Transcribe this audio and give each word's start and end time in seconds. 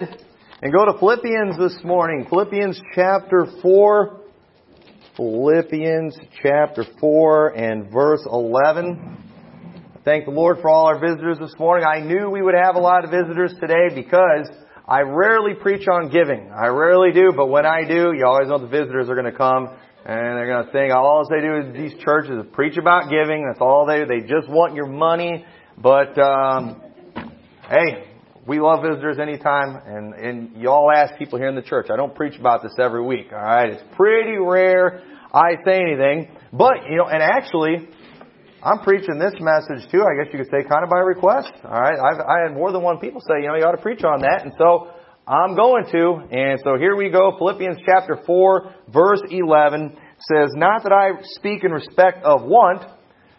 and 0.00 0.72
go 0.72 0.86
to 0.86 0.98
Philippians 0.98 1.56
this 1.56 1.78
morning. 1.84 2.26
Philippians 2.28 2.80
chapter 2.96 3.46
4. 3.62 4.22
Philippians 5.16 6.18
chapter 6.42 6.84
4 6.98 7.48
and 7.50 7.92
verse 7.92 8.26
11. 8.26 9.22
Thank 10.04 10.24
the 10.24 10.32
Lord 10.32 10.58
for 10.60 10.68
all 10.68 10.86
our 10.86 10.98
visitors 10.98 11.38
this 11.38 11.54
morning. 11.60 11.86
I 11.86 12.00
knew 12.00 12.28
we 12.28 12.42
would 12.42 12.56
have 12.60 12.74
a 12.74 12.80
lot 12.80 13.04
of 13.04 13.12
visitors 13.12 13.54
today 13.60 13.94
because 13.94 14.48
I 14.88 15.02
rarely 15.02 15.54
preach 15.54 15.86
on 15.86 16.10
giving. 16.10 16.50
I 16.50 16.66
rarely 16.66 17.12
do, 17.12 17.32
but 17.36 17.46
when 17.46 17.64
I 17.64 17.86
do, 17.86 18.12
you 18.16 18.24
always 18.26 18.48
know 18.48 18.58
the 18.58 18.66
visitors 18.66 19.08
are 19.08 19.14
going 19.14 19.30
to 19.30 19.38
come 19.38 19.68
and 20.04 20.36
they're 20.36 20.48
going 20.48 20.66
to 20.66 20.72
think 20.72 20.92
all 20.92 21.24
they 21.30 21.40
do 21.40 21.68
is 21.68 21.72
these 21.72 22.02
churches 22.02 22.44
preach 22.52 22.76
about 22.78 23.10
giving. 23.10 23.46
That's 23.46 23.60
all 23.60 23.86
they 23.86 24.00
do. 24.00 24.06
They 24.06 24.26
just 24.26 24.48
want 24.48 24.74
your 24.74 24.88
money. 24.88 25.46
But 25.80 26.18
um, 26.18 26.82
hey, 27.70 28.13
we 28.46 28.60
love 28.60 28.82
visitors 28.82 29.18
anytime, 29.18 29.80
and, 29.86 30.14
and 30.14 30.56
you 30.60 30.68
all 30.68 30.90
ask 30.94 31.16
people 31.16 31.38
here 31.38 31.48
in 31.48 31.54
the 31.54 31.62
church. 31.62 31.86
I 31.90 31.96
don't 31.96 32.14
preach 32.14 32.38
about 32.38 32.62
this 32.62 32.74
every 32.78 33.02
week, 33.02 33.32
alright? 33.32 33.70
It's 33.70 33.82
pretty 33.96 34.36
rare 34.38 35.02
I 35.32 35.56
say 35.64 35.80
anything. 35.80 36.28
But, 36.52 36.84
you 36.88 36.96
know, 36.96 37.06
and 37.06 37.22
actually, 37.22 37.88
I'm 38.62 38.80
preaching 38.80 39.18
this 39.18 39.32
message 39.40 39.90
too, 39.90 40.02
I 40.02 40.22
guess 40.22 40.32
you 40.32 40.38
could 40.38 40.50
say, 40.50 40.68
kind 40.68 40.84
of 40.84 40.90
by 40.90 40.98
request, 40.98 41.52
alright? 41.64 41.98
I've, 41.98 42.20
I 42.20 42.42
had 42.46 42.54
more 42.54 42.70
than 42.70 42.82
one 42.82 42.98
people 42.98 43.22
say, 43.22 43.40
you 43.40 43.48
know, 43.48 43.56
you 43.56 43.64
ought 43.64 43.76
to 43.76 43.82
preach 43.82 44.04
on 44.04 44.20
that, 44.20 44.42
and 44.44 44.52
so, 44.58 44.90
I'm 45.26 45.56
going 45.56 45.86
to, 45.92 46.36
and 46.36 46.60
so 46.62 46.76
here 46.76 46.96
we 46.96 47.08
go, 47.08 47.32
Philippians 47.38 47.78
chapter 47.86 48.20
4, 48.26 48.74
verse 48.92 49.22
11 49.30 49.96
says, 50.20 50.50
Not 50.52 50.82
that 50.82 50.92
I 50.92 51.22
speak 51.36 51.64
in 51.64 51.72
respect 51.72 52.22
of 52.24 52.42
want, 52.42 52.84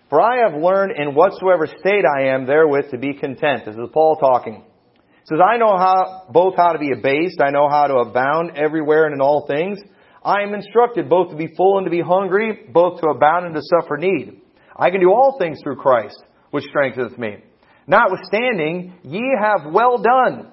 for 0.09 0.19
I 0.19 0.49
have 0.49 0.59
learned 0.59 0.93
in 0.97 1.13
whatsoever 1.13 1.67
state 1.67 2.03
I 2.05 2.33
am 2.33 2.47
therewith 2.47 2.89
to 2.89 2.97
be 2.97 3.13
content. 3.13 3.65
This 3.65 3.75
is 3.75 3.89
Paul 3.93 4.15
talking 4.15 4.64
says, 5.25 5.39
I 5.43 5.57
know 5.57 5.75
how, 5.77 6.27
both 6.29 6.55
how 6.55 6.73
to 6.73 6.79
be 6.79 6.91
abased, 6.91 7.41
I 7.41 7.49
know 7.49 7.67
how 7.69 7.87
to 7.87 7.95
abound 7.95 8.51
everywhere 8.55 9.05
and 9.05 9.15
in 9.15 9.21
all 9.21 9.45
things. 9.47 9.79
I 10.23 10.41
am 10.41 10.53
instructed 10.53 11.09
both 11.09 11.31
to 11.31 11.35
be 11.35 11.53
full 11.55 11.77
and 11.77 11.85
to 11.85 11.91
be 11.91 12.01
hungry, 12.01 12.67
both 12.71 13.01
to 13.01 13.09
abound 13.09 13.45
and 13.45 13.55
to 13.55 13.61
suffer 13.61 13.97
need. 13.97 14.41
I 14.75 14.89
can 14.89 14.99
do 14.99 15.11
all 15.11 15.37
things 15.39 15.59
through 15.63 15.77
Christ, 15.77 16.21
which 16.51 16.65
strengtheneth 16.65 17.17
me. 17.17 17.37
Notwithstanding, 17.87 18.95
ye 19.03 19.23
have 19.39 19.71
well 19.71 19.97
done, 19.97 20.51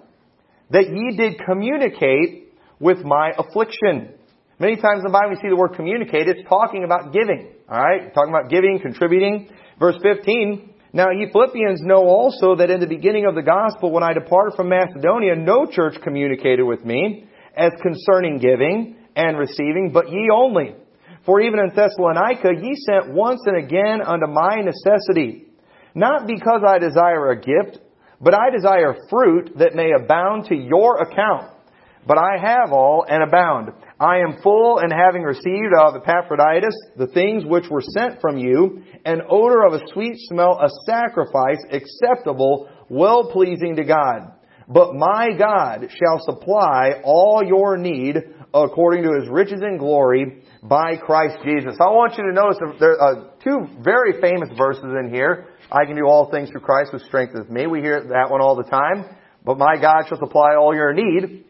that 0.71 0.89
ye 0.89 1.17
did 1.17 1.41
communicate 1.47 2.53
with 2.79 2.99
my 3.05 3.33
affliction. 3.37 4.15
Many 4.59 4.77
times 4.77 4.99
in 4.99 5.05
the 5.05 5.13
Bible 5.13 5.31
we 5.31 5.37
see 5.37 5.49
the 5.49 5.57
word 5.57 5.75
communicate, 5.75 6.29
it's 6.29 6.49
talking 6.49 6.85
about 6.85 7.13
giving. 7.13 7.53
Alright? 7.71 8.15
Talking 8.15 8.33
about 8.35 8.51
giving, 8.51 8.79
contributing. 8.83 9.49
Verse 9.79 9.97
15, 10.03 10.72
now 10.93 11.11
ye 11.11 11.29
Philippians 11.33 11.81
know 11.83 12.05
also 12.07 12.57
that 12.57 12.71
in 12.71 12.81
the 12.81 12.87
beginning 12.87 13.27
of 13.27 13.35
the 13.35 13.43
gospel, 13.43 13.91
when 13.91 14.03
I 14.03 14.13
departed 14.13 14.57
from 14.57 14.69
Macedonia, 14.69 15.35
no 15.37 15.67
church 15.67 15.95
communicated 16.03 16.65
with 16.65 16.85
me 16.85 17.29
as 17.57 17.73
concerning 17.83 18.39
giving 18.39 18.97
and 19.17 19.39
receiving, 19.39 19.91
but 19.93 20.11
ye 20.11 20.29
only. 20.33 20.75
For 21.25 21.41
even 21.41 21.61
in 21.61 21.75
Thessalonica 21.75 22.51
ye 22.61 22.75
sent 22.75 23.15
once 23.15 23.41
and 23.47 23.57
again 23.57 24.03
unto 24.03 24.27
my 24.27 24.61
necessity, 24.61 25.47
not 25.95 26.27
because 26.27 26.63
I 26.67 26.79
desire 26.79 27.31
a 27.31 27.37
gift, 27.37 27.79
but 28.21 28.35
I 28.35 28.51
desire 28.51 28.95
fruit 29.09 29.53
that 29.59 29.75
may 29.75 29.93
abound 29.93 30.47
to 30.47 30.55
your 30.55 30.99
account. 30.99 31.51
But 32.07 32.19
I 32.19 32.37
have 32.41 32.73
all 32.73 33.05
and 33.09 33.23
abound. 33.23 33.73
I 34.03 34.19
am 34.19 34.43
full 34.43 34.81
and 34.81 34.93
having 34.93 35.23
received 35.23 35.73
of 35.79 35.95
Epaphroditus 35.95 36.75
the 36.97 37.07
things 37.07 37.45
which 37.47 37.71
were 37.71 37.85
sent 37.97 38.21
from 38.21 38.37
you, 38.37 38.83
an 39.05 39.21
odor 39.31 39.65
of 39.65 39.75
a 39.75 39.87
sweet 39.93 40.17
smell, 40.29 40.59
a 40.61 40.69
sacrifice 40.87 41.63
acceptable, 41.71 42.69
well 42.89 43.31
pleasing 43.31 43.77
to 43.77 43.85
God. 43.85 44.33
But 44.67 44.97
my 44.97 45.29
God 45.39 45.87
shall 45.89 46.19
supply 46.25 47.01
all 47.05 47.43
your 47.47 47.77
need 47.77 48.17
according 48.53 49.05
to 49.05 49.21
his 49.21 49.29
riches 49.29 49.61
and 49.63 49.79
glory 49.79 50.43
by 50.65 50.97
Christ 50.97 51.37
Jesus. 51.45 51.77
I 51.81 51.91
want 51.91 52.19
you 52.19 52.25
to 52.25 52.33
notice 52.33 52.59
there 52.81 53.01
are 53.01 53.31
two 53.45 53.69
very 53.85 54.21
famous 54.21 54.49
verses 54.59 54.83
in 54.83 55.11
here. 55.15 55.47
I 55.71 55.85
can 55.85 55.95
do 55.95 56.09
all 56.09 56.29
things 56.29 56.51
through 56.51 56.63
Christ 56.63 56.91
who 56.91 56.99
strengthens 56.99 57.49
me. 57.49 57.69
We 57.69 57.81
hear 57.81 58.03
that 58.03 58.31
one 58.33 58.41
all 58.41 58.57
the 58.57 58.69
time. 58.69 59.17
But 59.45 59.59
my 59.59 59.77
God 59.81 60.07
shall 60.09 60.19
supply 60.19 60.57
all 60.59 60.75
your 60.75 60.93
need 60.93 61.45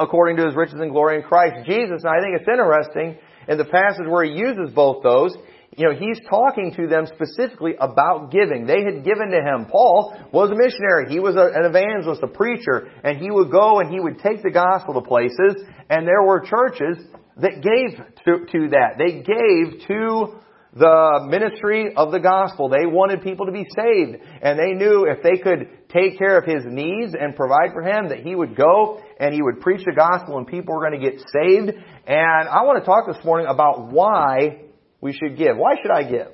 according 0.00 0.38
to 0.38 0.46
his 0.46 0.56
riches 0.56 0.80
and 0.80 0.90
glory 0.90 1.16
in 1.16 1.22
Christ 1.22 1.66
Jesus. 1.66 2.02
And 2.02 2.08
I 2.08 2.20
think 2.20 2.40
it's 2.40 2.48
interesting 2.48 3.18
in 3.46 3.58
the 3.58 3.66
passage 3.66 4.06
where 4.08 4.24
he 4.24 4.32
uses 4.32 4.72
both 4.74 5.02
those, 5.02 5.36
you 5.76 5.86
know, 5.86 5.94
he's 5.94 6.18
talking 6.28 6.72
to 6.74 6.88
them 6.88 7.06
specifically 7.06 7.74
about 7.78 8.32
giving. 8.32 8.66
They 8.66 8.82
had 8.82 9.04
given 9.04 9.30
to 9.30 9.38
him. 9.38 9.66
Paul 9.70 10.16
was 10.32 10.50
a 10.50 10.56
missionary. 10.56 11.12
He 11.12 11.20
was 11.20 11.36
a, 11.36 11.46
an 11.54 11.64
evangelist, 11.64 12.22
a 12.22 12.26
preacher, 12.26 12.90
and 13.04 13.18
he 13.18 13.30
would 13.30 13.52
go 13.52 13.78
and 13.78 13.92
he 13.92 14.00
would 14.00 14.18
take 14.18 14.42
the 14.42 14.50
gospel 14.50 14.94
to 14.94 15.02
places, 15.02 15.62
and 15.88 16.06
there 16.06 16.22
were 16.22 16.40
churches 16.40 16.98
that 17.36 17.62
gave 17.62 17.96
to, 18.24 18.46
to 18.50 18.68
that. 18.70 18.98
They 18.98 19.22
gave 19.22 19.86
to 19.86 20.40
the 20.74 21.26
ministry 21.28 21.94
of 21.96 22.12
the 22.12 22.20
gospel. 22.20 22.68
They 22.68 22.86
wanted 22.86 23.22
people 23.22 23.46
to 23.46 23.52
be 23.52 23.66
saved. 23.74 24.22
And 24.42 24.58
they 24.58 24.72
knew 24.72 25.06
if 25.06 25.22
they 25.22 25.42
could 25.42 25.68
take 25.88 26.18
care 26.18 26.38
of 26.38 26.44
his 26.44 26.62
needs 26.64 27.14
and 27.18 27.34
provide 27.34 27.72
for 27.72 27.82
him, 27.82 28.08
that 28.08 28.20
he 28.20 28.34
would 28.34 28.56
go 28.56 29.00
and 29.20 29.34
he 29.34 29.42
would 29.42 29.60
preach 29.60 29.84
the 29.84 29.92
gospel 29.92 30.38
and 30.38 30.46
people 30.46 30.74
were 30.74 30.80
going 30.80 30.98
to 30.98 31.10
get 31.10 31.20
saved. 31.20 31.76
And 32.06 32.48
I 32.48 32.62
want 32.64 32.82
to 32.82 32.86
talk 32.86 33.06
this 33.06 33.22
morning 33.22 33.46
about 33.48 33.92
why 33.92 34.62
we 35.00 35.12
should 35.12 35.36
give. 35.36 35.56
Why 35.56 35.74
should 35.80 35.90
I 35.90 36.02
give? 36.04 36.32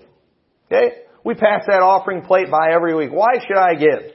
Okay? 0.67 1.03
We 1.25 1.35
pass 1.35 1.65
that 1.67 1.83
offering 1.83 2.23
plate 2.23 2.49
by 2.49 2.73
every 2.73 2.95
week. 2.95 3.11
Why 3.13 3.41
should 3.41 3.59
I 3.59 3.75
give? 3.75 4.15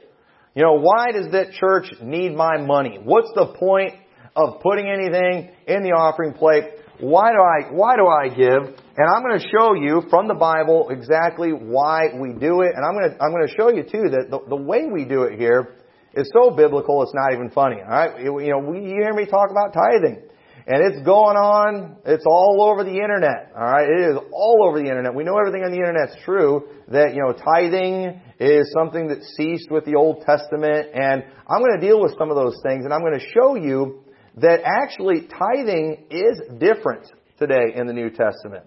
You 0.54 0.62
know, 0.62 0.80
why 0.80 1.12
does 1.12 1.32
that 1.32 1.52
church 1.52 1.86
need 2.00 2.34
my 2.34 2.56
money? 2.58 2.98
What's 3.02 3.30
the 3.34 3.54
point 3.58 3.92
of 4.34 4.60
putting 4.60 4.88
anything 4.88 5.50
in 5.66 5.82
the 5.82 5.90
offering 5.90 6.32
plate? 6.32 6.64
Why 6.98 7.32
do 7.32 7.38
I, 7.38 7.72
why 7.72 7.96
do 7.96 8.06
I 8.06 8.28
give? 8.28 8.74
And 8.96 9.06
I'm 9.14 9.22
going 9.22 9.38
to 9.38 9.46
show 9.48 9.74
you 9.74 10.02
from 10.08 10.28
the 10.28 10.34
Bible 10.34 10.88
exactly 10.90 11.50
why 11.50 12.08
we 12.18 12.32
do 12.32 12.62
it. 12.62 12.72
And 12.74 12.84
I'm 12.84 12.94
going 12.96 13.10
to, 13.10 13.22
I'm 13.22 13.32
going 13.32 13.46
to 13.46 13.54
show 13.54 13.68
you 13.68 13.82
too 13.82 14.08
that 14.16 14.28
the, 14.30 14.40
the 14.48 14.56
way 14.56 14.86
we 14.90 15.04
do 15.04 15.24
it 15.24 15.38
here 15.38 15.76
is 16.14 16.30
so 16.34 16.50
biblical 16.50 17.02
it's 17.02 17.14
not 17.14 17.32
even 17.32 17.50
funny. 17.50 17.76
Alright? 17.76 18.20
You 18.20 18.50
know, 18.50 18.58
we, 18.58 18.80
you 18.80 19.00
hear 19.00 19.14
me 19.14 19.26
talk 19.26 19.50
about 19.50 19.72
tithing. 19.72 20.22
And 20.64 20.78
it's 20.80 21.04
going 21.04 21.36
on, 21.36 21.96
it's 22.06 22.24
all 22.26 22.62
over 22.62 22.84
the 22.84 22.94
internet. 22.94 23.52
Alright? 23.54 23.88
It 23.88 24.10
is 24.12 24.16
all 24.32 24.66
over 24.68 24.78
the 24.78 24.88
internet. 24.88 25.14
We 25.14 25.24
know 25.24 25.36
everything 25.38 25.64
on 25.64 25.72
the 25.72 25.78
internet's 25.78 26.16
true, 26.24 26.68
that, 26.88 27.14
you 27.14 27.22
know, 27.22 27.32
tithing 27.32 28.20
is 28.38 28.72
something 28.72 29.08
that 29.08 29.22
ceased 29.36 29.70
with 29.70 29.84
the 29.84 29.94
Old 29.94 30.24
Testament, 30.26 30.88
and 30.94 31.24
I'm 31.48 31.60
going 31.60 31.80
to 31.80 31.86
deal 31.86 32.00
with 32.00 32.14
some 32.18 32.30
of 32.30 32.36
those 32.36 32.58
things, 32.62 32.84
and 32.84 32.92
I'm 32.92 33.00
going 33.00 33.18
to 33.18 33.26
show 33.32 33.54
you 33.54 34.02
that 34.36 34.60
actually 34.64 35.28
tithing 35.28 36.06
is 36.10 36.40
different 36.58 37.06
today 37.38 37.72
in 37.74 37.86
the 37.86 37.92
New 37.92 38.10
Testament. 38.10 38.64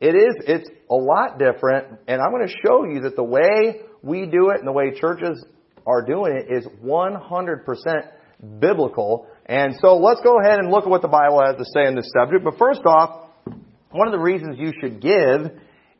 It 0.00 0.14
is, 0.14 0.34
it's 0.46 0.68
a 0.90 0.94
lot 0.94 1.38
different, 1.38 1.98
and 2.06 2.20
I'm 2.20 2.30
going 2.30 2.46
to 2.46 2.54
show 2.64 2.84
you 2.84 3.00
that 3.02 3.16
the 3.16 3.24
way 3.24 3.80
we 4.02 4.26
do 4.26 4.50
it 4.50 4.58
and 4.58 4.66
the 4.66 4.72
way 4.72 4.98
churches 4.98 5.44
are 5.88 6.02
doing 6.02 6.36
it 6.36 6.52
is 6.52 6.66
100% 6.84 8.60
biblical. 8.60 9.26
And 9.46 9.74
so 9.80 9.96
let's 9.96 10.20
go 10.20 10.38
ahead 10.40 10.58
and 10.58 10.70
look 10.70 10.84
at 10.84 10.90
what 10.90 11.02
the 11.02 11.08
Bible 11.08 11.42
has 11.44 11.56
to 11.56 11.64
say 11.74 11.86
on 11.86 11.94
this 11.94 12.10
subject. 12.16 12.44
But 12.44 12.58
first 12.58 12.82
off, 12.84 13.30
one 13.90 14.06
of 14.06 14.12
the 14.12 14.20
reasons 14.20 14.56
you 14.58 14.72
should 14.80 15.00
give, 15.00 15.50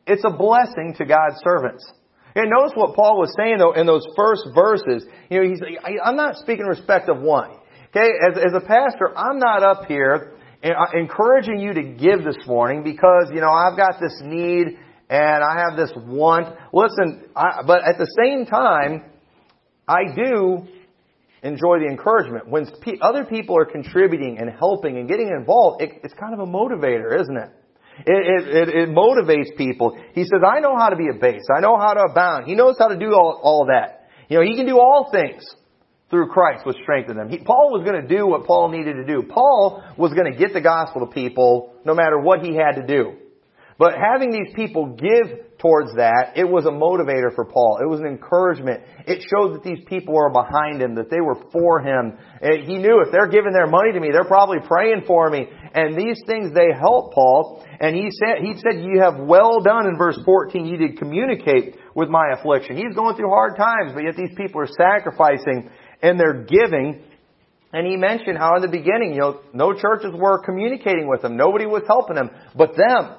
it's 0.05 0.23
a 0.23 0.29
blessing 0.29 0.93
to 0.99 1.05
God's 1.05 1.41
servants. 1.43 1.91
And 2.35 2.51
notice 2.51 2.73
what 2.75 2.95
Paul 2.95 3.17
was 3.17 3.33
saying 3.35 3.57
though 3.57 3.73
in 3.73 3.87
those 3.87 4.05
first 4.15 4.43
verses. 4.53 5.03
You 5.29 5.41
know, 5.41 5.49
he's, 5.49 5.61
I'm 6.03 6.15
not 6.15 6.35
speaking 6.35 6.61
in 6.61 6.67
respect 6.67 7.09
of 7.09 7.19
one. 7.19 7.49
Okay, 7.89 8.07
as, 8.29 8.37
as 8.37 8.53
a 8.53 8.59
pastor, 8.59 9.17
I'm 9.17 9.39
not 9.39 9.63
up 9.63 9.85
here 9.87 10.37
eh, 10.61 10.69
uh, 10.69 10.99
encouraging 10.99 11.59
you 11.59 11.73
to 11.73 11.81
give 11.81 12.23
this 12.23 12.37
morning 12.45 12.83
because, 12.83 13.31
you 13.33 13.41
know, 13.41 13.49
I've 13.49 13.75
got 13.75 13.99
this 13.99 14.21
need 14.23 14.77
and 15.09 15.43
I 15.43 15.65
have 15.65 15.75
this 15.75 15.91
want. 15.95 16.55
Listen, 16.71 17.25
I, 17.35 17.63
but 17.65 17.81
at 17.83 17.97
the 17.97 18.07
same 18.23 18.45
time, 18.45 19.08
I 19.89 20.13
do 20.15 20.67
enjoy 21.41 21.79
the 21.79 21.87
encouragement. 21.89 22.47
When 22.47 22.67
other 23.01 23.25
people 23.25 23.57
are 23.57 23.65
contributing 23.65 24.37
and 24.39 24.49
helping 24.51 24.97
and 24.97 25.09
getting 25.09 25.29
involved, 25.29 25.81
it, 25.81 26.01
it's 26.03 26.13
kind 26.13 26.33
of 26.33 26.39
a 26.39 26.45
motivator, 26.45 27.19
isn't 27.19 27.35
it? 27.35 27.49
It, 28.05 28.69
it, 28.69 28.69
it, 28.69 28.89
motivates 28.89 29.57
people. 29.57 29.97
He 30.13 30.23
says, 30.23 30.41
I 30.45 30.61
know 30.61 30.77
how 30.77 30.89
to 30.89 30.95
be 30.95 31.07
a 31.09 31.19
base. 31.19 31.43
I 31.53 31.59
know 31.59 31.77
how 31.77 31.93
to 31.93 32.11
abound. 32.11 32.45
He 32.45 32.55
knows 32.55 32.75
how 32.79 32.87
to 32.87 32.97
do 32.97 33.13
all, 33.13 33.41
all 33.43 33.67
that. 33.67 34.07
You 34.29 34.37
know, 34.37 34.43
he 34.43 34.55
can 34.55 34.65
do 34.65 34.79
all 34.79 35.09
things 35.11 35.43
through 36.09 36.27
Christ 36.29 36.65
which 36.65 36.77
strengthened 36.83 37.19
them. 37.19 37.29
He, 37.29 37.39
Paul 37.39 37.71
was 37.71 37.83
going 37.83 38.01
to 38.01 38.07
do 38.07 38.25
what 38.25 38.45
Paul 38.45 38.69
needed 38.69 38.93
to 38.93 39.05
do. 39.05 39.23
Paul 39.23 39.83
was 39.97 40.13
going 40.13 40.31
to 40.31 40.37
get 40.37 40.53
the 40.53 40.61
gospel 40.61 41.05
to 41.05 41.11
people 41.11 41.73
no 41.83 41.93
matter 41.93 42.19
what 42.19 42.39
he 42.41 42.55
had 42.55 42.79
to 42.79 42.87
do. 42.87 43.17
But 43.77 43.93
having 43.95 44.31
these 44.31 44.53
people 44.55 44.95
give 44.95 45.48
towards 45.59 45.93
that, 45.95 46.33
it 46.35 46.47
was 46.47 46.65
a 46.65 46.71
motivator 46.71 47.35
for 47.35 47.43
Paul. 47.43 47.79
It 47.83 47.87
was 47.87 47.99
an 47.99 48.07
encouragement. 48.07 48.79
It 49.05 49.21
showed 49.27 49.55
that 49.55 49.63
these 49.63 49.83
people 49.87 50.13
were 50.15 50.31
behind 50.31 50.81
him, 50.81 50.95
that 50.95 51.11
they 51.11 51.19
were 51.19 51.35
for 51.51 51.81
him. 51.81 52.17
He 52.41 52.77
knew 52.77 53.03
if 53.05 53.11
they're 53.11 53.27
giving 53.27 53.51
their 53.51 53.67
money 53.67 53.91
to 53.91 53.99
me, 53.99 54.09
they're 54.11 54.23
probably 54.23 54.59
praying 54.65 55.03
for 55.05 55.29
me. 55.29 55.47
And 55.73 55.99
these 55.99 56.21
things, 56.25 56.53
they 56.55 56.71
help 56.71 57.13
Paul. 57.13 57.65
And 57.79 57.93
he 57.95 58.09
said, 58.09 58.39
he 58.41 58.53
said, 58.55 58.81
you 58.83 59.01
have 59.01 59.19
well 59.19 59.59
done 59.59 59.85
in 59.85 59.97
verse 59.97 60.17
14. 60.23 60.65
You 60.65 60.77
did 60.77 60.97
communicate 60.97 61.75
with 61.93 62.07
my 62.07 62.31
affliction. 62.39 62.77
He's 62.77 62.95
going 62.95 63.17
through 63.17 63.29
hard 63.29 63.57
times, 63.57 63.91
but 63.93 64.03
yet 64.03 64.15
these 64.15 64.33
people 64.37 64.61
are 64.61 64.67
sacrificing 64.67 65.69
and 66.01 66.17
they're 66.17 66.45
giving. 66.45 67.03
And 67.73 67.85
he 67.85 67.97
mentioned 67.97 68.37
how 68.37 68.55
in 68.55 68.61
the 68.61 68.71
beginning, 68.71 69.13
you 69.13 69.19
know, 69.19 69.41
no 69.53 69.73
churches 69.73 70.11
were 70.15 70.41
communicating 70.43 71.07
with 71.07 71.23
him. 71.23 71.35
Nobody 71.35 71.65
was 71.65 71.83
helping 71.85 72.15
him 72.15 72.29
but 72.55 72.75
them. 72.75 73.15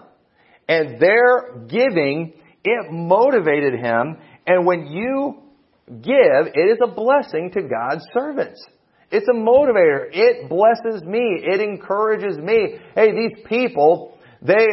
And 0.70 1.00
their 1.00 1.66
giving, 1.66 2.32
it 2.62 2.92
motivated 2.92 3.74
him. 3.74 4.16
And 4.46 4.64
when 4.64 4.86
you 4.86 5.42
give, 5.88 6.46
it 6.54 6.70
is 6.70 6.78
a 6.80 6.94
blessing 6.94 7.50
to 7.54 7.62
God's 7.62 8.04
servants. 8.14 8.64
It's 9.10 9.26
a 9.28 9.36
motivator. 9.36 10.06
It 10.12 10.48
blesses 10.48 11.02
me. 11.02 11.40
It 11.42 11.60
encourages 11.60 12.38
me. 12.38 12.76
Hey, 12.94 13.10
these 13.10 13.44
people, 13.48 14.16
they 14.42 14.68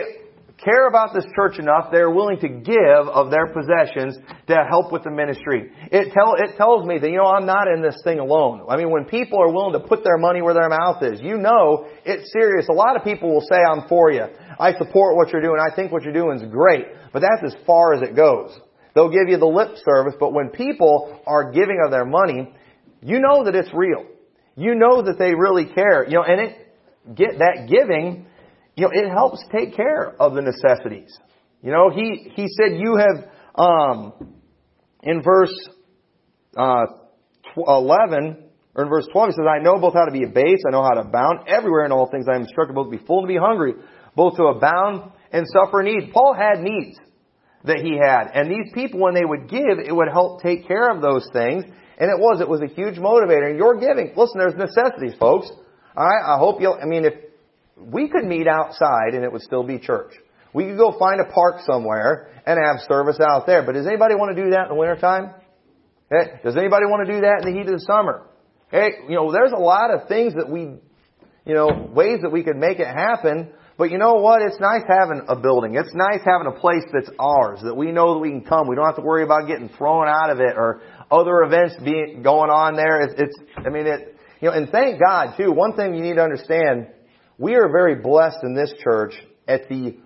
care 0.64 0.88
about 0.88 1.14
this 1.14 1.26
church 1.36 1.60
enough, 1.60 1.90
they're 1.92 2.10
willing 2.10 2.40
to 2.40 2.48
give 2.48 3.08
of 3.12 3.30
their 3.32 3.48
possessions 3.48 4.18
to 4.48 4.56
help 4.70 4.92
with 4.92 5.04
the 5.04 5.12
ministry. 5.12 5.72
It, 5.92 6.14
tell, 6.14 6.36
it 6.38 6.58
tells 6.58 6.86
me 6.86 6.98
that, 7.00 7.10
you 7.10 7.18
know, 7.18 7.26
I'm 7.26 7.46
not 7.46 7.68
in 7.68 7.82
this 7.82 7.98
thing 8.04 8.20
alone. 8.20 8.66
I 8.70 8.78
mean, 8.78 8.90
when 8.92 9.06
people 9.06 9.40
are 9.40 9.52
willing 9.52 9.74
to 9.74 9.88
put 9.88 10.04
their 10.04 10.18
money 10.18 10.42
where 10.42 10.54
their 10.54 10.70
mouth 10.70 11.02
is, 11.04 11.22
you 11.22 11.38
know 11.38 11.88
it's 12.06 12.32
serious. 12.32 12.68
A 12.70 12.74
lot 12.74 12.96
of 12.96 13.04
people 13.04 13.34
will 13.34 13.46
say, 13.50 13.58
I'm 13.58 13.88
for 13.88 14.12
you. 14.12 14.26
I 14.60 14.74
support 14.74 15.16
what 15.16 15.32
you're 15.32 15.42
doing. 15.42 15.58
I 15.60 15.76
think 15.76 15.92
what 15.92 16.04
you're 16.04 16.14
doing 16.14 16.38
is 16.38 16.52
great. 16.52 16.86
But 17.14 17.22
that's 17.22 17.54
as 17.54 17.66
far 17.66 17.94
as 17.94 18.02
it 18.02 18.16
goes. 18.16 18.58
They'll 18.96 19.12
give 19.12 19.30
you 19.30 19.38
the 19.38 19.46
lip 19.46 19.76
service, 19.86 20.16
but 20.20 20.34
when 20.34 20.50
people 20.50 21.22
are 21.28 21.52
giving 21.52 21.80
of 21.86 21.92
their 21.92 22.06
money, 22.06 22.52
you 23.02 23.20
know 23.20 23.44
that 23.44 23.54
it's 23.54 23.70
real. 23.74 24.06
You 24.56 24.74
know 24.74 25.04
that 25.04 25.20
they 25.20 25.36
really 25.36 25.66
care. 25.66 26.04
You 26.06 26.16
know, 26.16 26.24
and 26.24 26.42
it, 26.42 27.16
get 27.16 27.38
that 27.40 27.68
giving 27.70 28.26
you 28.78 28.84
know, 28.84 28.92
it 28.94 29.10
helps 29.10 29.44
take 29.52 29.76
care 29.76 30.16
of 30.22 30.36
the 30.36 30.42
necessities. 30.42 31.18
You 31.64 31.72
know, 31.72 31.90
he, 31.90 32.32
he 32.36 32.48
said 32.48 32.78
you 32.80 32.96
have, 32.96 33.30
um, 33.56 34.14
in 35.02 35.24
verse, 35.24 35.54
uh, 36.56 36.86
11, 37.58 38.44
or 38.76 38.84
in 38.84 38.90
verse 38.90 39.08
12, 39.12 39.30
he 39.30 39.32
says, 39.34 39.46
I 39.50 39.64
know 39.64 39.80
both 39.80 39.96
how 39.96 40.06
to 40.06 40.12
be 40.12 40.24
abased, 40.24 40.64
I 40.68 40.72
know 40.72 40.84
how 40.84 40.92
to 40.92 41.02
abound 41.02 41.48
everywhere 41.48 41.86
in 41.86 41.92
all 41.92 42.08
things. 42.12 42.28
I 42.32 42.36
am 42.36 42.44
instructed 42.44 42.76
both 42.76 42.92
to 42.92 42.98
be 42.98 43.04
full 43.04 43.20
and 43.20 43.28
to 43.28 43.34
be 43.34 43.40
hungry, 43.40 43.74
both 44.18 44.36
to 44.36 44.46
abound 44.46 45.12
and 45.32 45.46
suffer 45.48 45.84
need. 45.84 46.12
Paul 46.12 46.34
had 46.34 46.60
needs 46.60 46.98
that 47.64 47.80
he 47.80 47.96
had. 47.96 48.32
And 48.34 48.50
these 48.50 48.74
people, 48.74 49.00
when 49.00 49.14
they 49.14 49.24
would 49.24 49.48
give, 49.48 49.78
it 49.80 49.96
would 49.96 50.10
help 50.10 50.42
take 50.42 50.68
care 50.68 50.90
of 50.90 51.02
those 51.02 51.30
things. 51.32 51.64
And 52.00 52.10
it 52.10 52.20
was, 52.20 52.42
it 52.42 52.50
was 52.50 52.62
a 52.62 52.68
huge 52.68 52.96
motivator. 52.96 53.50
And 53.50 53.58
you're 53.58 53.80
giving. 53.80 54.14
Listen, 54.18 54.40
there's 54.40 54.56
necessities, 54.56 55.14
folks. 55.20 55.50
Alright, 55.96 56.24
I 56.26 56.38
hope 56.38 56.60
you'll, 56.60 56.78
I 56.82 56.86
mean, 56.86 57.06
if, 57.06 57.14
we 57.78 58.10
could 58.10 58.26
meet 58.26 58.48
outside 58.48 59.14
and 59.14 59.24
it 59.24 59.32
would 59.32 59.44
still 59.44 59.64
be 59.64 59.78
church. 59.78 60.14
We 60.54 60.66
could 60.66 60.78
go 60.78 60.98
find 60.98 61.22
a 61.22 61.26
park 61.26 61.62
somewhere 61.66 62.42
and 62.46 62.58
have 62.58 62.88
service 62.88 63.20
out 63.22 63.46
there. 63.46 63.64
But 63.64 63.74
does 63.74 63.86
anybody 63.86 64.16
want 64.16 64.36
to 64.36 64.44
do 64.44 64.50
that 64.52 64.64
in 64.64 64.70
the 64.70 64.76
wintertime? 64.76 65.34
Okay? 66.12 66.40
Does 66.44 66.58
anybody 66.58 66.86
want 66.86 67.06
to 67.06 67.14
do 67.14 67.22
that 67.22 67.44
in 67.46 67.54
the 67.54 67.60
heat 67.60 67.68
of 67.68 67.80
the 67.80 67.86
summer? 67.86 68.26
Okay? 68.70 68.98
You 69.10 69.16
know, 69.16 69.32
there's 69.32 69.52
a 69.52 69.60
lot 69.60 69.92
of 69.92 70.08
things 70.08 70.34
that 70.34 70.50
we, 70.50 70.62
you 71.46 71.54
know, 71.54 71.90
ways 71.94 72.20
that 72.24 72.32
we 72.32 72.44
could 72.44 72.58
make 72.58 72.80
it 72.80 72.88
happen. 72.88 73.52
But 73.78 73.92
you 73.92 74.00
know 74.00 74.16
what? 74.16 74.42
It's 74.42 74.60
nice 74.60 74.82
having 74.88 75.22
a 75.28 75.36
building. 75.36 75.76
It's 75.76 75.94
nice 75.94 76.22
having 76.26 76.48
a 76.48 76.60
place 76.60 76.84
that's 76.92 77.12
ours, 77.20 77.60
that 77.64 77.76
we 77.76 77.92
know 77.92 78.16
that 78.16 78.20
we 78.20 78.32
can 78.32 78.42
come. 78.42 78.68
We 78.68 78.76
don't 78.76 78.86
have 78.86 78.96
to 78.96 79.04
worry 79.04 79.24
about 79.24 79.48
getting 79.48 79.70
thrown 79.70 80.08
out 80.08 80.32
of 80.32 80.40
it 80.40 80.56
or 80.58 80.82
other 81.12 81.44
events 81.44 81.76
being, 81.84 82.24
going 82.24 82.50
on 82.50 82.76
there. 82.76 83.02
It's, 83.02 83.14
it's 83.18 83.38
I 83.56 83.70
mean, 83.70 83.86
it, 83.86 84.16
you 84.42 84.50
know, 84.50 84.56
and 84.56 84.70
thank 84.70 85.00
God 85.00 85.36
too. 85.38 85.52
One 85.52 85.76
thing 85.76 85.94
you 85.94 86.02
need 86.02 86.16
to 86.16 86.24
understand, 86.24 86.88
we 87.38 87.54
are 87.54 87.70
very 87.70 87.96
blessed 87.96 88.40
in 88.42 88.56
this 88.56 88.74
church 88.84 89.14
at 89.48 89.70
the 89.70 89.98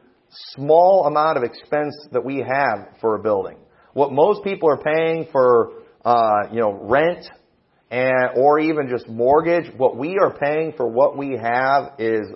small 0.56 1.06
amount 1.06 1.38
of 1.38 1.44
expense 1.44 1.96
that 2.12 2.26
we 2.26 2.38
have 2.40 2.90
for 3.00 3.16
a 3.16 3.20
building. 3.20 3.58
What 3.94 4.12
most 4.12 4.44
people 4.44 4.70
are 4.70 4.82
paying 4.82 5.28
for, 5.32 5.72
uh, 6.04 6.50
you 6.52 6.60
know, 6.60 6.74
rent 6.74 7.26
and 7.90 8.32
or 8.36 8.60
even 8.60 8.90
just 8.90 9.08
mortgage, 9.08 9.72
what 9.78 9.96
we 9.96 10.18
are 10.22 10.38
paying 10.38 10.74
for 10.76 10.88
what 10.88 11.18
we 11.18 11.38
have 11.42 11.94
is 12.00 12.28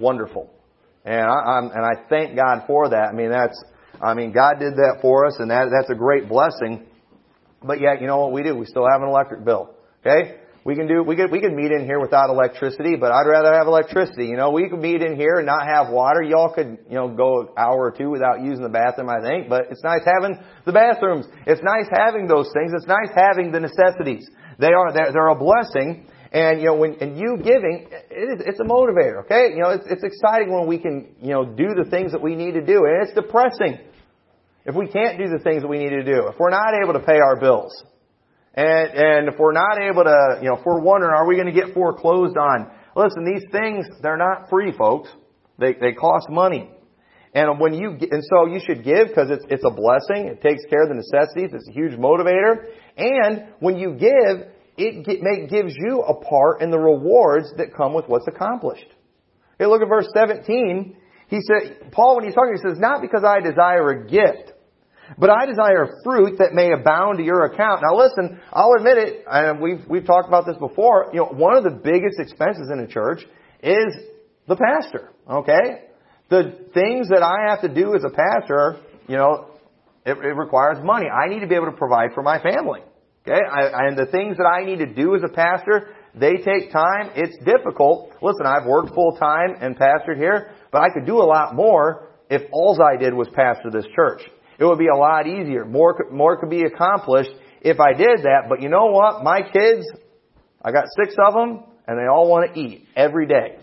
wonderful, 0.00 0.50
and 1.04 1.22
I, 1.22 1.34
I'm, 1.34 1.64
and 1.70 1.84
I 1.84 2.08
thank 2.08 2.36
God 2.36 2.64
for 2.66 2.88
that. 2.90 3.08
I 3.10 3.12
mean, 3.12 3.30
that's, 3.30 3.62
I 4.00 4.14
mean, 4.14 4.32
God 4.32 4.58
did 4.58 4.74
that 4.74 4.98
for 5.02 5.26
us, 5.26 5.36
and 5.38 5.50
that 5.50 5.68
that's 5.70 5.90
a 5.90 5.94
great 5.94 6.28
blessing. 6.28 6.86
But 7.62 7.80
yet, 7.80 8.00
you 8.00 8.06
know 8.06 8.18
what 8.18 8.32
we 8.32 8.42
do? 8.42 8.56
We 8.56 8.66
still 8.66 8.86
have 8.90 9.02
an 9.02 9.08
electric 9.08 9.44
bill. 9.44 9.74
Okay, 10.04 10.36
we 10.66 10.74
can 10.74 10.88
do, 10.88 11.00
we 11.04 11.14
could, 11.14 11.30
we 11.30 11.40
could 11.40 11.54
meet 11.54 11.70
in 11.70 11.84
here 11.84 12.00
without 12.00 12.28
electricity, 12.28 12.96
but 12.96 13.12
I'd 13.12 13.28
rather 13.28 13.54
have 13.54 13.68
electricity. 13.68 14.26
You 14.26 14.36
know, 14.36 14.50
we 14.50 14.68
could 14.68 14.80
meet 14.80 15.00
in 15.00 15.14
here 15.14 15.36
and 15.36 15.46
not 15.46 15.64
have 15.64 15.92
water. 15.92 16.22
Y'all 16.22 16.52
could, 16.52 16.78
you 16.90 16.96
know, 16.96 17.06
go 17.06 17.42
an 17.42 17.48
hour 17.56 17.78
or 17.78 17.92
two 17.92 18.10
without 18.10 18.42
using 18.42 18.64
the 18.64 18.68
bathroom, 18.68 19.08
I 19.08 19.22
think, 19.22 19.48
but 19.48 19.70
it's 19.70 19.84
nice 19.84 20.02
having 20.04 20.42
the 20.64 20.72
bathrooms. 20.72 21.26
It's 21.46 21.62
nice 21.62 21.86
having 21.94 22.26
those 22.26 22.50
things. 22.52 22.72
It's 22.74 22.88
nice 22.88 23.14
having 23.14 23.52
the 23.52 23.60
necessities. 23.60 24.28
They 24.58 24.72
are, 24.74 24.92
they're, 24.92 25.12
they're 25.12 25.28
a 25.28 25.38
blessing. 25.38 26.10
And, 26.32 26.60
you 26.60 26.66
know, 26.66 26.74
when, 26.74 26.96
and 27.00 27.18
you 27.18 27.36
giving, 27.38 27.88
it 28.10 28.40
is, 28.40 28.46
it's 28.46 28.60
a 28.60 28.64
motivator, 28.64 29.24
okay? 29.24 29.54
You 29.54 29.62
know, 29.62 29.70
it's, 29.70 29.86
it's 29.88 30.02
exciting 30.02 30.52
when 30.52 30.66
we 30.66 30.78
can, 30.78 31.14
you 31.20 31.30
know, 31.30 31.44
do 31.44 31.74
the 31.74 31.88
things 31.88 32.12
that 32.12 32.22
we 32.22 32.34
need 32.34 32.52
to 32.52 32.64
do. 32.64 32.84
And 32.84 33.06
it's 33.06 33.14
depressing 33.14 33.78
if 34.64 34.74
we 34.74 34.88
can't 34.88 35.18
do 35.18 35.28
the 35.28 35.38
things 35.42 35.62
that 35.62 35.68
we 35.68 35.78
need 35.78 35.90
to 35.90 36.04
do. 36.04 36.26
If 36.28 36.38
we're 36.38 36.50
not 36.50 36.74
able 36.82 36.94
to 36.94 37.00
pay 37.00 37.18
our 37.18 37.38
bills. 37.38 37.72
And, 38.54 38.90
and 38.90 39.28
if 39.28 39.38
we're 39.38 39.52
not 39.52 39.80
able 39.80 40.04
to, 40.04 40.38
you 40.42 40.48
know, 40.48 40.56
if 40.56 40.64
we're 40.64 40.80
wondering, 40.80 41.12
are 41.14 41.26
we 41.26 41.36
going 41.36 41.46
to 41.46 41.52
get 41.52 41.74
foreclosed 41.74 42.36
on? 42.36 42.70
Listen, 42.96 43.24
these 43.24 43.44
things, 43.52 43.86
they're 44.02 44.16
not 44.16 44.48
free, 44.50 44.72
folks. 44.76 45.10
They, 45.58 45.74
they 45.74 45.92
cost 45.92 46.28
money. 46.30 46.70
And 47.34 47.60
when 47.60 47.74
you, 47.74 47.90
and 47.90 48.24
so 48.32 48.46
you 48.46 48.60
should 48.66 48.82
give 48.82 49.08
because 49.08 49.28
it's, 49.30 49.44
it's 49.50 49.64
a 49.64 49.70
blessing. 49.70 50.28
It 50.28 50.40
takes 50.40 50.64
care 50.70 50.84
of 50.84 50.88
the 50.88 50.94
necessities. 50.94 51.50
It's 51.52 51.68
a 51.68 51.72
huge 51.72 51.92
motivator. 51.92 52.64
And 52.96 53.52
when 53.60 53.76
you 53.76 53.92
give, 53.92 54.48
it 54.76 55.22
make, 55.22 55.50
gives 55.50 55.74
you 55.76 56.02
a 56.02 56.14
part 56.14 56.60
in 56.60 56.70
the 56.70 56.78
rewards 56.78 57.52
that 57.56 57.74
come 57.74 57.94
with 57.94 58.06
what's 58.08 58.26
accomplished. 58.28 58.86
Okay, 59.54 59.66
look 59.66 59.82
at 59.82 59.88
verse 59.88 60.08
17. 60.14 60.96
He 61.28 61.40
said, 61.40 61.90
Paul, 61.92 62.16
when 62.16 62.24
he's 62.24 62.34
talking, 62.34 62.54
he 62.54 62.68
says, 62.68 62.78
not 62.78 63.00
because 63.00 63.24
I 63.24 63.40
desire 63.40 63.90
a 63.90 64.06
gift, 64.06 64.52
but 65.18 65.30
I 65.30 65.46
desire 65.46 65.88
fruit 66.04 66.38
that 66.38 66.52
may 66.52 66.72
abound 66.72 67.18
to 67.18 67.24
your 67.24 67.44
account. 67.46 67.82
Now 67.82 67.96
listen, 67.96 68.40
I'll 68.52 68.74
admit 68.76 68.98
it, 68.98 69.24
and 69.26 69.60
we've, 69.60 69.80
we've 69.88 70.04
talked 70.04 70.28
about 70.28 70.46
this 70.46 70.56
before, 70.56 71.10
you 71.12 71.20
know, 71.20 71.26
one 71.26 71.56
of 71.56 71.64
the 71.64 71.70
biggest 71.70 72.18
expenses 72.18 72.70
in 72.72 72.80
a 72.80 72.86
church 72.86 73.22
is 73.62 73.94
the 74.46 74.56
pastor, 74.56 75.10
okay? 75.28 75.86
The 76.28 76.58
things 76.74 77.08
that 77.08 77.22
I 77.22 77.50
have 77.50 77.62
to 77.62 77.72
do 77.72 77.94
as 77.94 78.04
a 78.04 78.10
pastor, 78.10 78.80
you 79.08 79.16
know, 79.16 79.50
it, 80.04 80.16
it 80.18 80.36
requires 80.36 80.78
money. 80.84 81.06
I 81.08 81.28
need 81.28 81.40
to 81.40 81.46
be 81.46 81.54
able 81.54 81.66
to 81.66 81.76
provide 81.76 82.12
for 82.14 82.22
my 82.22 82.40
family, 82.40 82.80
okay? 83.26 83.40
I, 83.40 83.86
and 83.88 83.96
the 83.96 84.06
things 84.06 84.36
that 84.36 84.46
I 84.46 84.64
need 84.64 84.78
to 84.78 84.86
do 84.86 85.14
as 85.14 85.22
a 85.24 85.32
pastor, 85.32 85.94
they 86.14 86.36
take 86.36 86.72
time. 86.72 87.10
It's 87.14 87.36
difficult. 87.44 88.12
Listen, 88.22 88.46
I've 88.46 88.66
worked 88.66 88.94
full 88.94 89.16
time 89.18 89.56
and 89.60 89.76
pastored 89.76 90.16
here, 90.16 90.50
but 90.70 90.82
I 90.82 90.88
could 90.90 91.06
do 91.06 91.18
a 91.18 91.26
lot 91.26 91.54
more 91.54 92.08
if 92.30 92.42
all 92.52 92.78
I 92.82 92.96
did 92.96 93.14
was 93.14 93.28
pastor 93.34 93.70
this 93.70 93.86
church. 93.94 94.22
It 94.58 94.64
would 94.64 94.78
be 94.78 94.88
a 94.88 94.96
lot 94.96 95.26
easier. 95.26 95.64
More, 95.64 96.06
more 96.10 96.38
could 96.38 96.50
be 96.50 96.62
accomplished 96.62 97.30
if 97.60 97.78
I 97.80 97.92
did 97.92 98.22
that. 98.22 98.46
But 98.48 98.62
you 98.62 98.68
know 98.68 98.86
what? 98.86 99.22
My 99.22 99.42
kids, 99.42 99.86
I 100.62 100.72
got 100.72 100.84
six 101.02 101.14
of 101.26 101.34
them, 101.34 101.64
and 101.86 101.98
they 101.98 102.06
all 102.06 102.28
want 102.28 102.54
to 102.54 102.60
eat 102.60 102.86
every 102.96 103.26
day. 103.26 103.58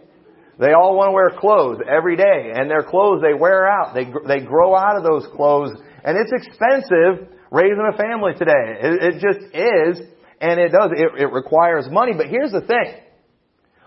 They 0.60 0.74
all 0.74 0.96
want 0.96 1.10
to 1.10 1.13
wear 1.13 1.32
clothes 1.32 1.82
every 1.89 2.15
day, 2.15 2.51
and 2.53 2.70
their 2.70 2.84
clothes 2.84 3.22
they 3.22 3.34
wear 3.34 3.67
out. 3.67 3.96
They 3.96 4.05
they 4.27 4.46
grow 4.46 4.75
out 4.75 4.96
of 4.96 5.03
those 5.03 5.25
clothes, 5.36 5.72
and 6.03 6.15
it's 6.15 6.32
expensive 6.32 7.27
raising 7.53 7.88
a 7.88 7.95
family 7.95 8.33
today. 8.33 8.81
It, 8.81 9.03
it 9.03 9.13
just 9.22 9.45
is, 9.55 10.07
and 10.41 10.60
it 10.60 10.72
does. 10.72 10.89
It, 10.98 11.22
it 11.22 11.31
requires 11.31 11.88
money. 11.89 12.13
But 12.17 12.27
here's 12.27 12.51
the 12.51 12.62
thing: 12.62 12.95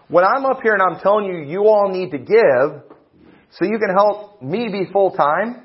when 0.08 0.25
I'm 0.25 0.46
up 0.46 0.61
here 0.62 0.73
and 0.73 0.82
I'm 0.82 1.00
telling 1.00 1.26
you, 1.26 1.38
you 1.38 1.66
all 1.66 1.90
need 1.92 2.12
to 2.12 2.18
give, 2.18 2.96
so 3.50 3.64
you 3.64 3.78
can 3.78 3.94
help 3.94 4.40
me 4.40 4.68
be 4.70 4.90
full 4.92 5.11
time. 5.11 5.64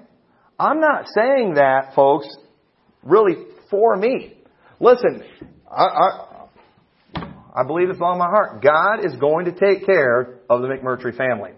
I'm 0.60 0.80
not 0.80 1.06
saying 1.16 1.54
that, 1.56 1.94
folks, 1.96 2.28
really 3.04 3.36
for 3.70 3.96
me. 3.96 4.38
Listen, 4.80 5.24
I, 5.72 5.84
I, 5.84 7.24
I 7.56 7.64
believe 7.66 7.90
it's 7.90 8.02
on 8.02 8.18
my 8.18 8.28
heart. 8.28 8.64
God 8.64 9.06
is 9.06 9.16
going 9.20 9.46
to 9.46 9.52
take 9.52 9.86
care 9.86 10.40
of 10.50 10.62
the 10.62 10.68
McMurtry 10.68 11.16
family. 11.16 11.52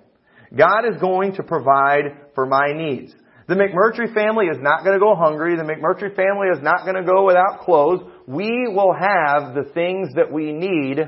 God 0.55 0.85
is 0.85 1.01
going 1.01 1.35
to 1.35 1.43
provide 1.43 2.03
for 2.35 2.45
my 2.45 2.73
needs. 2.73 3.13
The 3.47 3.55
McMurtry 3.55 4.13
family 4.13 4.45
is 4.45 4.57
not 4.61 4.83
going 4.83 4.93
to 4.93 4.99
go 4.99 5.15
hungry. 5.15 5.55
The 5.55 5.63
McMurtry 5.63 6.15
family 6.15 6.47
is 6.53 6.61
not 6.61 6.83
going 6.83 6.95
to 6.95 7.03
go 7.03 7.25
without 7.25 7.61
clothes. 7.61 8.01
We 8.27 8.67
will 8.67 8.93
have 8.93 9.53
the 9.53 9.69
things 9.73 10.13
that 10.15 10.31
we 10.31 10.53
need. 10.53 10.99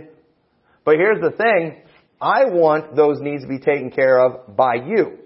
But 0.84 0.96
here's 0.96 1.22
the 1.22 1.32
thing. 1.32 1.82
I 2.20 2.46
want 2.46 2.96
those 2.96 3.20
needs 3.22 3.44
to 3.44 3.48
be 3.48 3.60
taken 3.60 3.92
care 3.92 4.20
of 4.20 4.56
by 4.56 4.76
you. 4.76 5.20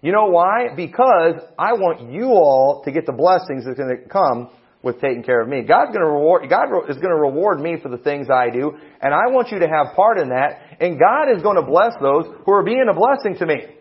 You 0.00 0.12
know 0.12 0.26
why? 0.26 0.68
Because 0.76 1.40
I 1.58 1.72
want 1.72 2.12
you 2.12 2.26
all 2.26 2.82
to 2.84 2.92
get 2.92 3.06
the 3.06 3.12
blessings 3.12 3.64
that's 3.64 3.78
going 3.78 3.96
to 3.96 4.08
come 4.08 4.50
with 4.82 5.00
taking 5.00 5.22
care 5.22 5.40
of 5.40 5.48
me. 5.48 5.62
God's 5.62 5.88
going 5.88 6.06
to 6.06 6.12
reward, 6.12 6.48
God 6.48 6.66
is 6.88 6.96
going 6.96 7.10
to 7.10 7.20
reward 7.20 7.58
me 7.58 7.78
for 7.82 7.88
the 7.88 7.98
things 7.98 8.28
I 8.30 8.50
do, 8.50 8.78
and 9.00 9.12
I 9.12 9.26
want 9.32 9.50
you 9.50 9.58
to 9.58 9.66
have 9.66 9.96
part 9.96 10.18
in 10.18 10.28
that, 10.28 10.78
and 10.80 11.00
God 11.00 11.34
is 11.34 11.42
going 11.42 11.56
to 11.56 11.66
bless 11.66 11.94
those 12.00 12.26
who 12.46 12.52
are 12.52 12.62
being 12.62 12.86
a 12.88 12.94
blessing 12.94 13.36
to 13.38 13.46
me. 13.46 13.77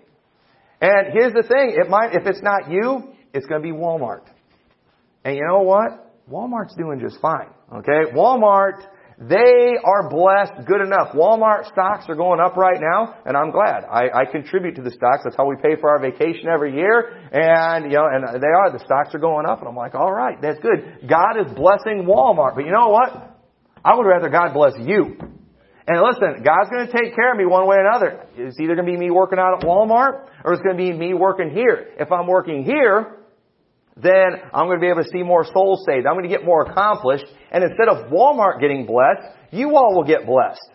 And 0.80 1.14
here's 1.14 1.34
the 1.34 1.44
thing, 1.44 1.76
it 1.76 1.90
might, 1.90 2.14
if 2.14 2.28
it's 2.28 2.42
not 2.42 2.70
you, 2.70 3.14
it's 3.34 3.46
going 3.48 3.62
to 3.62 3.68
be 3.68 3.74
Walmart. 3.74 4.24
And 5.24 5.36
you 5.36 5.44
know 5.48 5.62
what? 5.62 6.14
Walmart's 6.30 6.76
doing 6.76 7.00
just 7.00 7.20
fine. 7.20 7.50
Okay? 7.74 8.12
Walmart, 8.14 8.84
They 9.20 9.74
are 9.84 10.10
blessed 10.10 10.68
good 10.68 10.82
enough. 10.82 11.16
Walmart 11.16 11.66
stocks 11.72 12.06
are 12.08 12.16
going 12.16 12.40
up 12.40 12.56
right 12.56 12.80
now, 12.80 13.16
and 13.26 13.36
I'm 13.36 13.50
glad. 13.50 13.84
I, 13.84 14.10
I 14.14 14.26
contribute 14.32 14.76
to 14.76 14.84
the 14.84 14.92
stocks. 14.92 15.22
That's 15.24 15.36
how 15.36 15.48
we 15.48 15.56
pay 15.56 15.76
for 15.82 15.90
our 15.90 16.00
vacation 16.00 16.48
every 16.48 16.76
year. 16.76 17.18
And, 17.32 17.92
you 17.92 17.98
know, 17.98 18.06
and 18.06 18.40
they 18.40 18.48
are, 18.48 18.72
the 18.72 18.84
stocks 18.86 19.16
are 19.16 19.20
going 19.20 19.48
up, 19.48 19.60
and 19.60 19.68
I'm 19.68 19.76
like, 19.76 19.96
alright, 19.96 20.40
that's 20.40 20.60
good. 20.60 21.10
God 21.10 21.34
is 21.44 21.52
blessing 21.54 22.06
Walmart. 22.08 22.54
But 22.54 22.66
you 22.66 22.72
know 22.72 22.90
what? 22.90 23.36
I 23.84 23.96
would 23.96 24.06
rather 24.06 24.30
God 24.30 24.54
bless 24.54 24.74
you. 24.78 25.18
And 25.88 26.02
listen, 26.02 26.44
God's 26.44 26.70
going 26.70 26.86
to 26.86 26.92
take 26.92 27.16
care 27.16 27.32
of 27.32 27.38
me 27.38 27.46
one 27.46 27.66
way 27.66 27.78
or 27.78 27.88
another. 27.88 28.26
It's 28.36 28.60
either 28.60 28.76
going 28.76 28.86
to 28.86 28.92
be 28.92 28.98
me 28.98 29.10
working 29.10 29.40
out 29.40 29.58
at 29.58 29.64
Walmart, 29.66 30.28
or 30.44 30.54
it's 30.54 30.62
going 30.62 30.76
to 30.76 30.84
be 30.84 30.92
me 30.92 31.14
working 31.14 31.50
here. 31.50 31.88
If 31.98 32.12
I'm 32.12 32.28
working 32.28 32.66
here, 32.66 33.18
then 33.96 34.42
I'm 34.54 34.68
going 34.68 34.80
to 34.80 34.82
be 34.82 34.90
able 34.90 35.04
to 35.04 35.10
see 35.10 35.24
more 35.24 35.46
souls 35.46 35.86
saved. 35.88 36.06
I'm 36.06 36.14
going 36.14 36.30
to 36.30 36.36
get 36.36 36.44
more 36.44 36.64
accomplished. 36.64 37.26
And 37.52 37.64
instead 37.64 37.88
of 37.88 38.12
Walmart 38.12 38.60
getting 38.60 38.86
blessed, 38.86 39.34
you 39.52 39.78
all 39.78 39.96
will 39.96 40.04
get 40.04 40.26
blessed. 40.26 40.70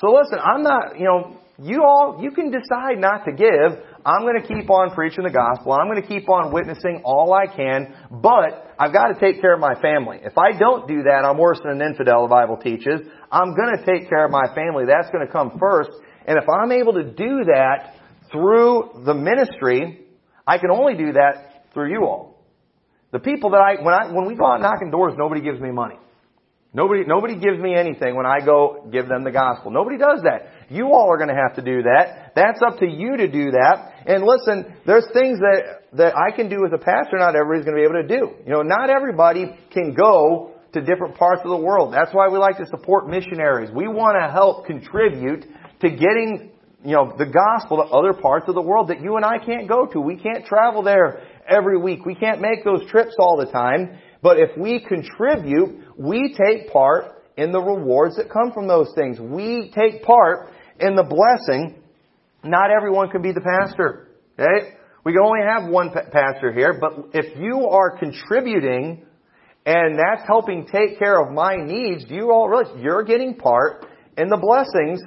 So 0.00 0.12
listen, 0.12 0.38
I'm 0.38 0.62
not, 0.62 0.96
you 0.96 1.04
know, 1.04 1.38
you 1.58 1.84
all, 1.84 2.18
you 2.20 2.30
can 2.30 2.50
decide 2.50 2.98
not 2.98 3.24
to 3.24 3.32
give. 3.32 3.78
I'm 4.04 4.22
going 4.22 4.40
to 4.40 4.46
keep 4.46 4.70
on 4.70 4.94
preaching 4.94 5.24
the 5.24 5.30
gospel. 5.30 5.72
I'm 5.72 5.86
going 5.86 6.00
to 6.00 6.08
keep 6.08 6.28
on 6.28 6.52
witnessing 6.52 7.02
all 7.04 7.32
I 7.32 7.46
can, 7.46 7.94
but 8.10 8.74
I've 8.78 8.92
got 8.92 9.08
to 9.08 9.20
take 9.20 9.40
care 9.40 9.54
of 9.54 9.60
my 9.60 9.74
family. 9.80 10.18
If 10.22 10.36
I 10.38 10.58
don't 10.58 10.88
do 10.88 11.04
that, 11.04 11.24
I'm 11.24 11.38
worse 11.38 11.60
than 11.62 11.80
an 11.80 11.86
infidel, 11.86 12.22
the 12.22 12.28
Bible 12.28 12.56
teaches. 12.56 13.00
I'm 13.30 13.54
going 13.54 13.76
to 13.76 13.84
take 13.84 14.08
care 14.08 14.24
of 14.24 14.30
my 14.30 14.52
family. 14.54 14.84
That's 14.86 15.10
going 15.12 15.26
to 15.26 15.32
come 15.32 15.58
first. 15.60 15.90
And 16.26 16.38
if 16.38 16.48
I'm 16.48 16.72
able 16.72 16.94
to 16.94 17.04
do 17.04 17.44
that 17.52 17.94
through 18.32 19.02
the 19.04 19.14
ministry, 19.14 20.00
I 20.46 20.58
can 20.58 20.70
only 20.70 20.94
do 20.94 21.12
that 21.12 21.66
through 21.74 21.90
you 21.90 22.06
all. 22.06 22.44
The 23.12 23.18
people 23.18 23.50
that 23.50 23.60
I, 23.60 23.82
when 23.82 23.94
I, 23.94 24.10
when 24.10 24.26
we 24.26 24.34
go 24.34 24.46
out 24.46 24.60
knocking 24.60 24.90
doors, 24.90 25.14
nobody 25.18 25.42
gives 25.42 25.60
me 25.60 25.70
money. 25.70 25.96
Nobody, 26.74 27.04
nobody 27.04 27.34
gives 27.38 27.58
me 27.60 27.74
anything 27.74 28.16
when 28.16 28.24
I 28.24 28.40
go 28.44 28.88
give 28.90 29.06
them 29.06 29.24
the 29.24 29.30
gospel. 29.30 29.70
Nobody 29.70 29.98
does 29.98 30.22
that. 30.22 30.48
You 30.70 30.86
all 30.86 31.12
are 31.12 31.18
going 31.18 31.28
to 31.28 31.36
have 31.36 31.56
to 31.56 31.62
do 31.62 31.82
that. 31.82 32.32
That's 32.34 32.60
up 32.62 32.78
to 32.78 32.88
you 32.88 33.18
to 33.18 33.28
do 33.28 33.50
that. 33.50 33.92
And 34.06 34.24
listen, 34.24 34.74
there's 34.86 35.04
things 35.12 35.38
that, 35.40 35.84
that 35.92 36.14
I 36.16 36.34
can 36.34 36.48
do 36.48 36.64
as 36.64 36.72
a 36.72 36.78
pastor 36.78 37.18
not 37.18 37.36
everybody's 37.36 37.66
going 37.66 37.76
to 37.76 37.82
be 37.82 37.84
able 37.84 38.00
to 38.00 38.08
do. 38.08 38.42
You 38.46 38.52
know, 38.52 38.62
not 38.62 38.88
everybody 38.88 39.52
can 39.70 39.92
go 39.92 40.52
to 40.72 40.80
different 40.80 41.16
parts 41.16 41.42
of 41.44 41.50
the 41.50 41.60
world. 41.60 41.92
That's 41.92 42.14
why 42.14 42.28
we 42.28 42.38
like 42.38 42.56
to 42.56 42.66
support 42.66 43.06
missionaries. 43.06 43.70
We 43.70 43.86
want 43.86 44.16
to 44.16 44.32
help 44.32 44.64
contribute 44.64 45.44
to 45.80 45.90
getting 45.90 46.52
you 46.84 46.92
know, 46.92 47.14
the 47.16 47.26
gospel 47.26 47.76
to 47.76 47.82
other 47.84 48.14
parts 48.14 48.46
of 48.48 48.54
the 48.54 48.62
world 48.62 48.88
that 48.88 49.02
you 49.02 49.16
and 49.16 49.24
I 49.24 49.38
can't 49.38 49.68
go 49.68 49.86
to. 49.86 50.00
We 50.00 50.16
can't 50.16 50.46
travel 50.46 50.82
there 50.82 51.22
every 51.46 51.78
week. 51.78 52.04
We 52.04 52.14
can't 52.14 52.40
make 52.40 52.64
those 52.64 52.88
trips 52.90 53.14
all 53.18 53.36
the 53.36 53.52
time. 53.52 53.98
But 54.22 54.38
if 54.38 54.56
we 54.56 54.80
contribute, 54.80 55.84
we 55.98 56.34
take 56.38 56.72
part 56.72 57.06
in 57.36 57.50
the 57.50 57.60
rewards 57.60 58.16
that 58.16 58.30
come 58.30 58.52
from 58.52 58.68
those 58.68 58.92
things. 58.94 59.18
We 59.18 59.72
take 59.74 60.02
part 60.02 60.50
in 60.78 60.94
the 60.94 61.02
blessing. 61.02 61.82
Not 62.44 62.70
everyone 62.70 63.10
can 63.10 63.22
be 63.22 63.32
the 63.32 63.40
pastor. 63.40 64.08
Okay? 64.38 64.74
We 65.04 65.12
can 65.12 65.22
only 65.22 65.40
have 65.44 65.68
one 65.68 65.90
pastor 65.90 66.52
here, 66.52 66.78
but 66.80 67.10
if 67.12 67.36
you 67.36 67.66
are 67.66 67.98
contributing 67.98 69.04
and 69.66 69.98
that's 69.98 70.26
helping 70.26 70.66
take 70.66 70.98
care 70.98 71.20
of 71.20 71.32
my 71.32 71.56
needs, 71.56 72.04
do 72.04 72.14
you 72.14 72.30
all 72.30 72.48
realize 72.48 72.72
you're 72.80 73.02
getting 73.02 73.34
part 73.34 73.86
in 74.16 74.28
the 74.28 74.36
blessings 74.36 75.00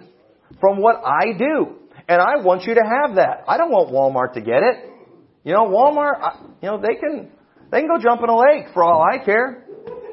from 0.59 0.81
what 0.81 0.97
I 1.05 1.37
do? 1.37 1.75
And 2.07 2.21
I 2.21 2.43
want 2.43 2.63
you 2.63 2.75
to 2.75 2.81
have 2.81 3.15
that. 3.15 3.43
I 3.47 3.57
don't 3.57 3.71
want 3.71 3.91
Walmart 3.91 4.33
to 4.33 4.41
get 4.41 4.63
it. 4.63 4.89
You 5.43 5.53
know, 5.53 5.65
Walmart, 5.65 6.41
you 6.61 6.69
know, 6.69 6.79
they 6.79 6.95
can, 6.95 7.31
they 7.71 7.79
can 7.79 7.87
go 7.87 7.97
jump 8.01 8.21
in 8.23 8.29
a 8.29 8.37
lake 8.37 8.73
for 8.73 8.83
all 8.83 9.01
I 9.01 9.23
care. 9.23 9.65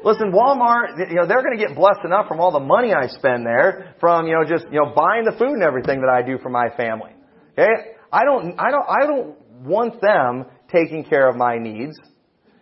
Listen, 0.03 0.33
Walmart, 0.33 0.99
you 1.09 1.15
know, 1.15 1.25
they're 1.25 1.41
going 1.41 1.57
to 1.57 1.65
get 1.65 1.75
blessed 1.75 2.03
enough 2.03 2.27
from 2.27 2.41
all 2.41 2.51
the 2.51 2.59
money 2.59 2.93
I 2.93 3.07
spend 3.07 3.45
there, 3.45 3.95
from, 4.01 4.27
you 4.27 4.33
know, 4.33 4.43
just, 4.43 4.65
you 4.69 4.79
know, 4.79 4.93
buying 4.93 5.23
the 5.23 5.31
food 5.31 5.53
and 5.53 5.63
everything 5.63 6.01
that 6.01 6.09
I 6.09 6.21
do 6.21 6.37
for 6.43 6.49
my 6.49 6.67
family. 6.75 7.11
Okay? 7.53 7.95
I 8.11 8.25
don't, 8.25 8.59
I 8.59 8.69
don't, 8.69 8.85
I 8.89 9.07
don't 9.07 9.35
want 9.63 10.01
them 10.01 10.45
taking 10.69 11.05
care 11.05 11.29
of 11.29 11.37
my 11.37 11.57
needs. 11.57 11.97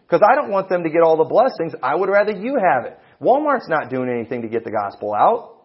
Because 0.06 0.22
I 0.30 0.36
don't 0.36 0.52
want 0.52 0.70
them 0.70 0.84
to 0.84 0.90
get 0.90 1.02
all 1.02 1.18
the 1.18 1.24
blessings. 1.24 1.74
I 1.82 1.96
would 1.96 2.10
rather 2.10 2.32
you 2.32 2.60
have 2.60 2.86
it. 2.86 3.00
Walmart's 3.22 3.70
not 3.70 3.90
doing 3.90 4.10
anything 4.10 4.42
to 4.44 4.48
get 4.48 4.64
the 4.64 4.72
gospel 4.72 5.14
out. 5.14 5.64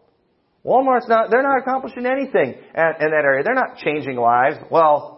Walmart's 0.65 1.09
not, 1.09 1.31
they're 1.31 1.43
not 1.43 1.59
accomplishing 1.59 2.07
anything 2.07 2.55
in, 2.55 2.91
in 3.01 3.11
that 3.11 3.25
area. 3.25 3.45
They're 3.45 3.55
not 3.55 3.77
changing 3.79 4.17
lives. 4.17 4.57
Well, 4.71 5.16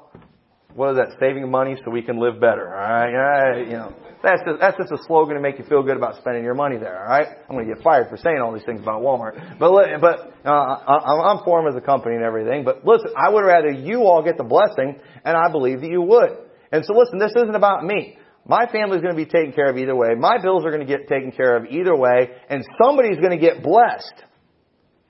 what 0.78 0.90
is 0.92 0.96
that? 0.96 1.16
Saving 1.18 1.50
money 1.50 1.76
so 1.84 1.90
we 1.90 2.02
can 2.02 2.18
live 2.18 2.40
better. 2.40 2.68
All 2.68 2.80
right, 2.80 3.66
you 3.66 3.72
know 3.72 3.94
that's 4.22 4.42
just, 4.44 4.60
that's 4.60 4.76
just 4.76 4.92
a 4.92 4.98
slogan 5.06 5.36
to 5.36 5.40
make 5.40 5.58
you 5.58 5.64
feel 5.64 5.82
good 5.82 5.96
about 5.96 6.16
spending 6.16 6.42
your 6.42 6.54
money 6.54 6.76
there. 6.76 6.98
All 6.98 7.08
right, 7.08 7.26
I'm 7.48 7.54
going 7.54 7.68
to 7.68 7.74
get 7.74 7.82
fired 7.82 8.08
for 8.10 8.16
saying 8.16 8.38
all 8.42 8.52
these 8.52 8.64
things 8.64 8.80
about 8.80 9.02
Walmart, 9.02 9.58
but 9.58 9.70
but 10.00 10.34
uh, 10.44 10.50
I'm 10.50 11.44
for 11.44 11.62
them 11.62 11.70
as 11.70 11.76
a 11.76 11.84
company 11.84 12.16
and 12.16 12.24
everything. 12.24 12.64
But 12.64 12.84
listen, 12.84 13.12
I 13.16 13.30
would 13.30 13.44
rather 13.44 13.70
you 13.70 14.02
all 14.04 14.22
get 14.22 14.36
the 14.36 14.44
blessing, 14.44 14.98
and 15.24 15.36
I 15.36 15.50
believe 15.50 15.80
that 15.82 15.90
you 15.90 16.02
would. 16.02 16.30
And 16.72 16.84
so 16.84 16.94
listen, 16.94 17.18
this 17.18 17.32
isn't 17.36 17.54
about 17.54 17.84
me. 17.84 18.18
My 18.46 18.66
family's 18.66 19.02
going 19.02 19.14
to 19.14 19.24
be 19.24 19.30
taken 19.30 19.52
care 19.52 19.68
of 19.70 19.76
either 19.76 19.94
way. 19.94 20.14
My 20.18 20.38
bills 20.38 20.64
are 20.64 20.70
going 20.70 20.86
to 20.86 20.86
get 20.86 21.06
taken 21.06 21.32
care 21.32 21.56
of 21.56 21.66
either 21.66 21.94
way, 21.94 22.30
and 22.48 22.64
somebody's 22.82 23.18
going 23.18 23.38
to 23.38 23.44
get 23.44 23.62
blessed 23.62 24.24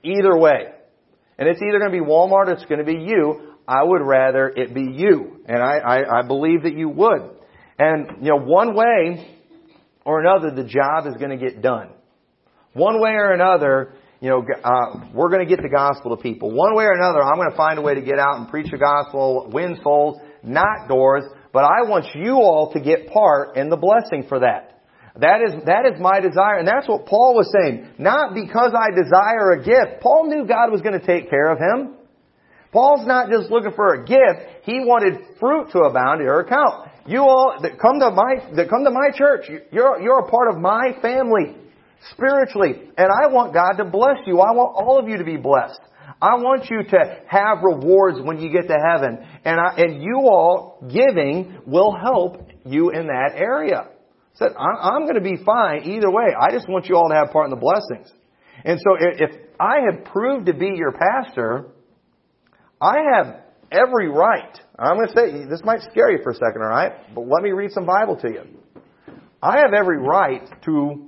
either 0.03 0.37
way. 0.37 0.73
And 1.37 1.47
it's 1.47 1.61
either 1.61 1.79
going 1.79 1.91
to 1.91 1.97
be 1.97 2.03
Walmart 2.03 2.47
or 2.47 2.51
it's 2.51 2.65
going 2.65 2.79
to 2.79 2.85
be 2.85 2.99
you. 2.99 3.55
I 3.69 3.83
would 3.83 4.01
rather 4.01 4.49
it 4.49 4.73
be 4.73 4.81
you. 4.81 5.41
And 5.45 5.61
I, 5.61 5.77
I, 5.77 6.19
I 6.19 6.21
believe 6.27 6.63
that 6.63 6.73
you 6.73 6.89
would. 6.89 7.37
And, 7.77 8.25
you 8.25 8.31
know, 8.31 8.39
one 8.39 8.73
way 8.73 9.37
or 10.03 10.21
another, 10.21 10.49
the 10.49 10.67
job 10.67 11.05
is 11.05 11.13
going 11.17 11.29
to 11.29 11.37
get 11.37 11.61
done. 11.61 11.91
One 12.73 12.99
way 12.99 13.11
or 13.11 13.31
another, 13.31 13.93
you 14.21 14.29
know, 14.29 14.43
uh, 14.63 15.05
we're 15.13 15.29
going 15.29 15.47
to 15.47 15.55
get 15.55 15.61
the 15.61 15.69
gospel 15.69 16.17
to 16.17 16.21
people. 16.21 16.49
One 16.49 16.75
way 16.75 16.85
or 16.85 16.93
another, 16.93 17.21
I'm 17.21 17.35
going 17.35 17.51
to 17.51 17.55
find 17.55 17.77
a 17.77 17.83
way 17.83 17.93
to 17.93 18.01
get 18.01 18.17
out 18.17 18.39
and 18.39 18.49
preach 18.49 18.71
the 18.71 18.79
gospel, 18.79 19.51
win 19.53 19.77
souls, 19.83 20.19
not 20.41 20.87
doors, 20.87 21.25
but 21.53 21.63
I 21.63 21.87
want 21.87 22.07
you 22.15 22.37
all 22.37 22.73
to 22.73 22.79
get 22.79 23.07
part 23.13 23.55
in 23.55 23.69
the 23.69 23.77
blessing 23.77 24.25
for 24.27 24.39
that. 24.39 24.81
That 25.15 25.41
is, 25.45 25.63
that 25.67 25.85
is 25.85 26.01
my 26.01 26.21
desire. 26.21 26.57
And 26.57 26.67
that's 26.67 26.87
what 26.87 27.05
Paul 27.05 27.35
was 27.35 27.53
saying. 27.53 27.87
Not 27.99 28.33
because 28.33 28.73
I 28.73 28.89
desire 28.95 29.51
a 29.51 29.63
gift. 29.63 30.01
Paul 30.01 30.27
knew 30.27 30.47
God 30.47 30.71
was 30.71 30.81
going 30.81 30.99
to 30.99 31.05
take 31.05 31.29
care 31.29 31.51
of 31.51 31.59
him. 31.59 31.98
Paul's 32.71 33.07
not 33.07 33.29
just 33.29 33.49
looking 33.49 33.71
for 33.75 33.95
a 33.95 34.05
gift. 34.05 34.63
He 34.63 34.79
wanted 34.79 35.19
fruit 35.39 35.71
to 35.71 35.79
abound 35.79 36.21
in 36.21 36.27
your 36.27 36.41
account. 36.41 36.89
You 37.07 37.21
all 37.21 37.57
that 37.61 37.79
come 37.79 37.99
to 37.99 38.11
my, 38.11 38.55
that 38.55 38.69
come 38.69 38.83
to 38.83 38.91
my 38.91 39.09
church, 39.15 39.49
you're, 39.71 39.99
you're 39.99 40.19
a 40.19 40.29
part 40.29 40.53
of 40.53 40.61
my 40.61 40.91
family. 41.01 41.55
Spiritually. 42.11 42.89
And 42.97 43.09
I 43.11 43.27
want 43.27 43.53
God 43.53 43.73
to 43.83 43.83
bless 43.83 44.17
you. 44.25 44.39
I 44.39 44.51
want 44.51 44.73
all 44.75 44.99
of 44.99 45.09
you 45.09 45.17
to 45.17 45.25
be 45.25 45.35
blessed. 45.35 45.81
I 46.21 46.35
want 46.35 46.69
you 46.69 46.83
to 46.83 47.17
have 47.27 47.57
rewards 47.61 48.19
when 48.21 48.39
you 48.39 48.51
get 48.51 48.67
to 48.67 48.77
heaven. 48.77 49.19
And 49.43 49.59
I, 49.59 49.73
and 49.77 50.01
you 50.01 50.19
all 50.23 50.79
giving 50.89 51.59
will 51.65 51.93
help 51.93 52.47
you 52.65 52.91
in 52.91 53.07
that 53.07 53.33
area. 53.35 53.87
Said, 54.35 54.49
I'm 54.57 55.03
going 55.03 55.15
to 55.15 55.21
be 55.21 55.43
fine 55.43 55.83
either 55.89 56.09
way. 56.09 56.27
I 56.39 56.51
just 56.51 56.69
want 56.69 56.87
you 56.87 56.95
all 56.95 57.09
to 57.09 57.15
have 57.15 57.31
part 57.31 57.45
in 57.45 57.51
the 57.51 57.57
blessings. 57.57 58.09
And 58.63 58.79
so 58.79 58.95
if 58.99 59.31
I 59.59 59.79
have 59.91 60.05
proved 60.05 60.45
to 60.45 60.53
be 60.53 60.71
your 60.75 60.93
pastor, 60.93 61.71
I 62.81 62.97
have 63.13 63.41
every 63.71 64.09
right. 64.09 64.57
I'm 64.77 64.95
going 64.95 65.07
to 65.07 65.13
say, 65.13 65.45
this 65.49 65.61
might 65.63 65.81
scare 65.91 66.11
you 66.11 66.19
for 66.23 66.31
a 66.31 66.35
second, 66.35 66.61
alright? 66.61 67.13
But 67.13 67.27
let 67.27 67.43
me 67.43 67.51
read 67.51 67.71
some 67.71 67.85
Bible 67.85 68.15
to 68.17 68.29
you. 68.29 68.43
I 69.41 69.57
have 69.59 69.73
every 69.73 69.97
right 69.97 70.47
to 70.65 71.07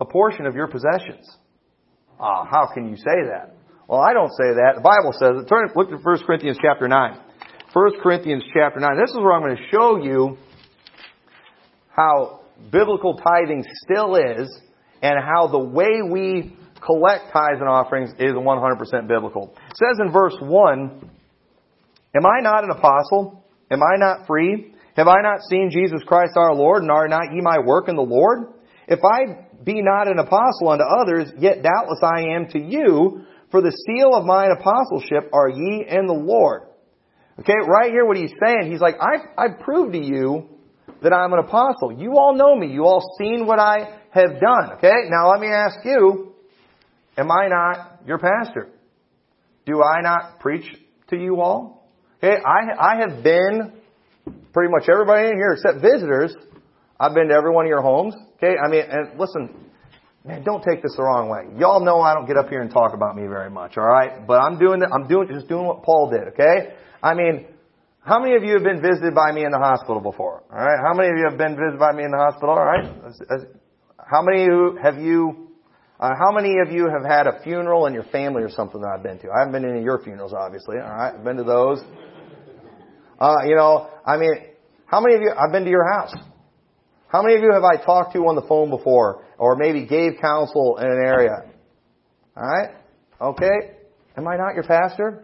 a 0.00 0.04
portion 0.04 0.46
of 0.46 0.54
your 0.54 0.68
possessions. 0.68 1.28
Ah, 2.18 2.44
how 2.48 2.68
can 2.72 2.88
you 2.88 2.96
say 2.96 3.26
that? 3.30 3.54
Well, 3.88 4.00
I 4.00 4.12
don't 4.12 4.30
say 4.30 4.54
that. 4.54 4.74
The 4.76 4.80
Bible 4.80 5.12
says 5.12 5.42
it. 5.42 5.48
Turn, 5.48 5.68
look 5.74 5.92
at 5.92 6.04
1 6.04 6.18
Corinthians 6.24 6.58
chapter 6.62 6.88
9. 6.88 7.18
1 7.72 7.92
Corinthians 8.02 8.44
chapter 8.54 8.80
9. 8.80 8.96
This 8.96 9.10
is 9.10 9.16
where 9.16 9.32
I'm 9.32 9.42
going 9.42 9.56
to 9.56 9.62
show 9.70 9.96
you 10.02 10.38
how 11.88 12.40
biblical 12.70 13.16
tithing 13.16 13.64
still 13.84 14.14
is 14.16 14.48
and 15.02 15.18
how 15.22 15.48
the 15.48 15.58
way 15.58 16.00
we 16.08 16.56
collect 16.84 17.32
tithes 17.32 17.60
and 17.60 17.68
offerings 17.68 18.10
is 18.18 18.32
100% 18.32 19.08
biblical. 19.08 19.54
It 19.70 19.76
says 19.76 19.98
in 20.00 20.12
verse 20.12 20.36
1, 20.40 21.10
Am 22.14 22.26
I 22.26 22.40
not 22.40 22.64
an 22.64 22.70
apostle? 22.70 23.44
Am 23.70 23.82
I 23.82 23.96
not 23.96 24.26
free? 24.26 24.74
Have 24.96 25.08
I 25.08 25.22
not 25.22 25.40
seen 25.48 25.70
Jesus 25.70 26.02
Christ 26.06 26.32
our 26.36 26.54
Lord, 26.54 26.82
and 26.82 26.90
are 26.90 27.08
not 27.08 27.32
ye 27.32 27.40
my 27.40 27.58
work 27.58 27.88
in 27.88 27.96
the 27.96 28.02
Lord? 28.02 28.52
If 28.86 29.00
I 29.02 29.46
be 29.64 29.80
not 29.80 30.08
an 30.08 30.18
apostle 30.18 30.68
unto 30.68 30.84
others, 30.84 31.32
yet 31.38 31.62
doubtless 31.62 32.00
I 32.02 32.34
am 32.34 32.48
to 32.48 32.58
you, 32.58 33.24
for 33.50 33.62
the 33.62 33.70
seal 33.86 34.14
of 34.14 34.26
mine 34.26 34.50
apostleship 34.50 35.30
are 35.32 35.48
ye 35.48 35.86
in 35.88 36.06
the 36.06 36.12
Lord. 36.12 36.62
Okay, 37.40 37.54
right 37.66 37.90
here 37.90 38.04
what 38.04 38.16
he's 38.16 38.32
saying, 38.44 38.70
he's 38.70 38.80
like, 38.80 38.96
I've, 39.00 39.26
I've 39.38 39.60
proved 39.60 39.94
to 39.94 39.98
you 39.98 40.48
that 41.02 41.12
I'm 41.12 41.32
an 41.32 41.38
apostle. 41.38 41.96
You 41.98 42.18
all 42.18 42.34
know 42.34 42.54
me. 42.54 42.72
You 42.72 42.84
all 42.84 43.02
seen 43.18 43.46
what 43.46 43.58
I 43.58 43.98
have 44.10 44.40
done. 44.40 44.72
Okay, 44.76 45.08
now 45.08 45.30
let 45.30 45.40
me 45.40 45.48
ask 45.48 45.76
you, 45.84 46.31
Am 47.16 47.30
I 47.30 47.48
not 47.48 48.00
your 48.06 48.18
pastor? 48.18 48.68
Do 49.66 49.82
I 49.82 50.00
not 50.00 50.40
preach 50.40 50.64
to 51.08 51.16
you 51.16 51.40
all? 51.40 51.88
Okay, 52.22 52.36
I, 52.36 52.94
I 52.94 52.96
have 53.00 53.22
been 53.22 53.72
pretty 54.52 54.70
much 54.70 54.88
everybody 54.88 55.28
in 55.28 55.34
here 55.34 55.52
except 55.52 55.82
visitors. 55.82 56.34
I've 56.98 57.14
been 57.14 57.28
to 57.28 57.34
every 57.34 57.52
one 57.52 57.66
of 57.66 57.68
your 57.68 57.82
homes. 57.82 58.14
Okay, 58.36 58.54
I 58.56 58.70
mean, 58.70 58.82
and 58.88 59.18
listen, 59.18 59.54
man, 60.24 60.42
don't 60.44 60.62
take 60.62 60.82
this 60.82 60.94
the 60.96 61.02
wrong 61.02 61.28
way. 61.28 61.58
Y'all 61.58 61.84
know 61.84 62.00
I 62.00 62.14
don't 62.14 62.26
get 62.26 62.36
up 62.36 62.48
here 62.48 62.62
and 62.62 62.70
talk 62.70 62.94
about 62.94 63.16
me 63.16 63.22
very 63.22 63.50
much, 63.50 63.76
all 63.76 63.86
right? 63.86 64.26
But 64.26 64.40
I'm 64.40 64.58
doing 64.58 64.80
I'm 64.82 65.08
doing 65.08 65.28
just 65.28 65.48
doing 65.48 65.66
what 65.66 65.82
Paul 65.82 66.10
did, 66.10 66.32
okay? 66.34 66.74
I 67.02 67.14
mean, 67.14 67.46
how 68.04 68.20
many 68.20 68.36
of 68.36 68.42
you 68.42 68.54
have 68.54 68.64
been 68.64 68.80
visited 68.82 69.14
by 69.14 69.32
me 69.32 69.44
in 69.44 69.50
the 69.50 69.58
hospital 69.58 70.00
before? 70.00 70.42
All 70.50 70.58
right? 70.58 70.78
How 70.82 70.94
many 70.94 71.08
of 71.08 71.16
you 71.18 71.26
have 71.28 71.38
been 71.38 71.54
visited 71.54 71.78
by 71.78 71.92
me 71.92 72.04
in 72.04 72.10
the 72.10 72.18
hospital? 72.18 72.50
All 72.50 72.64
right? 72.64 72.84
How 73.98 74.22
many 74.22 74.42
of 74.42 74.48
you 74.48 74.78
have 74.82 74.98
you 74.98 75.41
uh, 76.02 76.16
how 76.18 76.32
many 76.32 76.56
of 76.58 76.72
you 76.72 76.88
have 76.90 77.08
had 77.08 77.28
a 77.28 77.40
funeral 77.44 77.86
in 77.86 77.94
your 77.94 78.02
family 78.02 78.42
or 78.42 78.50
something 78.50 78.80
that 78.80 78.88
I've 78.92 79.04
been 79.04 79.20
to? 79.20 79.28
I 79.28 79.38
haven't 79.38 79.52
been 79.52 79.62
to 79.62 79.68
any 79.68 79.78
of 79.78 79.84
your 79.84 80.02
funerals, 80.02 80.32
obviously. 80.32 80.78
All 80.78 80.90
right, 80.90 81.14
I've 81.14 81.22
been 81.22 81.36
to 81.36 81.44
those. 81.44 81.80
Uh, 83.20 83.36
you 83.46 83.54
know, 83.54 83.88
I 84.04 84.16
mean, 84.16 84.32
how 84.86 85.00
many 85.00 85.14
of 85.14 85.20
you? 85.20 85.30
I've 85.30 85.52
been 85.52 85.62
to 85.62 85.70
your 85.70 85.88
house. 85.92 86.12
How 87.06 87.22
many 87.22 87.36
of 87.36 87.42
you 87.42 87.52
have 87.52 87.62
I 87.62 87.76
talked 87.76 88.14
to 88.14 88.18
on 88.26 88.34
the 88.34 88.42
phone 88.48 88.68
before, 88.68 89.24
or 89.38 89.54
maybe 89.54 89.86
gave 89.86 90.14
counsel 90.20 90.78
in 90.78 90.86
an 90.86 91.04
area? 91.06 91.36
All 92.36 92.42
right, 92.42 92.70
okay. 93.20 93.76
Am 94.16 94.26
I 94.26 94.36
not 94.36 94.56
your 94.56 94.64
pastor? 94.64 95.22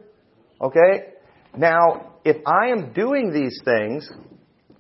Okay. 0.61 1.15
Now, 1.57 2.19
if 2.25 2.37
I 2.47 2.69
am 2.69 2.93
doing 2.93 3.33
these 3.33 3.59
things, 3.65 4.09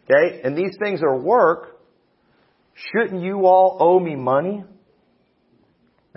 okay, 0.04 0.42
and 0.44 0.56
these 0.56 0.76
things 0.80 1.02
are 1.02 1.18
work, 1.18 1.80
shouldn't 2.92 3.20
you 3.20 3.46
all 3.46 3.78
owe 3.80 3.98
me 3.98 4.14
money? 4.14 4.62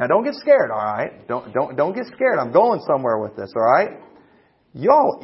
Now 0.01 0.07
don't 0.07 0.23
get 0.23 0.33
scared, 0.33 0.71
all 0.71 0.83
right? 0.83 1.27
Don't 1.27 1.53
don't 1.53 1.77
don't 1.77 1.93
get 1.93 2.07
scared. 2.07 2.39
I'm 2.39 2.51
going 2.51 2.81
somewhere 2.87 3.19
with 3.19 3.35
this, 3.35 3.53
all 3.55 3.61
right? 3.61 3.99
Y'all, 4.73 5.23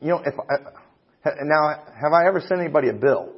you 0.00 0.08
know, 0.08 0.22
if 0.24 0.34
I, 0.38 1.30
now 1.42 1.74
have 2.00 2.12
I 2.12 2.28
ever 2.28 2.40
sent 2.40 2.60
anybody 2.60 2.88
a 2.90 2.92
bill 2.92 3.34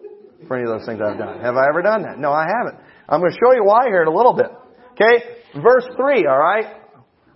for 0.47 0.59
any 0.59 0.71
of 0.71 0.79
those 0.79 0.87
things 0.87 1.01
I've 1.01 1.17
done? 1.17 1.41
Have 1.41 1.57
I 1.57 1.69
ever 1.71 1.81
done 1.81 2.03
that? 2.03 2.19
No, 2.19 2.33
I 2.33 2.45
haven't. 2.45 2.79
I'm 3.09 3.21
going 3.21 3.33
to 3.33 3.39
show 3.43 3.55
you 3.55 3.65
why 3.65 3.87
here 3.87 4.03
in 4.03 4.09
a 4.09 4.15
little 4.15 4.35
bit. 4.35 4.51
Okay, 4.93 5.25
verse 5.63 5.87
three. 5.97 6.27
All 6.27 6.39
right. 6.39 6.67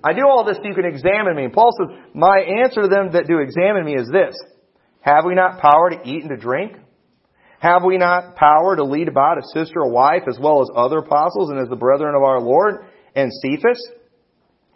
I 0.05 0.13
do 0.13 0.29
all 0.29 0.45
this 0.45 0.59
so 0.59 0.65
you 0.65 0.75
can 0.75 0.85
examine 0.85 1.35
me. 1.37 1.49
Paul 1.49 1.71
says, 1.73 1.97
my 2.13 2.39
answer 2.39 2.83
to 2.83 2.89
them 2.89 3.13
that 3.13 3.27
do 3.27 3.39
examine 3.39 3.87
me 3.87 3.95
is 3.95 4.11
this: 4.13 4.37
Have 5.01 5.25
we 5.25 5.35
not 5.35 5.59
power 5.59 5.89
to 5.89 5.97
eat 6.05 6.21
and 6.21 6.29
to 6.29 6.37
drink? 6.37 6.77
Have 7.61 7.83
we 7.83 7.97
not 7.97 8.37
power 8.37 8.77
to 8.77 8.85
lead 8.85 9.09
about 9.09 9.39
a 9.39 9.43
sister 9.55 9.81
or 9.81 9.91
wife 9.91 10.25
as 10.29 10.39
well 10.39 10.61
as 10.61 10.69
other 10.77 10.99
apostles 10.99 11.49
and 11.49 11.59
as 11.59 11.71
the 11.71 11.77
brethren 11.77 12.15
of 12.15 12.23
our 12.23 12.43
Lord? 12.43 12.85
And 13.17 13.33
Cephas? 13.33 13.83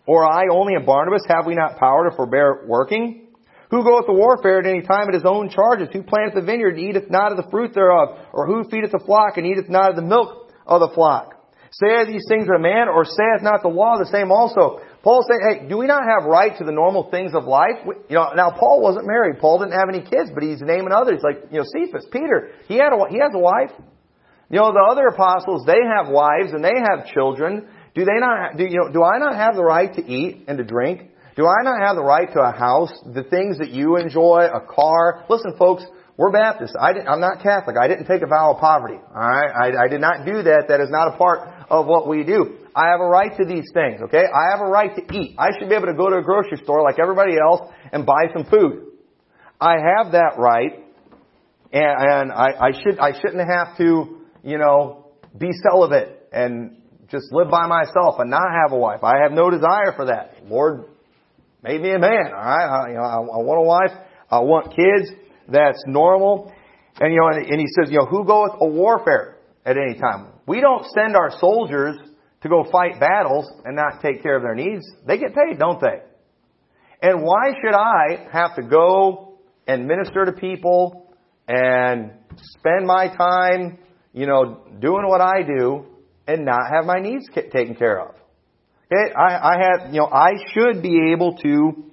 Or 0.07 0.27
I 0.27 0.45
only 0.51 0.75
and 0.75 0.85
Barnabas, 0.85 1.23
have 1.29 1.47
we 1.47 1.55
not 1.55 1.79
power 1.79 2.11
to 2.11 2.17
forbear 2.17 2.65
working? 2.67 3.29
Who 3.71 3.85
goeth 3.85 4.07
to 4.07 4.13
warfare 4.13 4.59
at 4.59 4.67
any 4.67 4.83
time 4.83 5.07
at 5.07 5.15
his 5.15 5.25
own 5.25 5.49
charges? 5.49 5.89
Who 5.93 6.03
planteth 6.03 6.35
the 6.35 6.43
vineyard 6.43 6.75
and 6.75 6.89
eateth 6.89 7.09
not 7.09 7.31
of 7.31 7.37
the 7.37 7.49
fruit 7.51 7.73
thereof? 7.73 8.19
Or 8.33 8.47
who 8.47 8.65
feedeth 8.69 8.91
the 8.91 8.99
flock 8.99 9.37
and 9.37 9.47
eateth 9.47 9.69
not 9.69 9.91
of 9.91 9.97
the 9.97 10.03
milk 10.03 10.51
of 10.67 10.81
the 10.81 10.91
flock? 10.93 11.37
Say 11.71 12.05
these 12.05 12.27
things 12.29 12.49
a 12.51 12.59
man, 12.59 12.89
or 12.89 13.05
saith 13.05 13.43
not 13.47 13.63
the 13.63 13.69
law 13.69 13.97
the 13.97 14.11
same 14.11 14.33
also? 14.33 14.83
Paul 15.05 15.23
saying, 15.23 15.43
hey, 15.47 15.69
do 15.69 15.79
we 15.79 15.87
not 15.87 16.03
have 16.03 16.27
right 16.27 16.51
to 16.59 16.65
the 16.65 16.73
normal 16.73 17.09
things 17.11 17.31
of 17.33 17.45
life? 17.45 17.79
You 17.87 18.17
know, 18.17 18.33
now 18.35 18.51
Paul 18.51 18.83
wasn't 18.83 19.07
married. 19.07 19.39
Paul 19.39 19.61
didn't 19.61 19.79
have 19.79 19.89
any 19.89 20.03
kids, 20.03 20.35
but 20.35 20.43
he's 20.43 20.61
naming 20.61 20.91
others 20.91 21.23
like, 21.23 21.47
you 21.53 21.63
know, 21.63 21.65
Cephas, 21.71 22.07
Peter. 22.11 22.51
He 22.67 22.75
had 22.75 22.91
a, 22.91 22.99
he 23.09 23.23
has 23.23 23.31
a 23.33 23.39
wife. 23.39 23.71
You 24.51 24.59
know, 24.59 24.73
the 24.75 24.83
other 24.91 25.07
apostles, 25.07 25.65
they 25.65 25.79
have 25.79 26.11
wives 26.11 26.51
and 26.51 26.65
they 26.65 26.75
have 26.75 27.07
children. 27.15 27.71
Do 27.95 28.05
they 28.05 28.19
not, 28.19 28.57
do, 28.57 28.65
you 28.65 28.79
know, 28.79 28.93
do 28.93 29.03
I 29.03 29.19
not 29.19 29.35
have 29.35 29.55
the 29.55 29.65
right 29.65 29.93
to 29.95 30.05
eat 30.07 30.45
and 30.47 30.59
to 30.59 30.65
drink? 30.65 31.11
Do 31.37 31.47
I 31.47 31.63
not 31.63 31.81
have 31.81 31.97
the 31.97 32.05
right 32.05 32.29
to 32.33 32.41
a 32.41 32.53
house, 32.53 32.93
the 33.05 33.23
things 33.25 33.59
that 33.59 33.71
you 33.71 33.97
enjoy, 33.97 34.49
a 34.53 34.61
car? 34.61 35.25
Listen, 35.29 35.55
folks, 35.59 35.85
we're 36.17 36.31
Baptists. 36.31 36.77
I 36.79 36.91
am 36.91 37.21
not 37.21 37.43
Catholic. 37.43 37.77
I 37.81 37.89
didn't 37.89 38.07
take 38.07 38.21
a 38.23 38.27
vow 38.27 38.53
of 38.53 38.61
poverty. 38.61 38.97
All 38.97 39.15
right, 39.15 39.51
I, 39.51 39.85
I 39.85 39.89
did 39.89 40.03
not 40.03 40.27
do 40.27 40.43
that. 40.43 40.67
That 40.69 40.81
is 40.81 40.91
not 40.91 41.15
a 41.15 41.17
part 41.17 41.49
of 41.71 41.87
what 41.87 42.09
we 42.09 42.25
do. 42.25 42.59
I 42.77 42.89
have 42.89 43.01
a 43.01 43.07
right 43.07 43.31
to 43.39 43.45
these 43.47 43.65
things. 43.73 44.03
Okay, 44.03 44.25
I 44.27 44.51
have 44.53 44.61
a 44.61 44.71
right 44.71 44.95
to 44.95 45.17
eat. 45.17 45.37
I 45.39 45.49
should 45.59 45.69
be 45.69 45.75
able 45.75 45.87
to 45.87 45.95
go 45.95 46.11
to 46.11 46.17
a 46.17 46.23
grocery 46.23 46.59
store 46.63 46.83
like 46.83 46.99
everybody 47.01 47.39
else 47.39 47.73
and 47.93 48.05
buy 48.05 48.29
some 48.35 48.45
food. 48.45 48.89
I 49.61 49.77
have 49.97 50.13
that 50.13 50.35
right, 50.37 50.85
and, 51.73 51.83
and 51.83 52.33
I, 52.33 52.69
I 52.69 52.73
should 52.73 52.99
I 52.99 53.13
shouldn't 53.19 53.49
have 53.49 53.79
to 53.79 54.21
you 54.43 54.59
know 54.59 55.07
be 55.39 55.49
celibate 55.71 56.29
and 56.33 56.77
just 57.11 57.33
live 57.33 57.51
by 57.51 57.67
myself 57.67 58.17
and 58.19 58.31
not 58.31 58.47
have 58.63 58.73
a 58.73 58.79
wife. 58.79 59.03
I 59.03 59.23
have 59.23 59.33
no 59.33 59.51
desire 59.51 59.93
for 59.97 60.07
that. 60.07 60.37
Lord 60.45 60.85
made 61.63 61.81
me 61.81 61.91
a 61.91 61.99
man. 61.99 62.27
All 62.27 62.33
right, 62.33 62.67
I, 62.67 62.89
you 62.89 62.95
know, 62.95 63.03
I, 63.03 63.17
I 63.17 63.43
want 63.43 63.59
a 63.59 63.67
wife. 63.67 64.07
I 64.31 64.41
want 64.41 64.71
kids. 64.71 65.11
That's 65.49 65.83
normal. 65.87 66.53
And 67.01 67.13
you 67.13 67.21
know, 67.21 67.29
and, 67.29 67.47
and 67.47 67.61
he 67.61 67.67
says, 67.67 67.91
you 67.91 67.99
know, 67.99 68.07
who 68.07 68.25
goeth 68.25 68.53
a 68.61 68.67
warfare 68.67 69.39
at 69.65 69.77
any 69.77 69.99
time? 69.99 70.29
We 70.47 70.61
don't 70.61 70.85
send 70.95 71.17
our 71.17 71.31
soldiers 71.39 71.97
to 72.43 72.49
go 72.49 72.65
fight 72.71 73.01
battles 73.01 73.51
and 73.65 73.77
not 73.77 74.01
take 74.03 74.23
care 74.23 74.37
of 74.37 74.43
their 74.43 74.55
needs. 74.55 74.85
They 75.07 75.19
get 75.19 75.35
paid, 75.35 75.59
don't 75.59 75.81
they? 75.81 76.01
And 77.03 77.23
why 77.23 77.55
should 77.61 77.75
I 77.75 78.29
have 78.33 78.57
to 78.57 78.63
go 78.63 79.39
and 79.67 79.87
minister 79.87 80.25
to 80.25 80.33
people 80.33 81.15
and 81.49 82.13
spend 82.59 82.87
my 82.87 83.09
time, 83.15 83.79
you 84.13 84.27
know, 84.27 84.67
doing 84.81 85.07
what 85.07 85.21
I 85.21 85.43
do 85.43 85.87
and 86.35 86.45
not 86.45 86.71
have 86.73 86.85
my 86.85 87.01
needs 87.01 87.27
taken 87.35 87.75
care 87.75 88.01
of. 88.01 88.15
Okay, 88.93 89.15
I, 89.15 89.55
I 89.55 89.57
have, 89.63 89.95
you 89.95 90.01
know, 90.01 90.07
I 90.07 90.33
should 90.53 90.83
be 90.83 91.13
able 91.13 91.37
to 91.39 91.85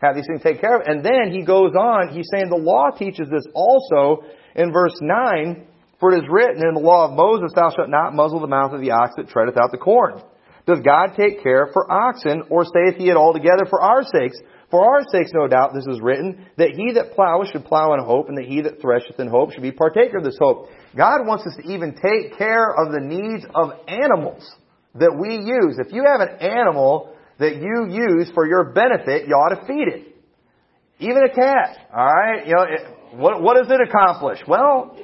have 0.00 0.14
these 0.14 0.26
things 0.26 0.42
taken 0.42 0.60
care 0.60 0.76
of. 0.76 0.82
And 0.86 1.04
then 1.04 1.32
he 1.32 1.42
goes 1.42 1.72
on, 1.74 2.14
he's 2.14 2.28
saying 2.32 2.48
the 2.48 2.56
law 2.56 2.90
teaches 2.90 3.28
this 3.28 3.44
also 3.54 4.24
in 4.54 4.72
verse 4.72 4.96
9, 5.00 5.66
for 5.98 6.12
it 6.12 6.18
is 6.18 6.28
written 6.30 6.62
in 6.66 6.74
the 6.74 6.80
law 6.80 7.08
of 7.08 7.16
Moses, 7.16 7.52
thou 7.54 7.70
shalt 7.70 7.90
not 7.90 8.14
muzzle 8.14 8.40
the 8.40 8.46
mouth 8.46 8.72
of 8.72 8.80
the 8.80 8.92
ox 8.92 9.14
that 9.16 9.28
treadeth 9.28 9.56
out 9.56 9.72
the 9.72 9.78
corn. 9.78 10.22
Does 10.66 10.80
God 10.80 11.16
take 11.16 11.42
care 11.42 11.70
for 11.72 11.90
oxen, 11.90 12.42
or 12.50 12.64
saith 12.64 12.96
he 12.98 13.08
it 13.08 13.16
altogether 13.16 13.64
for 13.68 13.80
our 13.80 14.02
sakes? 14.04 14.38
For 14.70 14.84
our 14.84 15.00
sakes, 15.10 15.30
no 15.32 15.48
doubt, 15.48 15.72
this 15.72 15.86
is 15.88 16.00
written, 16.00 16.46
that 16.58 16.72
he 16.76 16.92
that 16.92 17.16
ploweth 17.16 17.50
should 17.52 17.64
plow 17.64 17.94
in 17.94 18.04
hope, 18.04 18.28
and 18.28 18.36
that 18.36 18.44
he 18.44 18.60
that 18.60 18.80
thresheth 18.80 19.18
in 19.18 19.28
hope 19.28 19.52
should 19.52 19.62
be 19.62 19.72
partaker 19.72 20.18
of 20.18 20.24
this 20.24 20.36
hope. 20.38 20.68
God 20.96 21.26
wants 21.26 21.46
us 21.46 21.54
to 21.60 21.72
even 21.72 21.92
take 21.92 22.36
care 22.38 22.70
of 22.70 22.92
the 22.92 23.00
needs 23.00 23.44
of 23.54 23.72
animals 23.86 24.48
that 24.94 25.14
we 25.14 25.36
use. 25.36 25.78
If 25.78 25.92
you 25.92 26.04
have 26.06 26.20
an 26.20 26.40
animal 26.40 27.14
that 27.38 27.56
you 27.56 27.86
use 27.90 28.30
for 28.34 28.46
your 28.46 28.72
benefit, 28.72 29.28
you 29.28 29.34
ought 29.34 29.54
to 29.54 29.66
feed 29.66 29.88
it. 29.88 30.16
Even 31.00 31.22
a 31.24 31.34
cat, 31.34 31.78
alright? 31.92 32.46
You 32.46 32.54
know, 32.54 32.62
it, 32.62 33.16
what, 33.16 33.42
what 33.42 33.56
does 33.56 33.70
it 33.70 33.80
accomplish? 33.80 34.40
Well, 34.48 34.96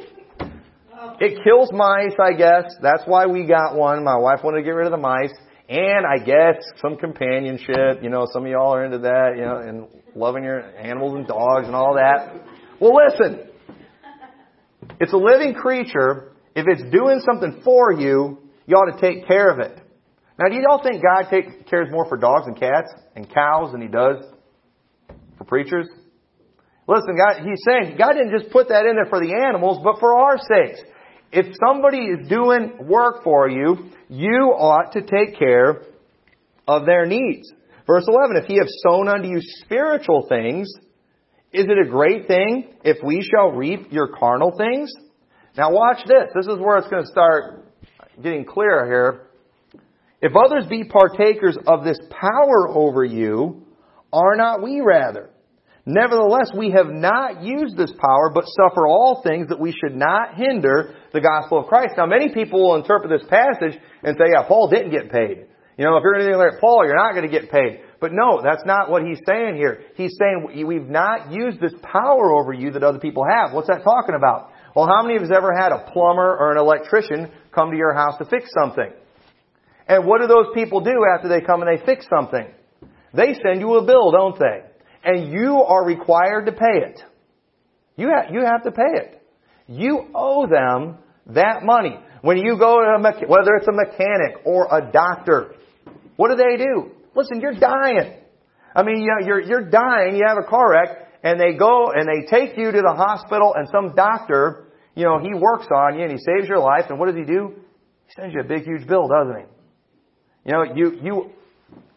it 1.21 1.39
kills 1.45 1.71
mice, 1.73 2.15
I 2.19 2.33
guess. 2.33 2.75
That's 2.83 3.03
why 3.07 3.27
we 3.27 3.47
got 3.47 3.77
one. 3.77 4.03
My 4.03 4.17
wife 4.17 4.41
wanted 4.43 4.59
to 4.59 4.65
get 4.65 4.71
rid 4.71 4.87
of 4.87 4.93
the 4.93 4.99
mice. 4.99 5.33
And 5.69 6.05
I 6.05 6.23
guess 6.25 6.63
some 6.83 6.97
companionship, 6.97 8.03
you 8.03 8.11
know, 8.11 8.27
some 8.33 8.45
of 8.45 8.51
y'all 8.51 8.75
are 8.75 8.85
into 8.85 8.99
that, 8.99 9.35
you 9.37 9.43
know, 9.43 9.59
and 9.59 9.87
loving 10.15 10.45
your 10.45 10.61
animals 10.77 11.15
and 11.15 11.27
dogs 11.27 11.67
and 11.67 11.75
all 11.75 11.95
that. 11.95 12.35
Well, 12.81 12.93
listen. 12.95 13.49
It's 15.01 15.13
a 15.13 15.17
living 15.17 15.55
creature. 15.55 16.33
If 16.55 16.67
it's 16.69 16.83
doing 16.91 17.21
something 17.25 17.63
for 17.65 17.93
you, 17.93 18.39
you 18.67 18.77
ought 18.77 18.97
to 18.97 19.01
take 19.01 19.27
care 19.27 19.51
of 19.51 19.59
it. 19.59 19.79
Now, 20.39 20.49
do 20.49 20.57
y'all 20.57 20.83
think 20.83 21.03
God 21.03 21.31
take, 21.31 21.67
cares 21.69 21.89
more 21.91 22.09
for 22.09 22.17
dogs 22.17 22.47
and 22.47 22.59
cats 22.59 22.93
and 23.15 23.33
cows 23.33 23.73
than 23.73 23.81
He 23.81 23.89
does 23.89 24.25
for 25.39 25.45
preachers? 25.45 25.89
Listen, 26.89 27.17
God, 27.17 27.43
He's 27.45 27.61
saying 27.67 27.97
God 27.97 28.13
didn't 28.15 28.39
just 28.39 28.53
put 28.53 28.69
that 28.69 28.87
in 28.87 28.97
there 28.97 29.07
for 29.07 29.21
the 29.21 29.35
animals, 29.35 29.81
but 29.83 30.01
for 30.01 30.15
our 30.15 30.39
sakes. 30.39 30.81
If 31.33 31.55
somebody 31.67 31.99
is 31.99 32.29
doing 32.29 32.79
work 32.87 33.25
for 33.25 33.49
you, 33.49 33.91
you 34.09 34.55
ought 34.57 34.93
to 34.93 35.01
take 35.01 35.39
care 35.39 35.83
of 36.69 36.87
their 36.87 37.07
needs. 37.07 37.53
Verse 37.87 38.05
11, 38.07 38.37
if 38.37 38.45
he 38.47 38.57
have 38.57 38.69
sown 38.87 39.09
unto 39.09 39.29
you 39.29 39.39
spiritual 39.41 40.27
things, 40.29 40.73
is 41.55 41.67
it 41.69 41.87
a 41.87 41.89
great 41.89 42.27
thing 42.27 42.75
if 42.85 42.97
we 43.05 43.23
shall 43.23 43.53
reap 43.53 43.93
your 43.93 44.09
carnal 44.09 44.53
things? 44.59 44.93
Now 45.57 45.73
watch 45.73 45.99
this. 46.05 46.31
This 46.35 46.47
is 46.47 46.59
where 46.59 46.79
it's 46.79 46.89
going 46.89 47.05
to 47.05 47.11
start 47.11 47.73
getting 48.21 48.45
clearer 48.45 48.87
here. 48.87 49.81
If 50.21 50.33
others 50.35 50.67
be 50.69 50.85
partakers 50.85 51.57
of 51.67 51.85
this 51.85 51.99
power 52.11 52.69
over 52.69 53.05
you, 53.05 53.63
are 54.13 54.35
not 54.37 54.63
we 54.63 54.81
rather? 54.85 55.31
Nevertheless, 55.87 56.51
we 56.57 56.71
have 56.71 56.89
not 56.89 57.43
used 57.43 57.77
this 57.77 57.93
power, 57.93 58.31
but 58.33 58.45
suffer 58.47 58.87
all 58.87 59.23
things 59.23 59.49
that 59.49 59.61
we 59.61 59.71
should 59.71 59.95
not 59.95 60.35
hinder 60.35 60.95
the 61.13 61.21
gospel 61.21 61.61
of 61.61 61.67
Christ. 61.67 61.93
Now, 61.97 62.07
many 62.07 62.33
people 62.33 62.61
will 62.61 62.77
interpret 62.77 63.11
this 63.11 63.29
passage 63.29 63.79
and 64.03 64.17
say, 64.17 64.33
yeah, 64.33 64.49
Paul 64.49 64.69
didn't 64.71 64.91
get 64.91 65.13
paid. 65.13 65.47
You 65.77 65.85
know, 65.85 65.97
if 65.99 66.03
you're 66.03 66.15
anything 66.15 66.39
like 66.39 66.59
Paul, 66.61 66.87
you're 66.87 66.97
not 66.97 67.13
going 67.13 67.31
to 67.31 67.41
get 67.41 67.51
paid. 67.51 67.81
But 68.05 68.13
no, 68.13 68.43
that's 68.43 68.67
not 68.67 68.91
what 68.91 69.03
he's 69.03 69.21
saying 69.27 69.57
here. 69.57 69.81
He's 69.97 70.15
saying 70.19 70.67
we've 70.67 70.91
not 70.91 71.33
used 71.33 71.59
this 71.59 71.73
power 71.81 72.35
over 72.35 72.53
you 72.53 72.73
that 72.73 72.83
other 72.83 72.99
people 72.99 73.25
have. 73.25 73.55
What's 73.55 73.69
that 73.69 73.83
talking 73.83 74.15
about? 74.15 74.51
Well, 74.77 74.87
how 74.87 75.03
many 75.03 75.17
of 75.17 75.23
us 75.23 75.31
ever 75.35 75.57
had 75.57 75.73
a 75.73 75.91
plumber 75.91 76.37
or 76.37 76.53
an 76.53 76.59
electrician 76.59 77.31
come 77.51 77.71
to 77.71 77.77
your 77.79 77.95
house 77.95 78.19
to 78.19 78.27
fix 78.27 78.51
something? 78.61 78.93
And 79.89 80.05
what 80.07 80.21
do 80.21 80.27
those 80.27 80.49
people 80.53 80.81
do 80.83 81.07
after 81.17 81.29
they 81.29 81.41
come 81.41 81.63
and 81.63 81.79
they 81.79 81.83
fix 81.87 82.05
something? 82.15 82.47
They 83.15 83.41
send 83.43 83.61
you 83.61 83.77
a 83.77 83.87
bill, 83.87 84.11
don't 84.11 84.39
they? 84.39 84.75
and 85.05 85.33
you 85.33 85.63
are 85.63 85.85
required 85.85 86.47
to 86.47 86.53
pay 86.53 86.79
it. 86.89 87.01
You 87.97 88.09
have, 88.09 88.35
you 88.35 88.41
have 88.41 88.65
to 88.65 88.73
pay 88.73 88.83
it. 88.83 89.23
You 89.69 90.09
owe 90.15 90.47
them 90.47 90.99
that 91.35 91.63
money. 91.63 91.99
When 92.23 92.39
you 92.39 92.59
go 92.59 92.81
to 92.81 92.89
a 92.89 92.99
me- 92.99 93.27
whether 93.27 93.55
it's 93.55 93.69
a 93.69 93.73
mechanic 93.73 94.45
or 94.45 94.67
a 94.67 94.91
doctor, 94.91 95.55
what 96.17 96.31
do 96.31 96.37
they 96.37 96.57
do? 96.57 96.91
Listen, 97.15 97.41
you're 97.41 97.55
dying. 97.55 98.15
I 98.75 98.83
mean, 98.83 99.01
you 99.01 99.07
know, 99.07 99.27
you're 99.27 99.41
you're 99.41 99.71
dying. 99.71 100.17
You 100.17 100.25
have 100.27 100.39
a 100.39 100.49
car 100.49 100.73
wreck, 100.73 100.89
and 101.23 101.41
they 101.41 101.55
go 101.57 101.91
and 101.91 102.09
they 102.09 102.27
take 102.29 102.57
you 102.57 102.73
to 102.73 102.81
the 102.81 102.95
hospital, 102.95 103.55
and 103.57 103.69
some 103.71 103.95
doctor, 103.95 104.73
you 104.95 105.05
know, 105.05 105.19
he 105.19 105.33
works 105.35 105.67
on 105.75 105.97
you 105.97 106.03
and 106.03 106.13
he 106.13 106.19
saves 106.19 106.49
your 106.49 106.59
life. 106.59 106.87
And 106.89 106.99
what 106.99 107.07
does 107.07 107.17
he 107.17 107.25
do? 107.25 107.55
He 108.07 108.13
sends 108.21 108.35
you 108.35 108.41
a 108.41 108.45
big, 108.45 108.65
huge 108.65 108.87
bill, 108.87 109.09
doesn't 109.09 109.37
he? 109.37 109.47
You 110.47 110.53
know, 110.53 110.63
you 110.75 110.99
you 111.03 111.31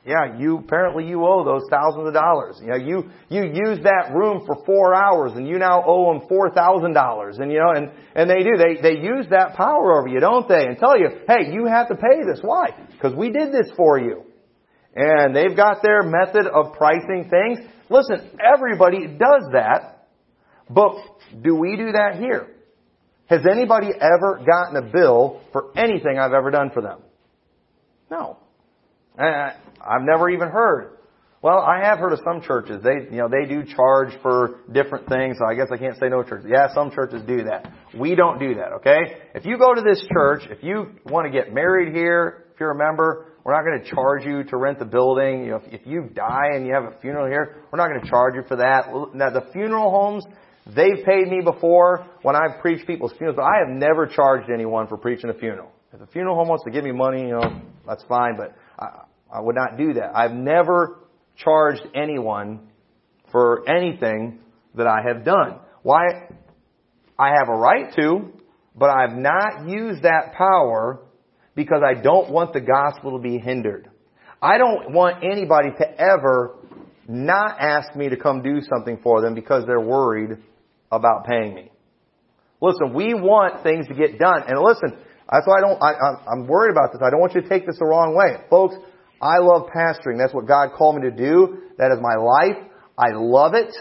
yeah, 0.05 0.37
you 0.39 0.59
apparently 0.59 1.05
you 1.05 1.25
owe 1.25 1.43
those 1.43 1.67
thousands 1.69 2.07
of 2.07 2.13
dollars. 2.13 2.57
You 2.61 2.67
know, 2.69 2.77
you 2.77 3.09
you 3.27 3.43
use 3.43 3.79
that 3.83 4.13
room 4.13 4.43
for 4.45 4.63
four 4.65 4.95
hours, 4.95 5.33
and 5.35 5.45
you 5.45 5.57
now 5.57 5.83
owe 5.85 6.13
them 6.13 6.29
four 6.29 6.49
thousand 6.51 6.93
dollars. 6.93 7.39
And 7.39 7.51
you 7.51 7.59
know, 7.59 7.71
and 7.71 7.91
and 8.15 8.29
they 8.29 8.43
do 8.43 8.55
they 8.55 8.81
they 8.81 9.01
use 9.01 9.25
that 9.31 9.55
power 9.55 9.99
over 9.99 10.07
you, 10.07 10.21
don't 10.21 10.47
they? 10.47 10.63
And 10.63 10.77
tell 10.77 10.97
you, 10.97 11.09
hey, 11.27 11.51
you 11.51 11.65
have 11.65 11.89
to 11.89 11.95
pay 11.95 12.23
this. 12.25 12.39
Why? 12.41 12.69
Because 12.91 13.13
we 13.17 13.31
did 13.31 13.51
this 13.51 13.69
for 13.75 13.99
you. 13.99 14.23
And 14.99 15.35
they've 15.35 15.55
got 15.55 15.83
their 15.83 16.01
method 16.01 16.47
of 16.47 16.73
pricing 16.73 17.29
things. 17.29 17.59
Listen, 17.87 18.31
everybody 18.43 19.05
does 19.05 19.43
that, 19.53 20.07
but 20.69 20.95
do 21.43 21.55
we 21.55 21.77
do 21.77 21.91
that 21.91 22.15
here? 22.17 22.47
Has 23.27 23.41
anybody 23.49 23.89
ever 23.93 24.43
gotten 24.43 24.75
a 24.75 24.91
bill 24.91 25.41
for 25.51 25.77
anything 25.77 26.17
I've 26.17 26.33
ever 26.33 26.49
done 26.49 26.71
for 26.73 26.81
them? 26.81 26.99
No. 28.09 28.37
Eh, 29.19 29.23
I've 29.23 30.01
never 30.01 30.29
even 30.31 30.49
heard. 30.49 30.97
Well, 31.43 31.59
I 31.59 31.85
have 31.85 31.99
heard 31.99 32.13
of 32.13 32.19
some 32.25 32.41
churches. 32.41 32.81
They, 32.81 33.13
you 33.15 33.17
know, 33.17 33.29
they 33.29 33.47
do 33.47 33.63
charge 33.63 34.09
for 34.23 34.61
different 34.71 35.07
things. 35.07 35.37
So 35.37 35.45
I 35.45 35.53
guess 35.53 35.67
I 35.71 35.77
can't 35.77 35.95
say 35.99 36.09
no 36.09 36.23
church. 36.23 36.43
Yeah, 36.47 36.73
some 36.73 36.89
churches 36.89 37.21
do 37.27 37.43
that. 37.43 37.71
We 37.95 38.15
don't 38.15 38.39
do 38.39 38.55
that. 38.55 38.73
Okay. 38.77 39.17
If 39.35 39.45
you 39.45 39.59
go 39.59 39.75
to 39.75 39.81
this 39.81 40.03
church, 40.11 40.43
if 40.49 40.63
you 40.63 40.95
want 41.05 41.31
to 41.31 41.31
get 41.31 41.53
married 41.53 41.93
here, 41.93 42.45
if 42.53 42.59
you're 42.59 42.71
a 42.71 42.77
member, 42.77 43.27
we're 43.47 43.53
not 43.53 43.63
going 43.63 43.81
to 43.81 43.89
charge 43.89 44.25
you 44.25 44.43
to 44.43 44.57
rent 44.57 44.77
the 44.77 44.83
building. 44.83 45.45
You 45.45 45.51
know, 45.51 45.61
if, 45.63 45.81
if 45.81 45.87
you 45.87 46.09
die 46.13 46.49
and 46.53 46.67
you 46.67 46.73
have 46.73 46.83
a 46.83 46.91
funeral 46.99 47.27
here, 47.27 47.63
we're 47.71 47.77
not 47.77 47.87
going 47.87 48.01
to 48.01 48.09
charge 48.09 48.35
you 48.35 48.43
for 48.45 48.57
that. 48.57 48.89
Now, 49.13 49.29
the 49.29 49.45
funeral 49.53 49.89
homes, 49.89 50.25
they've 50.65 51.05
paid 51.05 51.29
me 51.29 51.39
before 51.41 52.05
when 52.23 52.35
I've 52.35 52.59
preached 52.59 52.85
people's 52.85 53.13
funerals, 53.13 53.37
but 53.37 53.43
I 53.43 53.59
have 53.65 53.69
never 53.69 54.05
charged 54.05 54.49
anyone 54.53 54.87
for 54.87 54.97
preaching 54.97 55.29
a 55.29 55.33
funeral. 55.33 55.71
If 55.93 56.01
the 56.01 56.07
funeral 56.07 56.35
home 56.35 56.49
wants 56.49 56.65
to 56.65 56.71
give 56.71 56.83
me 56.83 56.91
money, 56.91 57.21
you 57.21 57.39
know, 57.39 57.61
that's 57.87 58.03
fine, 58.09 58.35
but 58.35 58.53
I, 58.77 59.03
I 59.33 59.39
would 59.39 59.55
not 59.55 59.77
do 59.77 59.93
that. 59.93 60.11
I've 60.13 60.33
never 60.33 60.99
charged 61.37 61.83
anyone 61.95 62.67
for 63.31 63.63
anything 63.69 64.39
that 64.75 64.87
I 64.87 65.07
have 65.07 65.23
done. 65.23 65.59
Why? 65.83 66.01
I 67.17 67.29
have 67.29 67.47
a 67.47 67.55
right 67.55 67.95
to, 67.95 68.29
but 68.75 68.89
I've 68.89 69.15
not 69.15 69.69
used 69.69 70.03
that 70.03 70.33
power 70.37 70.99
because 71.57 71.81
I 71.83 71.99
don't 71.99 72.29
want 72.29 72.53
the 72.53 72.61
gospel 72.61 73.17
to 73.17 73.19
be 73.19 73.39
hindered. 73.39 73.89
I 74.39 74.59
don't 74.59 74.93
want 74.93 75.23
anybody 75.23 75.69
to 75.79 75.99
ever 75.99 76.55
not 77.07 77.57
ask 77.59 77.95
me 77.95 78.09
to 78.09 78.15
come 78.15 78.43
do 78.43 78.61
something 78.61 78.99
for 79.01 79.21
them 79.21 79.33
because 79.33 79.65
they're 79.65 79.81
worried 79.81 80.37
about 80.91 81.25
paying 81.25 81.55
me. 81.55 81.71
Listen, 82.61 82.93
we 82.93 83.15
want 83.15 83.63
things 83.63 83.87
to 83.87 83.95
get 83.95 84.19
done. 84.19 84.43
And 84.47 84.61
listen, 84.61 84.99
that's 85.31 85.47
why 85.47 85.57
I 85.57 85.61
don't, 85.61 85.81
I, 85.81 86.31
I'm 86.31 86.47
worried 86.47 86.71
about 86.71 86.91
this. 86.93 87.01
I 87.03 87.09
don't 87.09 87.19
want 87.19 87.33
you 87.33 87.41
to 87.41 87.49
take 87.49 87.65
this 87.65 87.79
the 87.79 87.85
wrong 87.85 88.13
way. 88.15 88.45
Folks, 88.51 88.75
I 89.19 89.39
love 89.39 89.63
pastoring. 89.75 90.19
That's 90.19 90.35
what 90.35 90.47
God 90.47 90.69
called 90.77 90.97
me 90.97 91.09
to 91.09 91.15
do. 91.15 91.63
That 91.79 91.91
is 91.91 91.97
my 91.99 92.21
life. 92.21 92.69
I 92.99 93.13
love 93.15 93.55
it. 93.55 93.75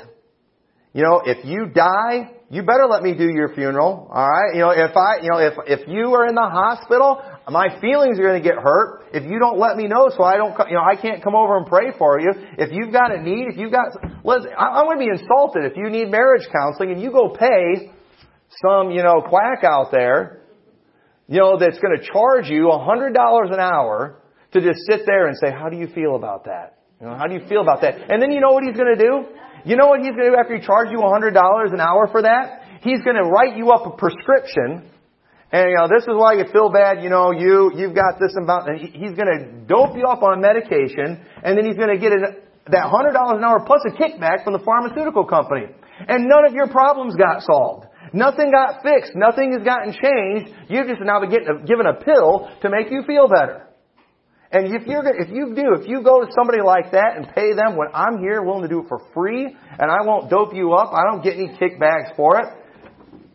You 0.94 1.02
know, 1.02 1.20
if 1.26 1.44
you 1.44 1.66
die, 1.66 2.35
you 2.48 2.62
better 2.62 2.86
let 2.88 3.02
me 3.02 3.14
do 3.14 3.28
your 3.28 3.54
funeral. 3.54 4.08
All 4.12 4.28
right. 4.28 4.54
You 4.54 4.60
know, 4.60 4.70
if 4.70 4.96
I, 4.96 5.22
you 5.22 5.30
know, 5.30 5.38
if 5.38 5.54
if 5.66 5.88
you 5.88 6.14
are 6.14 6.28
in 6.28 6.34
the 6.36 6.48
hospital, 6.48 7.20
my 7.48 7.80
feelings 7.80 8.18
are 8.18 8.22
going 8.22 8.42
to 8.42 8.48
get 8.48 8.58
hurt 8.58 9.06
if 9.12 9.24
you 9.24 9.38
don't 9.38 9.58
let 9.58 9.76
me 9.76 9.86
know, 9.86 10.10
so 10.16 10.22
I 10.22 10.36
don't, 10.36 10.54
you 10.68 10.74
know, 10.74 10.82
I 10.82 10.94
can't 11.00 11.22
come 11.22 11.34
over 11.34 11.56
and 11.56 11.66
pray 11.66 11.90
for 11.98 12.20
you. 12.20 12.32
If 12.58 12.70
you've 12.72 12.92
got 12.92 13.14
a 13.14 13.22
need, 13.22 13.46
if 13.48 13.56
you've 13.56 13.72
got, 13.72 13.94
listen, 14.24 14.50
I'm 14.58 14.84
going 14.86 14.98
to 14.98 15.04
be 15.04 15.10
insulted 15.10 15.64
if 15.64 15.76
you 15.76 15.90
need 15.90 16.10
marriage 16.10 16.46
counseling 16.52 16.92
and 16.92 17.00
you 17.00 17.10
go 17.10 17.30
pay 17.30 17.92
some, 18.62 18.90
you 18.90 19.02
know, 19.02 19.22
quack 19.28 19.64
out 19.64 19.90
there, 19.90 20.42
you 21.28 21.38
know, 21.38 21.58
that's 21.58 21.78
going 21.78 21.96
to 21.98 22.04
charge 22.04 22.48
you 22.48 22.70
a 22.70 22.84
hundred 22.84 23.14
dollars 23.14 23.50
an 23.52 23.60
hour 23.60 24.22
to 24.52 24.60
just 24.60 24.78
sit 24.88 25.02
there 25.06 25.26
and 25.26 25.36
say, 25.38 25.50
how 25.50 25.68
do 25.68 25.76
you 25.76 25.88
feel 25.88 26.16
about 26.16 26.44
that? 26.44 26.78
You 27.00 27.06
know, 27.06 27.16
how 27.16 27.26
do 27.26 27.34
you 27.34 27.46
feel 27.48 27.60
about 27.60 27.82
that? 27.82 28.10
And 28.10 28.22
then 28.22 28.32
you 28.32 28.40
know 28.40 28.52
what 28.52 28.64
he's 28.64 28.76
going 28.76 28.96
to 28.96 29.02
do? 29.02 29.24
You 29.66 29.74
know 29.74 29.90
what 29.90 29.98
he's 29.98 30.14
going 30.14 30.30
to 30.30 30.30
do 30.30 30.38
after 30.38 30.54
he 30.54 30.62
charges 30.62 30.94
you 30.94 31.02
$100 31.02 31.34
an 31.34 31.80
hour 31.80 32.06
for 32.06 32.22
that? 32.22 32.62
He's 32.86 33.02
going 33.02 33.18
to 33.18 33.26
write 33.26 33.58
you 33.58 33.74
up 33.74 33.82
a 33.82 33.90
prescription. 33.98 34.86
And, 35.50 35.66
you 35.70 35.74
know, 35.74 35.90
this 35.90 36.06
is 36.06 36.14
why 36.14 36.38
you 36.38 36.46
feel 36.54 36.70
bad, 36.70 37.02
you 37.02 37.10
know, 37.10 37.34
you, 37.34 37.74
you've 37.74 37.94
got 37.94 38.22
this 38.22 38.30
about, 38.38 38.70
and 38.70 38.78
he's 38.78 39.18
going 39.18 39.26
to 39.26 39.66
dope 39.66 39.98
you 39.98 40.06
up 40.06 40.22
on 40.22 40.40
medication, 40.40 41.18
and 41.42 41.58
then 41.58 41.66
he's 41.66 41.74
going 41.74 41.90
to 41.90 41.98
get 41.98 42.12
an, 42.12 42.38
that 42.70 42.86
$100 42.86 43.10
an 43.10 43.42
hour 43.42 43.58
plus 43.66 43.82
a 43.86 43.94
kickback 43.94 44.44
from 44.44 44.54
the 44.54 44.62
pharmaceutical 44.62 45.24
company. 45.24 45.66
And 46.06 46.28
none 46.28 46.46
of 46.46 46.54
your 46.54 46.68
problems 46.68 47.16
got 47.16 47.42
solved. 47.42 47.86
Nothing 48.12 48.52
got 48.52 48.82
fixed. 48.82 49.12
Nothing 49.14 49.52
has 49.52 49.62
gotten 49.66 49.90
changed. 49.90 50.54
You've 50.68 50.86
just 50.86 51.02
now 51.02 51.20
been 51.20 51.30
getting, 51.30 51.64
given 51.66 51.86
a 51.86 51.94
pill 51.94 52.50
to 52.62 52.70
make 52.70 52.90
you 52.90 53.02
feel 53.06 53.26
better. 53.26 53.65
And 54.52 54.74
if 54.74 54.86
you're 54.86 55.02
if 55.06 55.28
you 55.28 55.54
do, 55.54 55.74
if 55.80 55.88
you 55.88 56.02
go 56.02 56.20
to 56.20 56.30
somebody 56.38 56.62
like 56.62 56.92
that 56.92 57.16
and 57.16 57.26
pay 57.34 57.52
them 57.52 57.76
when 57.76 57.88
I'm 57.92 58.18
here 58.18 58.42
willing 58.42 58.62
to 58.62 58.68
do 58.68 58.80
it 58.80 58.88
for 58.88 59.00
free 59.12 59.44
and 59.46 59.90
I 59.90 60.06
won't 60.06 60.30
dope 60.30 60.54
you 60.54 60.74
up, 60.74 60.92
I 60.94 61.02
don't 61.10 61.22
get 61.22 61.34
any 61.34 61.48
kickbacks 61.48 62.14
for 62.14 62.38
it, 62.38 62.46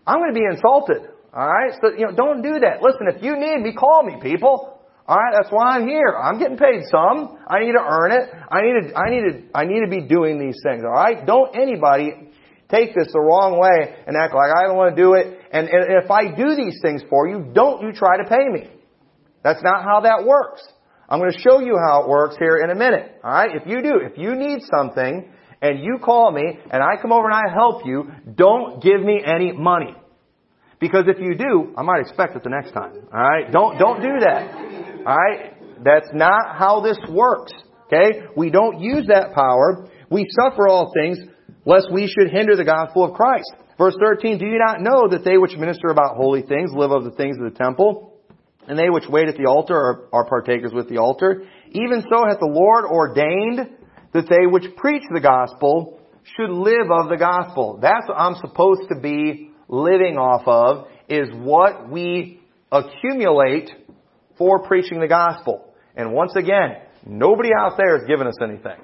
I'm 0.08 0.20
going 0.20 0.34
to 0.34 0.40
be 0.40 0.46
insulted. 0.50 1.12
Alright? 1.34 1.74
So, 1.82 1.92
you 1.98 2.08
know, 2.08 2.16
don't 2.16 2.42
do 2.42 2.60
that. 2.60 2.82
Listen, 2.82 3.08
if 3.08 3.24
you 3.24 3.38
need 3.38 3.62
me, 3.62 3.74
call 3.74 4.04
me, 4.04 4.18
people. 4.22 4.80
Alright? 5.08 5.34
That's 5.36 5.52
why 5.52 5.78
I'm 5.78 5.88
here. 5.88 6.16
I'm 6.16 6.40
getting 6.40 6.58
paid 6.58 6.84
some. 6.92 7.38
I 7.48 7.60
need 7.60 7.72
to 7.74 7.84
earn 7.84 8.12
it. 8.12 8.30
I 8.52 8.62
need 8.62 8.76
to, 8.88 8.98
I 8.98 9.10
need 9.10 9.24
to, 9.28 9.58
I 9.58 9.66
need 9.66 9.82
to 9.84 9.90
be 9.90 10.08
doing 10.08 10.40
these 10.40 10.60
things. 10.64 10.84
Alright? 10.84 11.26
Don't 11.26 11.56
anybody 11.56 12.32
take 12.70 12.96
this 12.96 13.12
the 13.12 13.20
wrong 13.20 13.60
way 13.60 13.96
and 14.08 14.16
act 14.16 14.34
like 14.34 14.52
I 14.56 14.64
don't 14.64 14.78
want 14.78 14.96
to 14.96 15.02
do 15.02 15.14
it. 15.16 15.40
And, 15.52 15.68
and 15.68 16.04
if 16.04 16.10
I 16.10 16.34
do 16.36 16.56
these 16.56 16.80
things 16.82 17.04
for 17.10 17.28
you, 17.28 17.52
don't 17.54 17.82
you 17.82 17.92
try 17.92 18.18
to 18.18 18.28
pay 18.28 18.48
me. 18.48 18.72
That's 19.44 19.62
not 19.64 19.84
how 19.84 20.02
that 20.02 20.26
works. 20.26 20.62
I'm 21.12 21.20
going 21.20 21.34
to 21.34 21.40
show 21.40 21.60
you 21.60 21.78
how 21.78 22.04
it 22.04 22.08
works 22.08 22.38
here 22.40 22.62
in 22.64 22.70
a 22.70 22.76
minute. 22.76 23.20
Alright? 23.22 23.54
If 23.54 23.68
you 23.68 23.82
do, 23.82 24.00
if 24.02 24.18
you 24.18 24.34
need 24.34 24.62
something 24.74 25.30
and 25.62 25.84
you 25.84 25.98
call 26.02 26.32
me 26.32 26.58
and 26.72 26.82
I 26.82 27.02
come 27.02 27.12
over 27.12 27.30
and 27.30 27.36
I 27.36 27.54
help 27.54 27.86
you, 27.86 28.10
don't 28.34 28.82
give 28.82 29.02
me 29.02 29.22
any 29.22 29.52
money. 29.52 29.94
Because 30.80 31.04
if 31.08 31.20
you 31.20 31.36
do, 31.36 31.74
I 31.76 31.82
might 31.82 32.00
expect 32.00 32.38
it 32.38 32.44
the 32.44 32.50
next 32.50 32.72
time. 32.72 32.94
Alright? 33.14 33.52
Don't, 33.52 33.78
don't 33.78 34.02
do 34.02 34.22
that. 34.22 34.56
Alright? 35.06 35.84
That's 35.84 36.08
not 36.14 36.56
how 36.58 36.80
this 36.80 36.98
works. 37.10 37.52
Okay? 37.88 38.22
We 38.38 38.50
don't 38.50 38.80
use 38.80 39.08
that 39.08 39.34
power. 39.36 39.90
We 40.10 40.26
suffer 40.42 40.70
all 40.70 40.94
things 40.94 41.18
lest 41.66 41.88
we 41.92 42.08
should 42.08 42.32
hinder 42.32 42.56
the 42.56 42.64
gospel 42.64 43.04
of 43.04 43.16
Christ. 43.16 43.52
Verse 43.78 43.98
13, 44.02 44.38
do 44.38 44.46
you 44.46 44.60
not 44.66 44.80
know 44.80 45.10
that 45.10 45.26
they 45.26 45.38
which 45.38 45.58
minister 45.58 45.90
about 45.90 46.16
holy 46.16 46.42
things 46.42 46.72
live 46.74 46.92
of 46.92 47.04
the 47.04 47.12
things 47.12 47.36
of 47.38 47.52
the 47.52 47.58
temple? 47.58 48.11
And 48.72 48.80
they 48.80 48.90
which 48.90 49.04
wait 49.10 49.28
at 49.28 49.36
the 49.36 49.48
altar 49.48 49.76
are, 49.76 50.08
are 50.14 50.26
partakers 50.30 50.72
with 50.74 50.88
the 50.88 50.98
altar. 50.98 51.44
Even 51.74 52.02
so 52.10 52.24
hath 52.26 52.40
the 52.40 52.46
Lord 52.46 52.86
ordained 52.86 53.70
that 54.14 54.30
they 54.30 54.48
which 54.48 54.64
preach 54.78 55.04
the 55.14 55.20
gospel 55.20 56.00
should 56.24 56.50
live 56.50 56.90
of 56.90 57.10
the 57.10 57.18
gospel. 57.18 57.80
That's 57.82 58.08
what 58.08 58.16
I'm 58.16 58.36
supposed 58.36 58.84
to 58.88 58.98
be 58.98 59.52
living 59.68 60.18
off 60.18 60.48
of, 60.48 60.88
is 61.10 61.28
what 61.34 61.92
we 61.92 62.40
accumulate 62.72 63.72
for 64.38 64.66
preaching 64.66 65.02
the 65.02 65.08
gospel. 65.10 65.74
And 65.98 66.14
once 66.14 66.38
again, 66.38 66.78
nobody 67.06 67.50
out 67.54 67.74
there 67.76 67.98
has 67.98 68.08
given 68.08 68.26
us 68.26 68.36
anything. 68.42 68.80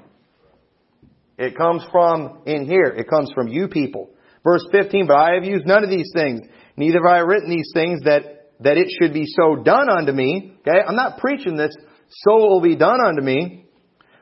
It 1.37 1.55
comes 1.55 1.81
from 1.93 2.41
in 2.45 2.65
here. 2.65 2.87
It 2.87 3.09
comes 3.09 3.31
from 3.33 3.47
you 3.47 3.69
people. 3.69 4.09
Verse 4.43 4.67
15, 4.69 5.07
but 5.07 5.15
I 5.15 5.35
have 5.35 5.45
used 5.45 5.65
none 5.65 5.85
of 5.85 5.89
these 5.89 6.11
things, 6.13 6.41
neither 6.75 6.97
have 6.97 7.09
I 7.09 7.19
written 7.19 7.49
these 7.49 7.71
things 7.73 8.01
that 8.03 8.36
that 8.61 8.77
it 8.77 8.89
should 8.99 9.13
be 9.13 9.25
so 9.25 9.55
done 9.55 9.89
unto 9.89 10.11
me. 10.11 10.57
Okay, 10.67 10.79
I'm 10.85 10.95
not 10.95 11.19
preaching 11.19 11.57
this, 11.57 11.75
so 12.09 12.37
it 12.37 12.49
will 12.49 12.61
be 12.61 12.75
done 12.75 12.99
unto 13.05 13.21
me. 13.21 13.65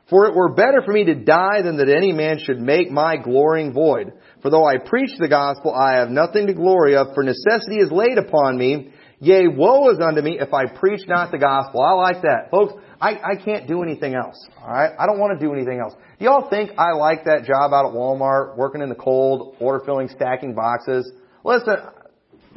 For 0.08 0.26
it 0.26 0.36
were 0.36 0.54
better 0.54 0.82
for 0.84 0.92
me 0.92 1.04
to 1.04 1.14
die 1.14 1.62
than 1.62 1.78
that 1.78 1.88
any 1.88 2.12
man 2.12 2.38
should 2.38 2.60
make 2.60 2.90
my 2.90 3.16
glorying 3.16 3.72
void. 3.72 4.12
For 4.40 4.50
though 4.50 4.64
I 4.64 4.78
preach 4.78 5.10
the 5.18 5.28
gospel, 5.28 5.74
I 5.74 5.98
have 5.98 6.10
nothing 6.10 6.46
to 6.46 6.54
glory 6.54 6.94
of, 6.96 7.08
for 7.14 7.24
necessity 7.24 7.78
is 7.78 7.90
laid 7.90 8.16
upon 8.16 8.56
me. 8.56 8.92
Yea, 9.18 9.48
woe 9.48 9.90
is 9.90 9.98
unto 9.98 10.20
me 10.22 10.38
if 10.38 10.54
I 10.54 10.66
preach 10.66 11.00
not 11.08 11.32
the 11.32 11.38
gospel. 11.38 11.80
I 11.80 11.92
like 11.92 12.22
that. 12.22 12.50
Folks, 12.52 12.74
I, 13.00 13.14
I 13.14 13.36
can't 13.44 13.66
do 13.66 13.82
anything 13.82 14.14
else. 14.14 14.36
Alright? 14.62 14.92
I 14.96 15.06
don't 15.06 15.18
want 15.18 15.38
to 15.38 15.44
do 15.44 15.52
anything 15.52 15.80
else. 15.80 15.94
Do 16.18 16.24
y'all 16.24 16.48
think 16.48 16.70
I 16.78 16.92
like 16.92 17.24
that 17.24 17.44
job 17.44 17.72
out 17.72 17.86
at 17.86 17.92
Walmart, 17.92 18.56
working 18.56 18.82
in 18.82 18.88
the 18.88 18.94
cold, 18.94 19.56
order 19.58 19.84
filling, 19.84 20.08
stacking 20.08 20.54
boxes? 20.54 21.10
Listen, 21.44 21.76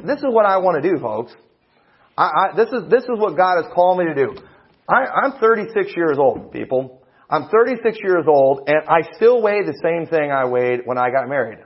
this 0.04 0.18
is 0.18 0.26
what 0.28 0.46
I 0.46 0.58
want 0.58 0.82
to 0.82 0.88
do, 0.88 1.00
folks. 1.00 1.32
I, 2.20 2.24
I, 2.24 2.46
this 2.54 2.68
is 2.68 2.90
this 2.90 3.04
is 3.04 3.16
what 3.16 3.34
God 3.34 3.64
has 3.64 3.72
called 3.74 3.98
me 3.98 4.04
to 4.04 4.14
do. 4.14 4.36
I, 4.86 5.24
I'm 5.24 5.40
36 5.40 5.96
years 5.96 6.18
old, 6.18 6.52
people. 6.52 7.00
I'm 7.30 7.48
36 7.48 7.96
years 8.02 8.24
old, 8.28 8.64
and 8.66 8.82
I 8.88 9.08
still 9.16 9.40
weigh 9.40 9.62
the 9.64 9.78
same 9.82 10.06
thing 10.06 10.30
I 10.30 10.44
weighed 10.44 10.80
when 10.84 10.98
I 10.98 11.10
got 11.10 11.28
married. 11.28 11.60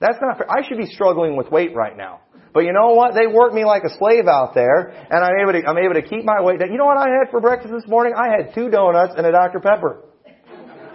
That's 0.00 0.18
not 0.20 0.38
fair. 0.38 0.50
I 0.50 0.66
should 0.66 0.78
be 0.78 0.86
struggling 0.86 1.36
with 1.36 1.52
weight 1.52 1.74
right 1.76 1.96
now. 1.96 2.20
But 2.52 2.64
you 2.64 2.72
know 2.72 2.94
what? 2.94 3.14
They 3.14 3.26
work 3.28 3.52
me 3.52 3.64
like 3.64 3.84
a 3.84 3.94
slave 3.98 4.26
out 4.26 4.54
there, 4.54 4.88
and 4.88 5.22
I'm 5.22 5.38
able 5.40 5.52
to, 5.52 5.68
I'm 5.68 5.78
able 5.78 5.94
to 5.94 6.02
keep 6.02 6.24
my 6.24 6.40
weight 6.40 6.58
down. 6.58 6.72
You 6.72 6.78
know 6.78 6.86
what 6.86 6.98
I 6.98 7.06
had 7.06 7.30
for 7.30 7.40
breakfast 7.40 7.72
this 7.72 7.86
morning? 7.86 8.14
I 8.16 8.28
had 8.34 8.54
two 8.54 8.70
donuts 8.70 9.14
and 9.16 9.26
a 9.26 9.30
Dr. 9.30 9.60
Pepper. 9.60 10.02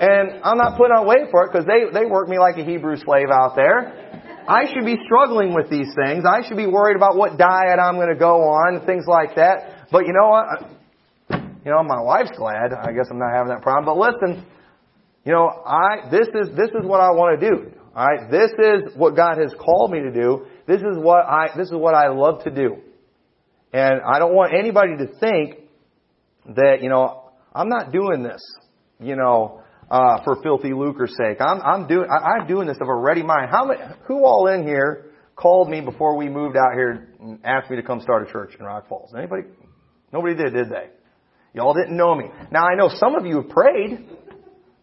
And 0.01 0.41
I'm 0.43 0.57
not 0.57 0.75
putting 0.75 0.97
on 0.97 1.05
weight 1.05 1.29
for 1.29 1.45
it 1.45 1.51
because 1.53 1.67
they, 1.67 1.85
they 1.93 2.09
work 2.09 2.27
me 2.27 2.39
like 2.39 2.57
a 2.57 2.65
Hebrew 2.65 2.97
slave 2.97 3.29
out 3.31 3.55
there. 3.55 4.10
I 4.51 4.65
should 4.67 4.85
be 4.85 4.97
struggling 5.05 5.53
with 5.53 5.69
these 5.69 5.87
things. 5.95 6.25
I 6.27 6.45
should 6.45 6.57
be 6.57 6.67
worried 6.67 6.97
about 6.97 7.15
what 7.15 7.37
diet 7.37 7.79
I'm 7.79 7.95
going 7.95 8.09
to 8.09 8.19
go 8.19 8.41
on, 8.41 8.85
things 8.85 9.05
like 9.07 9.35
that. 9.35 9.87
But 9.91 10.05
you 10.05 10.13
know 10.13 10.27
what? 10.27 10.45
You 11.63 11.71
know, 11.71 11.83
my 11.83 12.01
wife's 12.01 12.35
glad. 12.37 12.73
I 12.73 12.91
guess 12.91 13.07
I'm 13.09 13.19
not 13.19 13.31
having 13.33 13.49
that 13.53 13.61
problem. 13.61 13.85
But 13.85 13.97
listen, 13.97 14.45
you 15.23 15.31
know, 15.31 15.47
I 15.47 16.09
this 16.09 16.27
is 16.27 16.49
this 16.57 16.69
is 16.69 16.83
what 16.83 16.99
I 16.99 17.11
want 17.11 17.39
to 17.39 17.49
do. 17.49 17.71
All 17.95 18.05
right, 18.05 18.29
this 18.29 18.51
is 18.51 18.97
what 18.97 19.15
God 19.15 19.37
has 19.37 19.53
called 19.57 19.91
me 19.91 19.99
to 19.99 20.11
do. 20.11 20.45
This 20.67 20.81
is 20.81 20.97
what 20.97 21.25
I 21.25 21.47
this 21.55 21.67
is 21.67 21.73
what 21.73 21.93
I 21.93 22.09
love 22.09 22.43
to 22.43 22.51
do. 22.51 22.77
And 23.71 24.01
I 24.01 24.19
don't 24.19 24.33
want 24.33 24.53
anybody 24.53 24.97
to 24.97 25.07
think 25.19 25.59
that, 26.55 26.79
you 26.81 26.89
know, 26.89 27.31
I'm 27.53 27.69
not 27.69 27.91
doing 27.93 28.23
this, 28.23 28.41
you 28.99 29.15
know, 29.15 29.60
uh, 29.91 30.23
for 30.23 30.41
filthy 30.41 30.73
lucre's 30.73 31.13
sake. 31.17 31.37
I'm, 31.41 31.61
I'm 31.61 31.87
doing, 31.87 32.07
I, 32.09 32.39
I'm 32.39 32.47
doing 32.47 32.65
this 32.65 32.77
of 32.79 32.87
a 32.87 32.95
ready 32.95 33.23
mind. 33.23 33.49
How 33.51 33.65
many, 33.65 33.81
who 34.07 34.25
all 34.25 34.47
in 34.47 34.65
here 34.65 35.11
called 35.35 35.69
me 35.69 35.81
before 35.81 36.15
we 36.15 36.29
moved 36.29 36.55
out 36.55 36.73
here 36.73 37.09
and 37.19 37.39
asked 37.43 37.69
me 37.69 37.75
to 37.75 37.83
come 37.83 37.99
start 37.99 38.27
a 38.27 38.31
church 38.31 38.55
in 38.57 38.65
Rock 38.65 38.87
Falls? 38.87 39.13
Anybody? 39.15 39.43
Nobody 40.13 40.35
did, 40.35 40.53
did 40.53 40.69
they? 40.69 40.87
Y'all 41.53 41.73
didn't 41.73 41.97
know 41.97 42.15
me. 42.15 42.25
Now 42.51 42.63
I 42.63 42.75
know 42.75 42.89
some 42.95 43.15
of 43.15 43.25
you 43.25 43.41
have 43.41 43.49
prayed, 43.49 44.07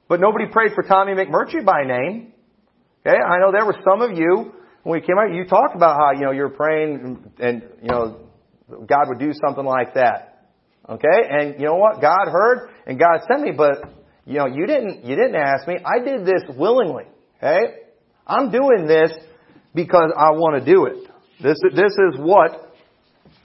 but 0.09 0.21
nobody 0.21 0.44
prayed 0.53 0.73
for 0.75 0.83
Tommy 0.83 1.12
McMurtry 1.12 1.64
by 1.64 1.85
name. 1.85 2.35
Okay, 3.07 3.16
I 3.16 3.38
know 3.38 3.51
there 3.51 3.64
were 3.64 3.77
some 3.88 4.03
of 4.03 4.16
you 4.16 4.53
when 4.83 5.01
we 5.01 5.07
came 5.07 5.16
out. 5.18 5.33
You 5.33 5.47
talked 5.47 5.75
about 5.75 5.97
how 5.97 6.12
you 6.12 6.27
know 6.27 6.33
you're 6.33 6.51
praying 6.51 7.33
and 7.38 7.62
you 7.81 7.88
know 7.88 8.27
God 8.68 9.09
would 9.09 9.18
do 9.18 9.33
something 9.47 9.64
like 9.64 9.94
that. 9.94 10.44
Okay, 10.87 11.29
and 11.31 11.59
you 11.59 11.64
know 11.64 11.77
what? 11.77 12.03
God 12.03 12.29
heard 12.31 12.68
and 12.87 12.99
God 12.99 13.21
sent 13.27 13.42
me, 13.42 13.53
but 13.57 13.79
you 14.28 14.38
know 14.38 14.46
you 14.46 14.66
didn't 14.66 15.04
you 15.04 15.16
didn't 15.16 15.36
ask 15.36 15.66
me. 15.66 15.76
I 15.84 16.04
did 16.04 16.26
this 16.26 16.42
willingly. 16.56 17.04
Okay, 17.38 17.76
I'm 18.26 18.50
doing 18.50 18.86
this 18.86 19.10
because 19.74 20.12
I 20.16 20.30
want 20.32 20.62
to 20.62 20.72
do 20.72 20.86
it. 20.86 21.08
This 21.42 21.56
this 21.74 21.92
is 21.92 22.18
what 22.18 22.74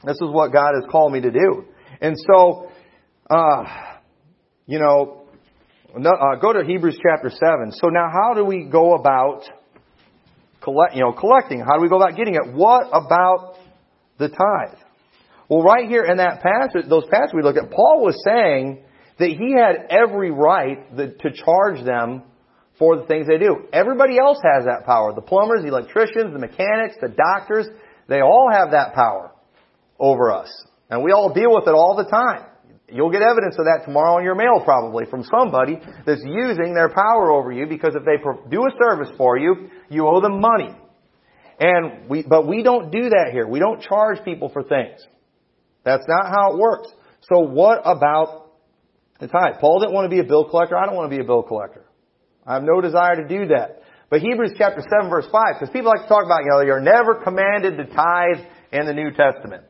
this 0.03 0.15
is 0.15 0.29
what 0.29 0.51
God 0.51 0.73
has 0.75 0.83
called 0.91 1.13
me 1.13 1.21
to 1.21 1.31
do. 1.31 1.65
And 2.01 2.15
so, 2.27 2.69
uh, 3.29 3.63
you 4.65 4.79
know, 4.79 5.25
uh, 5.95 6.35
go 6.41 6.51
to 6.51 6.65
Hebrews 6.65 6.99
chapter 7.01 7.29
7. 7.29 7.71
So 7.71 7.87
now 7.87 8.09
how 8.11 8.33
do 8.33 8.43
we 8.43 8.65
go 8.65 8.95
about 8.95 9.43
collect, 10.61 10.95
you 10.95 11.01
know, 11.01 11.13
collecting? 11.13 11.61
How 11.61 11.75
do 11.75 11.81
we 11.81 11.87
go 11.87 11.95
about 11.95 12.17
getting 12.17 12.35
it? 12.35 12.53
What 12.53 12.87
about 12.87 13.55
the 14.17 14.27
tithe? 14.27 14.79
Well, 15.47 15.61
right 15.61 15.87
here 15.87 16.03
in 16.03 16.17
that 16.17 16.41
passage, 16.41 16.89
those 16.89 17.05
passages 17.09 17.33
we 17.33 17.43
looked 17.43 17.59
at, 17.59 17.71
Paul 17.71 18.03
was 18.03 18.21
saying 18.25 18.83
that 19.19 19.29
he 19.29 19.53
had 19.57 19.87
every 19.89 20.31
right 20.31 20.95
to 20.97 21.31
charge 21.45 21.83
them 21.85 22.23
for 22.79 22.97
the 22.97 23.05
things 23.05 23.27
they 23.27 23.37
do. 23.37 23.67
Everybody 23.71 24.17
else 24.17 24.39
has 24.43 24.65
that 24.65 24.85
power. 24.85 25.13
The 25.13 25.21
plumbers, 25.21 25.61
the 25.61 25.69
electricians, 25.69 26.33
the 26.33 26.39
mechanics, 26.39 26.95
the 27.01 27.09
doctors, 27.09 27.67
they 28.07 28.21
all 28.21 28.49
have 28.51 28.71
that 28.71 28.93
power 28.93 29.31
over 29.99 30.31
us. 30.31 30.51
And 30.89 31.03
we 31.03 31.11
all 31.11 31.33
deal 31.33 31.53
with 31.53 31.67
it 31.67 31.73
all 31.73 31.95
the 31.95 32.09
time. 32.09 32.45
You'll 32.89 33.11
get 33.11 33.21
evidence 33.21 33.55
of 33.57 33.65
that 33.65 33.85
tomorrow 33.85 34.19
in 34.19 34.23
your 34.23 34.35
mail 34.35 34.61
probably 34.63 35.05
from 35.09 35.23
somebody 35.23 35.79
that's 36.05 36.21
using 36.23 36.73
their 36.75 36.89
power 36.89 37.31
over 37.31 37.51
you 37.51 37.65
because 37.65 37.95
if 37.95 38.03
they 38.05 38.21
do 38.51 38.65
a 38.65 38.69
service 38.79 39.09
for 39.17 39.37
you, 39.37 39.69
you 39.89 40.07
owe 40.07 40.21
them 40.21 40.39
money. 40.39 40.75
And 41.59 42.09
we, 42.09 42.23
but 42.23 42.47
we 42.47 42.61
don't 42.61 42.91
do 42.91 43.09
that 43.09 43.29
here. 43.31 43.47
We 43.47 43.59
don't 43.59 43.81
charge 43.81 44.23
people 44.25 44.49
for 44.49 44.63
things. 44.63 44.99
That's 45.83 46.03
not 46.07 46.27
how 46.27 46.53
it 46.53 46.59
works. 46.59 46.89
So 47.31 47.39
what 47.39 47.81
about 47.85 48.42
the 49.23 49.31
tithe? 49.31 49.59
Paul 49.59 49.79
didn't 49.79 49.93
want 49.93 50.05
to 50.05 50.13
be 50.13 50.19
a 50.19 50.27
bill 50.27 50.45
collector. 50.45 50.77
I 50.77 50.85
don't 50.85 50.95
want 50.95 51.09
to 51.09 51.15
be 51.15 51.21
a 51.21 51.25
bill 51.25 51.43
collector. 51.43 51.85
I 52.45 52.55
have 52.55 52.63
no 52.63 52.81
desire 52.81 53.15
to 53.15 53.27
do 53.27 53.47
that. 53.47 53.81
But 54.09 54.21
Hebrews 54.21 54.53
chapter 54.57 54.83
7 54.83 55.09
verse 55.09 55.25
5, 55.31 55.55
because 55.57 55.73
people 55.73 55.89
like 55.89 56.03
to 56.03 56.07
talk 56.07 56.25
about, 56.25 56.43
you 56.43 56.51
know, 56.51 56.61
you're 56.61 56.83
never 56.83 57.15
commanded 57.23 57.77
to 57.77 57.85
tithe 57.87 58.45
in 58.71 58.85
the 58.85 58.93
New 58.93 59.11
Testament. 59.11 59.63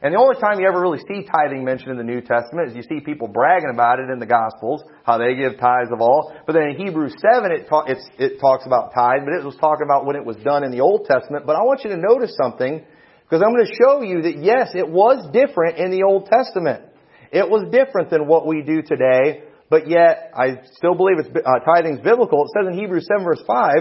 And 0.00 0.14
the 0.14 0.18
only 0.18 0.38
time 0.38 0.60
you 0.60 0.68
ever 0.68 0.80
really 0.80 1.02
see 1.08 1.26
tithing 1.26 1.64
mentioned 1.64 1.90
in 1.90 1.96
the 1.96 2.06
New 2.06 2.20
Testament 2.20 2.70
is 2.70 2.76
you 2.76 2.82
see 2.86 3.00
people 3.00 3.26
bragging 3.26 3.70
about 3.72 3.98
it 3.98 4.10
in 4.10 4.20
the 4.20 4.26
Gospels, 4.30 4.82
how 5.02 5.18
they 5.18 5.34
give 5.34 5.58
tithes 5.58 5.90
of 5.90 6.00
all. 6.00 6.34
But 6.46 6.52
then 6.52 6.70
in 6.70 6.76
Hebrews 6.76 7.16
7, 7.18 7.50
it, 7.50 7.66
ta- 7.68 7.86
it 7.88 8.38
talks 8.38 8.64
about 8.64 8.94
tithe, 8.94 9.26
but 9.26 9.34
it 9.34 9.44
was 9.44 9.56
talking 9.56 9.82
about 9.82 10.06
when 10.06 10.14
it 10.14 10.24
was 10.24 10.36
done 10.36 10.62
in 10.62 10.70
the 10.70 10.80
Old 10.80 11.06
Testament. 11.06 11.46
But 11.46 11.56
I 11.56 11.62
want 11.62 11.82
you 11.82 11.90
to 11.90 11.96
notice 11.96 12.36
something, 12.40 12.84
because 13.24 13.42
I'm 13.42 13.52
going 13.52 13.66
to 13.66 13.74
show 13.74 14.02
you 14.02 14.22
that 14.22 14.38
yes, 14.38 14.70
it 14.74 14.88
was 14.88 15.26
different 15.32 15.78
in 15.78 15.90
the 15.90 16.04
Old 16.04 16.26
Testament. 16.26 16.87
It 17.30 17.48
was 17.48 17.68
different 17.70 18.10
than 18.10 18.26
what 18.26 18.46
we 18.46 18.62
do 18.62 18.82
today, 18.82 19.42
but 19.70 19.88
yet 19.88 20.32
I 20.34 20.62
still 20.72 20.94
believe 20.94 21.18
it's, 21.18 21.28
uh, 21.28 21.60
tithing 21.64 21.98
is 21.98 22.00
biblical. 22.00 22.44
It 22.44 22.50
says 22.56 22.72
in 22.72 22.78
Hebrews 22.78 23.06
7 23.06 23.24
verse 23.24 23.42
5, 23.46 23.74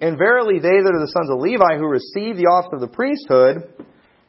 And 0.00 0.16
verily 0.16 0.58
they 0.58 0.80
that 0.80 0.92
are 0.94 1.04
the 1.04 1.12
sons 1.12 1.30
of 1.30 1.40
Levi 1.40 1.76
who 1.76 1.86
receive 1.86 2.36
the 2.36 2.48
office 2.48 2.72
of 2.72 2.80
the 2.80 2.88
priesthood 2.88 3.68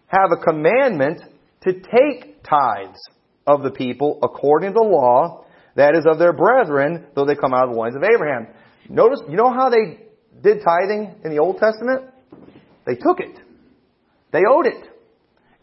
have 0.07 0.31
a 0.31 0.43
commandment 0.43 1.21
to 1.63 1.73
take 1.73 2.43
tithes 2.43 2.99
of 3.47 3.63
the 3.63 3.71
people 3.71 4.19
according 4.23 4.71
to 4.71 4.73
the 4.73 4.83
law, 4.83 5.45
that 5.75 5.95
is 5.95 6.05
of 6.09 6.19
their 6.19 6.33
brethren, 6.33 7.05
though 7.15 7.25
they 7.25 7.35
come 7.35 7.53
out 7.53 7.65
of 7.65 7.71
the 7.71 7.75
loins 7.75 7.95
of 7.95 8.03
Abraham. 8.03 8.47
Notice, 8.89 9.21
you 9.27 9.35
know 9.35 9.51
how 9.51 9.69
they 9.69 9.99
did 10.41 10.63
tithing 10.63 11.15
in 11.23 11.31
the 11.31 11.39
Old 11.39 11.57
Testament? 11.57 12.11
They 12.85 12.95
took 12.95 13.19
it. 13.19 13.39
They 14.31 14.41
owed 14.49 14.67
it. 14.67 14.83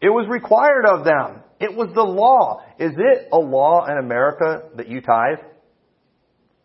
It 0.01 0.11
was 0.11 0.27
required 0.29 0.87
of 0.87 1.05
them. 1.05 1.43
It 1.63 1.77
was 1.77 1.91
the 1.95 2.03
law. 2.03 2.65
Is 2.77 2.91
it 2.99 3.29
a 3.33 3.39
law 3.39 3.87
in 3.87 3.97
America 3.97 4.69
that 4.77 4.89
you 4.89 5.01
tithe? 5.01 5.39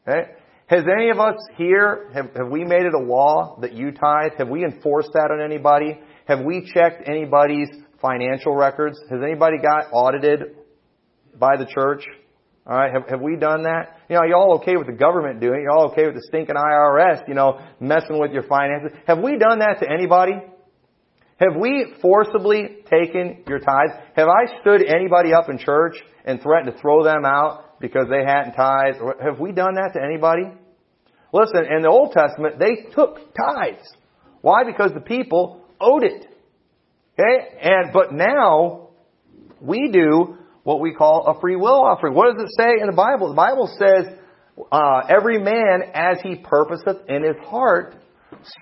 Okay. 0.07 0.31
Has 0.65 0.85
any 0.91 1.11
of 1.11 1.19
us 1.19 1.35
here, 1.55 2.09
have, 2.15 2.33
have 2.35 2.49
we 2.49 2.65
made 2.65 2.81
it 2.81 2.93
a 2.95 2.99
law 2.99 3.59
that 3.61 3.73
you 3.73 3.91
tithe? 3.91 4.31
Have 4.39 4.49
we 4.49 4.65
enforced 4.65 5.11
that 5.13 5.29
on 5.31 5.39
anybody? 5.39 5.99
Have 6.27 6.43
we 6.43 6.69
checked 6.73 7.07
anybody's 7.07 7.69
financial 8.01 8.55
records? 8.55 8.99
Has 9.11 9.19
anybody 9.23 9.57
got 9.59 9.85
audited 9.93 10.55
by 11.39 11.57
the 11.57 11.67
church? 11.67 12.03
All 12.65 12.75
right, 12.75 12.91
have, 12.91 13.07
have 13.07 13.21
we 13.21 13.35
done 13.37 13.63
that? 13.63 13.99
You 14.09 14.15
know, 14.15 14.23
you 14.23 14.35
all 14.35 14.55
okay 14.61 14.77
with 14.77 14.87
the 14.87 14.97
government 14.97 15.39
doing 15.39 15.59
it? 15.59 15.61
You're 15.61 15.71
all 15.71 15.91
okay 15.91 16.05
with 16.07 16.15
the 16.15 16.25
stinking 16.27 16.55
IRS, 16.55 17.27
you 17.27 17.35
know, 17.35 17.61
messing 17.79 18.19
with 18.19 18.31
your 18.31 18.43
finances? 18.43 18.97
Have 19.05 19.19
we 19.19 19.37
done 19.37 19.59
that 19.59 19.77
to 19.81 19.89
anybody? 19.89 20.33
Have 21.39 21.55
we 21.59 21.93
forcibly 22.01 22.77
taken 22.89 23.43
your 23.47 23.59
tithes? 23.59 23.93
Have 24.15 24.27
I 24.27 24.59
stood 24.61 24.83
anybody 24.83 25.33
up 25.33 25.49
in 25.49 25.59
church 25.59 25.95
and 26.25 26.41
threatened 26.41 26.73
to 26.73 26.81
throw 26.81 27.03
them 27.03 27.25
out 27.25 27.79
because 27.79 28.07
they 28.09 28.23
hadn't 28.25 28.53
tithed? 28.53 28.97
Have 29.21 29.39
we 29.39 29.51
done 29.51 29.75
that 29.75 29.91
to 29.93 30.03
anybody? 30.03 30.43
Listen, 31.31 31.65
in 31.71 31.83
the 31.83 31.89
Old 31.89 32.11
Testament, 32.11 32.57
they 32.57 32.89
took 32.95 33.19
tithes. 33.35 33.87
Why? 34.41 34.63
Because 34.63 34.91
the 34.93 35.01
people 35.01 35.61
owed 35.79 36.03
it. 36.03 36.25
Okay? 37.19 37.59
And, 37.61 37.93
but 37.93 38.13
now, 38.13 38.89
we 39.61 39.89
do 39.91 40.37
what 40.63 40.79
we 40.79 40.93
call 40.93 41.27
a 41.27 41.39
free 41.39 41.55
will 41.55 41.83
offering. 41.83 42.13
What 42.13 42.33
does 42.33 42.43
it 42.43 42.51
say 42.57 42.81
in 42.81 42.87
the 42.87 42.95
Bible? 42.95 43.29
The 43.29 43.35
Bible 43.35 43.69
says, 43.77 44.17
uh, 44.71 45.01
every 45.07 45.39
man 45.39 45.83
as 45.93 46.17
he 46.23 46.35
purposeth 46.35 47.07
in 47.07 47.23
his 47.23 47.35
heart, 47.45 47.95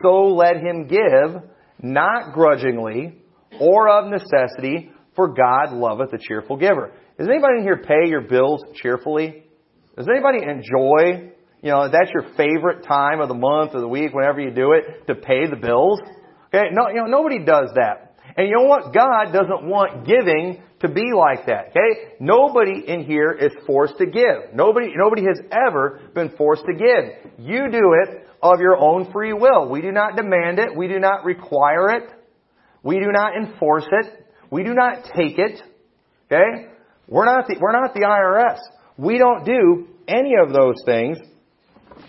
so 0.03 0.27
let 0.27 0.57
him 0.57 0.87
give, 0.87 1.41
not 1.81 2.33
grudgingly 2.33 3.17
or 3.59 3.89
of 3.89 4.09
necessity, 4.09 4.91
for 5.15 5.33
God 5.33 5.71
loveth 5.71 6.13
a 6.13 6.17
cheerful 6.17 6.57
giver. 6.57 6.91
Does 7.17 7.27
anybody 7.27 7.59
in 7.59 7.63
here 7.63 7.81
pay 7.85 8.09
your 8.09 8.21
bills 8.21 8.61
cheerfully? 8.75 9.43
Does 9.97 10.07
anybody 10.09 10.39
enjoy, 10.43 11.31
you 11.61 11.71
know, 11.71 11.89
that's 11.89 12.11
your 12.13 12.33
favorite 12.35 12.83
time 12.85 13.21
of 13.21 13.29
the 13.29 13.35
month 13.35 13.71
or 13.73 13.79
the 13.79 13.87
week, 13.87 14.13
whenever 14.13 14.41
you 14.41 14.51
do 14.51 14.73
it, 14.73 15.07
to 15.07 15.15
pay 15.15 15.47
the 15.49 15.55
bills? 15.55 15.99
Okay, 16.53 16.67
no, 16.71 16.89
you 16.89 16.95
know, 16.95 17.05
nobody 17.05 17.39
does 17.45 17.69
that. 17.75 18.17
And 18.37 18.47
you 18.49 18.55
know 18.55 18.63
what? 18.63 18.93
God 18.93 19.31
doesn't 19.31 19.65
want 19.65 20.05
giving 20.05 20.61
to 20.81 20.89
be 20.89 21.13
like 21.15 21.45
that. 21.45 21.69
Okay? 21.69 22.15
Nobody 22.19 22.83
in 22.85 23.05
here 23.05 23.31
is 23.31 23.51
forced 23.65 23.97
to 23.97 24.05
give. 24.05 24.53
Nobody, 24.53 24.91
nobody 24.95 25.23
has 25.23 25.39
ever 25.51 26.01
been 26.13 26.29
forced 26.37 26.65
to 26.65 26.73
give. 26.73 27.33
You 27.39 27.71
do 27.71 27.95
it 28.03 28.27
of 28.53 28.59
your 28.59 28.77
own 28.77 29.11
free 29.11 29.33
will. 29.33 29.69
We 29.69 29.81
do 29.81 29.91
not 29.91 30.15
demand 30.15 30.59
it. 30.59 30.75
We 30.75 30.87
do 30.87 30.99
not 30.99 31.25
require 31.25 31.89
it. 31.89 32.09
We 32.83 32.99
do 32.99 33.11
not 33.11 33.35
enforce 33.35 33.87
it. 33.91 34.25
We 34.51 34.63
do 34.63 34.73
not 34.73 35.05
take 35.15 35.37
it. 35.37 35.61
Okay? 36.31 36.67
We're 37.07 37.25
not 37.25 37.47
the, 37.47 37.57
we're 37.59 37.71
not 37.71 37.93
the 37.93 38.01
IRS. 38.01 38.59
We 38.97 39.17
don't 39.17 39.45
do 39.45 39.87
any 40.07 40.33
of 40.41 40.53
those 40.53 40.75
things. 40.85 41.17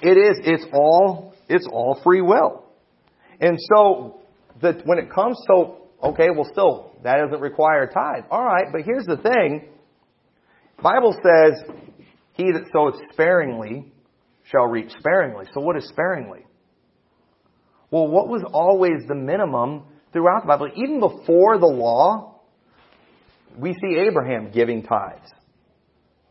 It 0.02 0.18
is, 0.18 0.40
it's 0.44 0.66
all, 0.72 1.34
it's 1.48 1.66
all 1.70 2.00
free 2.04 2.20
will. 2.20 2.64
And 3.40 3.58
so, 3.74 4.20
that 4.62 4.86
when 4.86 4.98
it 4.98 5.12
comes 5.12 5.38
to 5.48 5.76
Okay, 6.02 6.28
well 6.30 6.48
still, 6.50 6.92
that 7.02 7.16
doesn't 7.16 7.40
require 7.40 7.86
tithe. 7.86 8.24
Alright, 8.30 8.66
but 8.72 8.82
here's 8.82 9.06
the 9.06 9.16
thing. 9.16 9.68
Bible 10.82 11.12
says, 11.14 11.62
he 12.34 12.52
that 12.52 12.64
soweth 12.72 12.96
sparingly 13.12 13.92
shall 14.50 14.66
reap 14.66 14.90
sparingly. 14.98 15.46
So 15.54 15.60
what 15.60 15.76
is 15.76 15.88
sparingly? 15.88 16.44
Well, 17.90 18.08
what 18.08 18.28
was 18.28 18.42
always 18.52 19.06
the 19.06 19.14
minimum 19.14 19.84
throughout 20.12 20.42
the 20.42 20.48
Bible, 20.48 20.70
even 20.76 21.00
before 21.00 21.58
the 21.58 21.66
law, 21.66 22.40
we 23.56 23.72
see 23.72 23.98
Abraham 23.98 24.50
giving 24.52 24.82
tithes. 24.82 25.30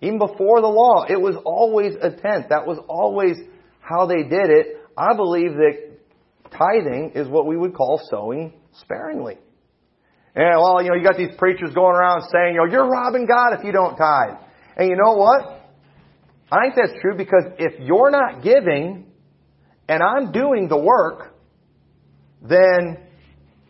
Even 0.01 0.19
before 0.19 0.61
the 0.61 0.67
law, 0.67 1.05
it 1.07 1.19
was 1.19 1.35
always 1.45 1.93
a 1.95 2.09
tenth. 2.09 2.49
That 2.49 2.67
was 2.67 2.77
always 2.87 3.37
how 3.79 4.05
they 4.05 4.23
did 4.23 4.49
it. 4.49 4.77
I 4.97 5.15
believe 5.15 5.53
that 5.53 5.99
tithing 6.51 7.13
is 7.15 7.27
what 7.27 7.45
we 7.47 7.57
would 7.57 7.73
call 7.73 7.99
sowing 8.09 8.53
sparingly. 8.81 9.37
And 10.35 10.59
well, 10.59 10.81
you 10.81 10.89
know, 10.89 10.95
you 10.95 11.03
got 11.03 11.17
these 11.17 11.35
preachers 11.37 11.73
going 11.73 11.95
around 11.95 12.23
saying, 12.31 12.55
you 12.55 12.59
know, 12.59 12.71
you're 12.71 12.87
robbing 12.87 13.25
God 13.25 13.57
if 13.57 13.63
you 13.63 13.71
don't 13.71 13.95
tithe. 13.95 14.37
And 14.75 14.89
you 14.89 14.97
know 14.97 15.13
what? 15.13 15.64
I 16.51 16.63
think 16.63 16.75
that's 16.75 17.01
true 17.01 17.17
because 17.17 17.43
if 17.57 17.79
you're 17.79 18.11
not 18.11 18.43
giving 18.43 19.07
and 19.87 20.03
I'm 20.03 20.31
doing 20.31 20.67
the 20.67 20.77
work, 20.77 21.33
then 22.41 22.97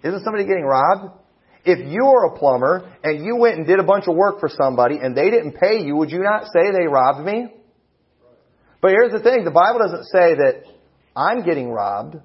isn't 0.03 0.23
somebody 0.23 0.45
getting 0.45 0.65
robbed? 0.65 1.13
If 1.63 1.79
you 1.79 2.05
were 2.05 2.25
a 2.25 2.37
plumber 2.37 2.93
and 3.03 3.25
you 3.25 3.37
went 3.37 3.57
and 3.57 3.65
did 3.65 3.79
a 3.79 3.83
bunch 3.83 4.07
of 4.07 4.15
work 4.15 4.39
for 4.39 4.49
somebody 4.49 4.97
and 5.01 5.15
they 5.15 5.31
didn't 5.31 5.53
pay 5.53 5.83
you, 5.83 5.95
would 5.95 6.11
you 6.11 6.21
not 6.21 6.43
say 6.43 6.71
they 6.71 6.85
robbed 6.85 7.25
me? 7.25 7.47
But 8.81 8.91
here's 8.91 9.11
the 9.11 9.19
thing, 9.19 9.45
the 9.45 9.51
Bible 9.51 9.79
doesn't 9.79 10.05
say 10.05 10.35
that 10.35 10.63
I'm 11.15 11.43
getting 11.43 11.71
robbed. 11.71 12.17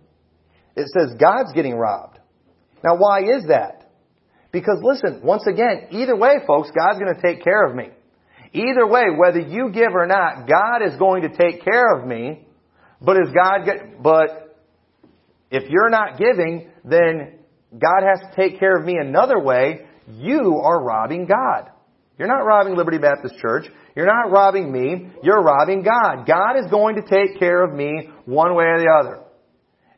It 0.76 0.86
says 0.88 1.16
God's 1.18 1.52
getting 1.54 1.74
robbed. 1.74 2.18
Now 2.84 2.96
why 2.96 3.20
is 3.20 3.46
that? 3.48 3.90
Because 4.52 4.80
listen, 4.82 5.22
once 5.22 5.46
again, 5.46 5.86
either 5.90 6.16
way 6.16 6.34
folks, 6.46 6.70
God's 6.76 6.98
going 6.98 7.14
to 7.14 7.22
take 7.22 7.42
care 7.42 7.64
of 7.64 7.74
me. 7.74 7.90
Either 8.52 8.86
way, 8.86 9.04
whether 9.16 9.38
you 9.38 9.70
give 9.70 9.94
or 9.94 10.06
not, 10.06 10.48
God 10.48 10.82
is 10.84 10.96
going 10.98 11.22
to 11.22 11.28
take 11.28 11.64
care 11.64 11.96
of 11.96 12.06
me. 12.06 12.46
But 13.00 13.16
is 13.16 13.32
God 13.34 13.64
get, 13.64 14.02
but 14.02 14.58
if 15.50 15.70
you're 15.70 15.88
not 15.88 16.18
giving, 16.18 16.68
then 16.84 17.38
God 17.72 18.02
has 18.06 18.20
to 18.20 18.36
take 18.36 18.58
care 18.58 18.76
of 18.76 18.84
me 18.84 18.96
another 19.00 19.38
way. 19.40 19.86
You 20.08 20.60
are 20.62 20.82
robbing 20.82 21.26
God. 21.26 21.70
You're 22.18 22.28
not 22.28 22.44
robbing 22.44 22.76
Liberty 22.76 22.98
Baptist 22.98 23.36
Church. 23.40 23.66
You're 23.96 24.06
not 24.06 24.30
robbing 24.30 24.70
me. 24.70 25.10
You're 25.22 25.42
robbing 25.42 25.82
God. 25.82 26.26
God 26.26 26.58
is 26.58 26.70
going 26.70 26.96
to 26.96 27.02
take 27.02 27.38
care 27.38 27.64
of 27.64 27.72
me 27.72 28.10
one 28.26 28.54
way 28.54 28.64
or 28.64 28.78
the 28.78 28.90
other. 29.00 29.20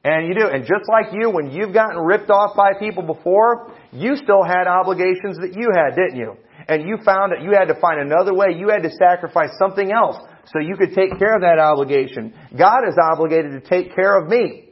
And 0.05 0.29
you 0.29 0.35
do. 0.35 0.47
And 0.47 0.63
just 0.63 0.89
like 0.89 1.13
you, 1.13 1.31
when 1.31 1.51
you've 1.51 1.75
gotten 1.75 1.99
ripped 1.99 2.31
off 2.31 2.57
by 2.57 2.73
people 2.79 3.03
before, 3.03 3.73
you 3.93 4.17
still 4.17 4.43
had 4.45 4.67
obligations 4.67 5.39
that 5.39 5.55
you 5.55 5.71
had, 5.75 5.97
didn't 5.97 6.17
you? 6.17 6.37
And 6.69 6.89
you 6.89 6.99
found 7.05 7.33
that 7.33 7.43
you 7.43 7.53
had 7.53 7.67
to 7.67 7.81
find 7.81 8.01
another 8.01 8.35
way. 8.35 8.55
You 8.57 8.69
had 8.69 8.83
to 8.83 8.91
sacrifice 8.91 9.51
something 9.59 9.93
else 9.93 10.17
so 10.47 10.59
you 10.59 10.77
could 10.77 10.95
take 10.95 11.19
care 11.19 11.35
of 11.35 11.43
that 11.43 11.59
obligation. 11.59 12.35
God 12.57 12.89
is 12.89 12.97
obligated 13.13 13.53
to 13.53 13.61
take 13.61 13.95
care 13.95 14.21
of 14.21 14.29
me. 14.29 14.71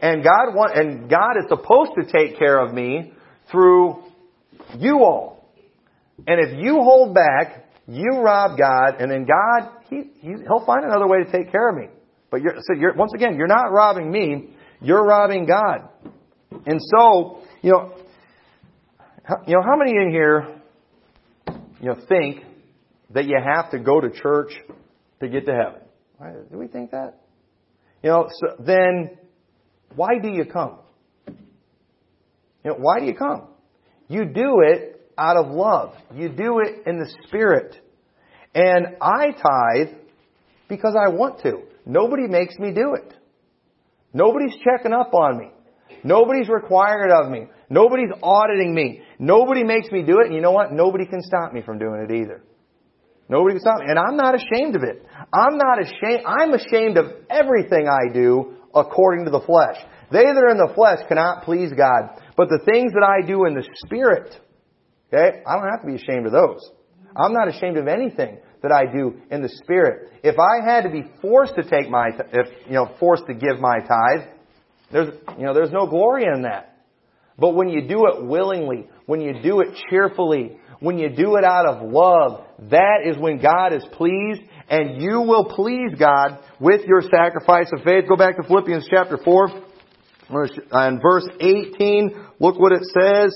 And 0.00 0.22
God 0.22 0.54
want, 0.54 0.76
and 0.76 1.10
God 1.10 1.36
is 1.38 1.44
supposed 1.48 1.92
to 1.98 2.10
take 2.10 2.38
care 2.38 2.64
of 2.64 2.72
me 2.72 3.12
through 3.50 4.04
you 4.78 4.98
all. 5.02 5.50
And 6.26 6.40
if 6.40 6.62
you 6.62 6.74
hold 6.74 7.14
back, 7.14 7.66
you 7.86 8.20
rob 8.20 8.58
God, 8.58 9.00
and 9.00 9.10
then 9.10 9.26
God, 9.26 9.70
he, 9.88 10.10
he, 10.20 10.34
will 10.48 10.64
find 10.66 10.84
another 10.84 11.06
way 11.06 11.24
to 11.24 11.32
take 11.32 11.50
care 11.50 11.70
of 11.70 11.76
me. 11.76 11.86
But 12.30 12.42
you're, 12.42 12.54
so 12.60 12.74
you're, 12.74 12.94
once 12.94 13.12
again, 13.14 13.36
you're 13.36 13.46
not 13.46 13.72
robbing 13.72 14.10
me, 14.10 14.50
you're 14.80 15.04
robbing 15.04 15.46
God. 15.46 15.88
And 16.66 16.78
so, 16.96 17.42
you 17.62 17.72
know, 17.72 17.94
you 19.46 19.54
know, 19.54 19.62
how 19.62 19.76
many 19.76 19.92
in 19.92 20.10
here, 20.10 20.57
you 21.80 21.88
know, 21.88 21.96
think 22.08 22.42
that 23.10 23.26
you 23.26 23.38
have 23.42 23.70
to 23.70 23.78
go 23.78 24.00
to 24.00 24.10
church 24.10 24.52
to 25.20 25.28
get 25.28 25.46
to 25.46 25.52
heaven? 25.52 25.80
Right? 26.18 26.50
Do 26.50 26.58
we 26.58 26.66
think 26.66 26.90
that? 26.90 27.20
You 28.02 28.10
know, 28.10 28.28
so 28.30 28.62
then 28.64 29.18
why 29.94 30.18
do 30.20 30.28
you 30.28 30.44
come? 30.44 30.78
You 32.64 32.70
know, 32.72 32.76
why 32.78 33.00
do 33.00 33.06
you 33.06 33.14
come? 33.14 33.48
You 34.08 34.24
do 34.24 34.60
it 34.62 35.10
out 35.16 35.36
of 35.36 35.50
love. 35.50 35.94
You 36.14 36.28
do 36.28 36.60
it 36.60 36.86
in 36.86 36.98
the 36.98 37.10
Spirit. 37.26 37.76
And 38.54 38.96
I 39.00 39.30
tithe 39.32 39.96
because 40.68 40.96
I 40.98 41.10
want 41.10 41.42
to. 41.42 41.62
Nobody 41.86 42.26
makes 42.26 42.56
me 42.58 42.72
do 42.72 42.94
it. 42.94 43.14
Nobody's 44.12 44.54
checking 44.64 44.92
up 44.92 45.12
on 45.14 45.38
me. 45.38 45.50
Nobody's 46.04 46.48
required 46.48 47.10
of 47.10 47.30
me. 47.30 47.46
Nobody's 47.70 48.10
auditing 48.22 48.74
me. 48.74 49.02
Nobody 49.18 49.64
makes 49.64 49.90
me 49.90 50.02
do 50.02 50.20
it. 50.20 50.26
And 50.26 50.34
you 50.34 50.40
know 50.40 50.52
what? 50.52 50.72
Nobody 50.72 51.06
can 51.06 51.22
stop 51.22 51.52
me 51.52 51.62
from 51.62 51.78
doing 51.78 52.06
it 52.08 52.12
either. 52.12 52.42
Nobody 53.28 53.54
can 53.54 53.60
stop 53.60 53.80
me. 53.80 53.86
And 53.88 53.98
I'm 53.98 54.16
not 54.16 54.34
ashamed 54.34 54.76
of 54.76 54.82
it. 54.82 55.04
I'm 55.32 55.58
not 55.58 55.82
ashamed. 55.82 56.24
I'm 56.26 56.54
ashamed 56.54 56.96
of 56.96 57.06
everything 57.28 57.88
I 57.88 58.12
do 58.12 58.56
according 58.74 59.26
to 59.26 59.30
the 59.30 59.40
flesh. 59.40 59.76
They 60.10 60.24
that 60.24 60.36
are 60.36 60.50
in 60.50 60.56
the 60.56 60.72
flesh 60.74 61.00
cannot 61.08 61.44
please 61.44 61.70
God. 61.76 62.20
But 62.36 62.48
the 62.48 62.60
things 62.64 62.92
that 62.92 63.04
I 63.04 63.26
do 63.26 63.44
in 63.44 63.54
the 63.54 63.68
Spirit, 63.84 64.34
okay, 65.12 65.42
I 65.46 65.56
don't 65.56 65.68
have 65.68 65.82
to 65.82 65.86
be 65.86 65.96
ashamed 65.96 66.26
of 66.26 66.32
those. 66.32 66.60
I'm 67.16 67.32
not 67.32 67.48
ashamed 67.48 67.76
of 67.76 67.88
anything 67.88 68.38
that 68.62 68.72
I 68.72 68.90
do 68.90 69.20
in 69.30 69.42
the 69.42 69.48
Spirit. 69.48 70.12
If 70.22 70.36
I 70.38 70.64
had 70.64 70.82
to 70.82 70.90
be 70.90 71.02
forced 71.20 71.54
to 71.56 71.62
take 71.62 71.90
my, 71.90 72.08
if, 72.32 72.46
you 72.66 72.72
know, 72.72 72.94
forced 72.98 73.24
to 73.26 73.34
give 73.34 73.60
my 73.60 73.78
tithe, 73.80 74.28
there's, 74.90 75.14
you 75.38 75.44
know, 75.44 75.54
there's 75.54 75.72
no 75.72 75.86
glory 75.86 76.24
in 76.24 76.42
that. 76.42 76.76
But 77.38 77.54
when 77.54 77.68
you 77.68 77.86
do 77.86 78.06
it 78.06 78.24
willingly, 78.24 78.88
when 79.06 79.20
you 79.20 79.40
do 79.42 79.60
it 79.60 79.68
cheerfully, 79.88 80.58
when 80.80 80.98
you 80.98 81.08
do 81.08 81.36
it 81.36 81.44
out 81.44 81.66
of 81.66 81.90
love, 81.90 82.44
that 82.70 83.00
is 83.04 83.16
when 83.16 83.40
God 83.40 83.72
is 83.72 83.84
pleased 83.92 84.42
and 84.68 85.00
you 85.00 85.20
will 85.20 85.44
please 85.44 85.92
God 85.98 86.38
with 86.60 86.82
your 86.86 87.02
sacrifice 87.02 87.70
of 87.76 87.84
faith. 87.84 88.04
Go 88.08 88.16
back 88.16 88.36
to 88.36 88.42
Philippians 88.42 88.86
chapter 88.90 89.18
4 89.24 89.48
and 90.72 91.00
verse 91.00 91.26
18. 91.40 92.26
Look 92.40 92.58
what 92.58 92.72
it 92.72 92.82
says. 92.84 93.34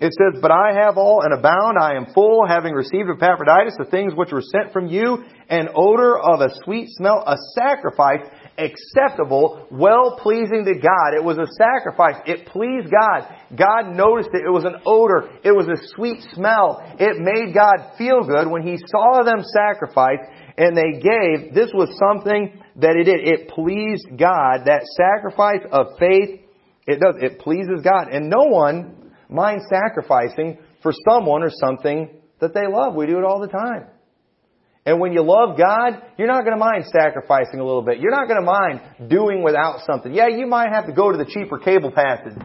It 0.00 0.12
says, 0.12 0.40
But 0.42 0.50
I 0.50 0.74
have 0.82 0.98
all 0.98 1.22
and 1.22 1.32
abound, 1.32 1.78
I 1.80 1.94
am 1.94 2.12
full, 2.12 2.46
having 2.46 2.74
received 2.74 3.08
Epaphroditus 3.08 3.74
the 3.78 3.84
things 3.90 4.12
which 4.14 4.32
were 4.32 4.42
sent 4.42 4.72
from 4.72 4.88
you, 4.88 5.24
an 5.48 5.68
odor 5.74 6.18
of 6.18 6.40
a 6.40 6.50
sweet 6.64 6.88
smell, 6.90 7.22
a 7.26 7.36
sacrifice 7.54 8.26
acceptable, 8.58 9.66
well 9.70 10.18
pleasing 10.22 10.64
to 10.64 10.74
God. 10.74 11.14
It 11.14 11.24
was 11.24 11.38
a 11.38 11.46
sacrifice. 11.58 12.16
It 12.26 12.46
pleased 12.46 12.90
God. 12.90 13.28
God 13.56 13.94
noticed 13.94 14.30
it. 14.32 14.42
It 14.46 14.52
was 14.52 14.64
an 14.64 14.76
odor. 14.86 15.30
It 15.42 15.52
was 15.52 15.66
a 15.66 15.80
sweet 15.94 16.22
smell. 16.32 16.82
It 16.98 17.18
made 17.18 17.54
God 17.54 17.96
feel 17.98 18.22
good 18.22 18.50
when 18.50 18.62
He 18.62 18.76
saw 18.86 19.22
them 19.22 19.42
sacrifice 19.42 20.22
and 20.56 20.76
they 20.76 21.00
gave. 21.00 21.54
This 21.54 21.70
was 21.74 21.90
something 21.98 22.62
that 22.76 22.96
it 22.96 23.04
did. 23.04 23.26
It 23.26 23.48
pleased 23.48 24.06
God. 24.18 24.66
That 24.66 24.82
sacrifice 24.96 25.66
of 25.70 25.98
faith, 25.98 26.40
it 26.86 27.00
does. 27.00 27.16
It 27.20 27.40
pleases 27.40 27.80
God. 27.82 28.08
And 28.12 28.30
no 28.30 28.44
one 28.44 29.12
minds 29.28 29.64
sacrificing 29.68 30.58
for 30.82 30.92
someone 31.08 31.42
or 31.42 31.50
something 31.50 32.08
that 32.40 32.54
they 32.54 32.66
love. 32.68 32.94
We 32.94 33.06
do 33.06 33.18
it 33.18 33.24
all 33.24 33.40
the 33.40 33.48
time. 33.48 33.93
And 34.86 35.00
when 35.00 35.14
you 35.14 35.22
love 35.22 35.56
God, 35.56 36.02
you're 36.18 36.28
not 36.28 36.44
going 36.44 36.52
to 36.52 36.60
mind 36.60 36.84
sacrificing 36.92 37.58
a 37.58 37.64
little 37.64 37.80
bit. 37.80 38.00
You're 38.00 38.12
not 38.12 38.28
going 38.28 38.36
to 38.36 38.44
mind 38.44 39.08
doing 39.08 39.42
without 39.42 39.80
something. 39.86 40.12
Yeah, 40.12 40.28
you 40.28 40.46
might 40.46 40.68
have 40.68 40.86
to 40.86 40.92
go 40.92 41.10
to 41.10 41.16
the 41.16 41.24
cheaper 41.24 41.58
cable 41.58 41.90
package, 41.90 42.36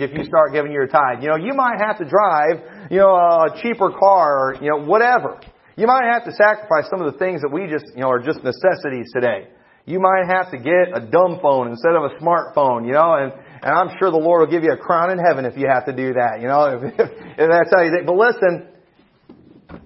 if 0.00 0.12
you 0.12 0.24
start 0.24 0.52
giving 0.52 0.72
your 0.72 0.86
tithe. 0.86 1.22
You 1.22 1.30
know, 1.30 1.36
you 1.36 1.54
might 1.54 1.80
have 1.80 1.96
to 1.96 2.04
drive, 2.04 2.90
you 2.90 2.98
know, 2.98 3.16
a 3.16 3.56
cheaper 3.62 3.90
car 3.96 4.52
or, 4.52 4.54
you 4.60 4.68
know, 4.68 4.84
whatever. 4.84 5.40
You 5.76 5.86
might 5.86 6.04
have 6.04 6.24
to 6.26 6.32
sacrifice 6.32 6.84
some 6.90 7.00
of 7.00 7.10
the 7.14 7.18
things 7.18 7.40
that 7.40 7.48
we 7.48 7.64
just, 7.66 7.86
you 7.96 8.02
know, 8.02 8.10
are 8.10 8.20
just 8.20 8.44
necessities 8.44 9.08
today. 9.14 9.48
You 9.86 10.00
might 10.00 10.28
have 10.28 10.50
to 10.50 10.58
get 10.58 10.92
a 10.92 11.00
dumb 11.00 11.40
phone 11.40 11.68
instead 11.68 11.96
of 11.96 12.04
a 12.04 12.20
smartphone, 12.20 12.86
you 12.86 12.92
know, 12.92 13.14
and, 13.14 13.32
and 13.32 13.72
I'm 13.72 13.88
sure 13.98 14.10
the 14.10 14.20
Lord 14.20 14.44
will 14.44 14.52
give 14.52 14.64
you 14.64 14.72
a 14.72 14.76
crown 14.76 15.10
in 15.10 15.18
heaven 15.18 15.46
if 15.46 15.56
you 15.56 15.66
have 15.72 15.86
to 15.86 15.96
do 15.96 16.12
that, 16.12 16.42
you 16.42 16.48
know, 16.48 16.76
if, 16.76 17.00
if 17.00 17.48
that's 17.48 17.72
how 17.72 17.80
you 17.80 17.90
think. 17.90 18.04
But 18.04 18.16
listen, 18.16 18.68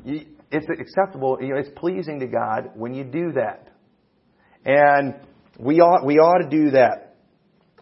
you, 0.05 0.34
it's 0.55 0.67
acceptable, 0.81 1.39
you 1.41 1.49
know, 1.49 1.57
it's 1.57 1.71
pleasing 1.77 2.21
to 2.21 2.27
God 2.27 2.71
when 2.75 2.95
you 2.95 3.05
do 3.05 3.33
that. 3.33 3.69
And 4.65 5.15
we 5.59 5.81
ought, 5.81 6.07
we 6.07 6.19
ought 6.19 6.43
to 6.43 6.49
do 6.49 6.71
that. 6.71 7.17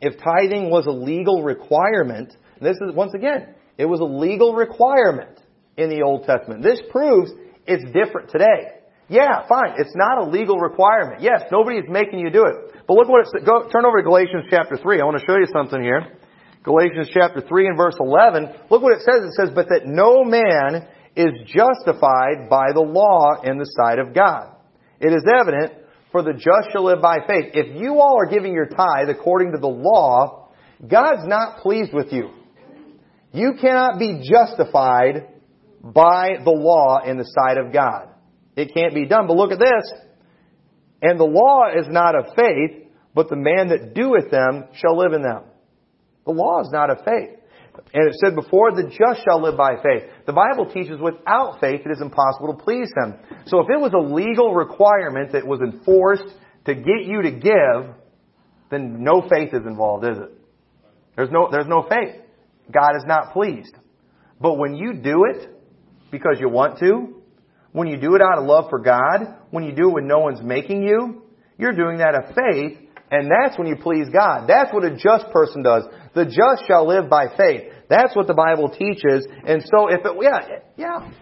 If 0.00 0.14
tithing 0.18 0.70
was 0.70 0.87
a 0.87 0.90
legal 0.90 1.42
requirement, 1.42 2.35
this 2.61 2.76
is, 2.76 2.94
once 2.94 3.12
again, 3.14 3.54
it 3.78 3.87
was 3.87 4.00
a 4.00 4.04
legal 4.04 4.54
requirement 4.54 5.40
in 5.76 5.90
the 5.90 6.02
Old 6.02 6.24
Testament. 6.24 6.62
This 6.62 6.80
proves 6.90 7.30
it's 7.66 7.84
different 7.92 8.30
today. 8.30 8.82
Yeah, 9.09 9.47
fine. 9.49 9.74
It's 9.78 9.94
not 9.94 10.26
a 10.26 10.30
legal 10.30 10.59
requirement. 10.59 11.20
Yes, 11.20 11.42
nobody 11.53 11.76
is 11.76 11.84
making 11.88 12.18
you 12.18 12.30
do 12.30 12.47
it. 12.47 12.84
But 12.88 12.94
look 12.94 13.09
what 13.09 13.26
it's, 13.26 13.44
go, 13.44 13.68
turn 13.68 13.84
over 13.84 13.99
to 13.99 14.03
Galatians 14.03 14.47
chapter 14.51 14.76
3. 14.76 15.01
I 15.01 15.05
want 15.05 15.18
to 15.20 15.26
show 15.26 15.36
you 15.36 15.47
something 15.53 15.80
here. 15.80 16.18
Galatians 16.64 17.11
chapter 17.12 17.40
3 17.40 17.66
and 17.68 17.76
verse 17.76 17.94
11. 18.01 18.49
Look 18.70 18.82
what 18.82 18.97
it 18.97 19.03
says. 19.03 19.22
It 19.22 19.34
says, 19.34 19.51
but 19.55 19.68
that 19.68 19.82
no 19.84 20.24
man 20.24 20.88
is 21.16 21.32
justified 21.46 22.48
by 22.48 22.72
the 22.72 22.80
law 22.80 23.40
in 23.42 23.58
the 23.58 23.66
sight 23.66 23.98
of 23.98 24.14
God. 24.14 24.54
It 25.00 25.12
is 25.12 25.24
evident, 25.26 25.72
for 26.10 26.22
the 26.22 26.32
just 26.32 26.72
shall 26.72 26.84
live 26.84 27.02
by 27.02 27.18
faith. 27.26 27.52
If 27.54 27.80
you 27.80 28.00
all 28.00 28.18
are 28.18 28.30
giving 28.30 28.52
your 28.52 28.66
tithe 28.66 29.08
according 29.08 29.52
to 29.52 29.58
the 29.58 29.66
law, 29.66 30.48
God's 30.86 31.26
not 31.26 31.58
pleased 31.58 31.92
with 31.92 32.12
you. 32.12 32.30
You 33.32 33.54
cannot 33.60 33.98
be 33.98 34.28
justified 34.30 35.28
by 35.82 36.36
the 36.44 36.50
law 36.50 37.00
in 37.04 37.18
the 37.18 37.24
sight 37.24 37.58
of 37.58 37.72
God. 37.72 38.08
It 38.56 38.72
can't 38.74 38.94
be 38.94 39.06
done. 39.06 39.26
But 39.26 39.36
look 39.36 39.52
at 39.52 39.58
this. 39.58 40.00
And 41.00 41.18
the 41.18 41.24
law 41.24 41.64
is 41.74 41.86
not 41.88 42.14
of 42.14 42.26
faith, 42.36 42.88
but 43.14 43.28
the 43.28 43.36
man 43.36 43.68
that 43.68 43.94
doeth 43.94 44.30
them 44.30 44.68
shall 44.74 44.96
live 44.96 45.12
in 45.14 45.22
them. 45.22 45.42
The 46.26 46.32
law 46.32 46.60
is 46.60 46.68
not 46.70 46.90
of 46.90 46.98
faith. 47.04 47.38
And 47.95 48.09
it 48.09 48.14
said 48.23 48.35
before, 48.35 48.73
the 48.73 48.85
just 48.85 49.25
shall 49.25 49.43
live 49.43 49.57
by 49.57 49.77
faith. 49.77 50.11
The 50.27 50.33
Bible 50.33 50.70
teaches 50.73 51.01
without 51.01 51.61
faith 51.61 51.81
it 51.85 51.91
is 51.91 52.01
impossible 52.01 52.55
to 52.55 52.62
please 52.62 52.91
Him. 52.97 53.14
So 53.47 53.61
if 53.61 53.70
it 53.70 53.81
was 53.81 53.93
a 53.95 54.14
legal 54.14 54.55
requirement 54.55 55.33
that 55.33 55.47
was 55.47 55.61
enforced 55.61 56.35
to 56.66 56.75
get 56.75 57.05
you 57.05 57.23
to 57.23 57.31
give, 57.31 57.95
then 58.70 59.03
no 59.03 59.27
faith 59.29 59.51
is 59.53 59.66
involved, 59.66 60.05
is 60.05 60.18
it? 60.18 60.31
There's 61.16 61.31
no, 61.31 61.49
there's 61.51 61.66
no 61.66 61.87
faith. 61.89 62.23
God 62.70 62.97
is 62.97 63.05
not 63.07 63.33
pleased. 63.33 63.75
But 64.41 64.55
when 64.59 64.75
you 64.75 64.95
do 64.95 65.25
it 65.25 65.51
because 66.11 66.37
you 66.41 66.49
want 66.49 66.79
to, 66.81 67.23
when 67.73 67.89
you 67.89 67.97
do 67.97 68.14
it 68.14 68.23
out 68.23 68.39
of 68.39 68.45
love 68.45 68.66
for 68.70 68.79
God, 68.79 69.37
when 69.51 69.64
you 69.64 69.73
do 69.73 69.89
it 69.89 69.93
when 69.93 70.07
no 70.07 70.20
one's 70.20 70.43
making 70.43 70.83
you, 70.83 71.23
you're 71.59 71.73
doing 71.73 71.99
that 71.99 72.14
of 72.14 72.35
faith, 72.35 72.79
and 73.12 73.30
that's 73.30 73.58
when 73.58 73.66
you 73.66 73.76
please 73.76 74.08
God. 74.08 74.46
That's 74.48 74.72
what 74.72 74.84
a 74.84 74.96
just 74.96 75.30
person 75.32 75.62
does. 75.62 75.84
The 76.14 76.24
just 76.24 76.66
shall 76.66 76.88
live 76.88 77.10
by 77.10 77.26
faith. 77.36 77.70
That's 77.88 78.16
what 78.16 78.26
the 78.26 78.34
Bible 78.34 78.70
teaches. 78.70 79.26
And 79.46 79.62
so 79.62 79.88
if 79.88 80.00
it, 80.02 80.12
yeah, 80.20 80.58
yeah, 80.78 81.12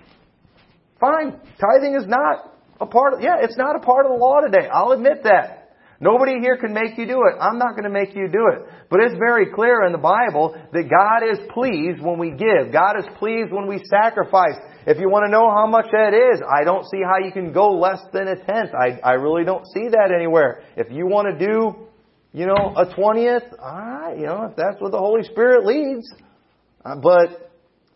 fine. 1.01 1.41
Tithing 1.59 1.97
is 1.97 2.07
not 2.07 2.55
a 2.81 2.87
part 2.87 3.15
of, 3.15 3.21
yeah, 3.21 3.39
it's 3.43 3.57
not 3.57 3.75
a 3.75 3.81
part 3.81 4.07
of 4.07 4.13
the 4.13 4.19
law 4.19 4.41
today. 4.41 4.69
I'll 4.73 4.93
admit 4.93 5.25
that. 5.25 5.60
Nobody 6.03 6.41
here 6.41 6.57
can 6.57 6.73
make 6.73 6.97
you 6.97 7.07
do 7.07 7.21
it. 7.29 7.37
I'm 7.39 7.59
not 7.59 7.73
going 7.73 7.85
to 7.85 7.91
make 7.91 8.17
you 8.17 8.27
do 8.27 8.49
it. 8.55 8.63
But 8.89 9.01
it's 9.01 9.15
very 9.19 9.53
clear 9.53 9.85
in 9.85 9.93
the 9.93 9.99
Bible 9.99 10.57
that 10.73 10.89
God 10.89 11.31
is 11.31 11.39
pleased 11.53 12.01
when 12.01 12.19
we 12.19 12.31
give. 12.31 12.73
God 12.73 12.99
is 12.99 13.05
pleased 13.19 13.53
when 13.53 13.69
we 13.69 13.83
sacrifice. 13.85 14.57
If 14.87 14.99
you 14.99 15.11
want 15.11 15.27
to 15.27 15.31
know 15.31 15.51
how 15.51 15.67
much 15.67 15.87
that 15.93 16.15
is, 16.15 16.41
I 16.41 16.65
don't 16.65 16.87
see 16.87 17.03
how 17.05 17.19
you 17.23 17.31
can 17.33 17.53
go 17.53 17.79
less 17.79 18.01
than 18.15 18.29
a 18.29 18.37
tenth. 18.37 18.71
I, 18.73 18.99
I 19.05 19.13
really 19.13 19.45
don't 19.45 19.67
see 19.75 19.89
that 19.89 20.11
anywhere. 20.11 20.63
If 20.75 20.91
you 20.91 21.07
want 21.07 21.39
to 21.39 21.47
do, 21.47 21.87
you 22.33 22.47
know, 22.47 22.75
a 22.77 22.87
twentieth, 22.95 23.43
alright, 23.59 24.17
you 24.19 24.25
know, 24.25 24.47
if 24.51 24.57
that's 24.57 24.81
what 24.81 24.93
the 24.93 24.99
Holy 24.99 25.25
Spirit 25.25 25.67
leads. 25.67 26.11
Uh, 26.83 26.97
but, 26.97 27.53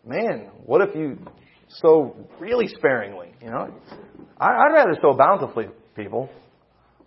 man, 0.07 0.51
what 0.67 0.87
if 0.87 0.95
you 0.95 1.17
sow 1.69 2.15
really 2.39 2.67
sparingly, 2.69 3.33
you 3.41 3.49
know? 3.49 3.73
I, 4.39 4.49
I'd 4.49 4.73
rather 4.75 4.95
sow 5.01 5.17
bountifully, 5.17 5.69
people. 5.97 6.29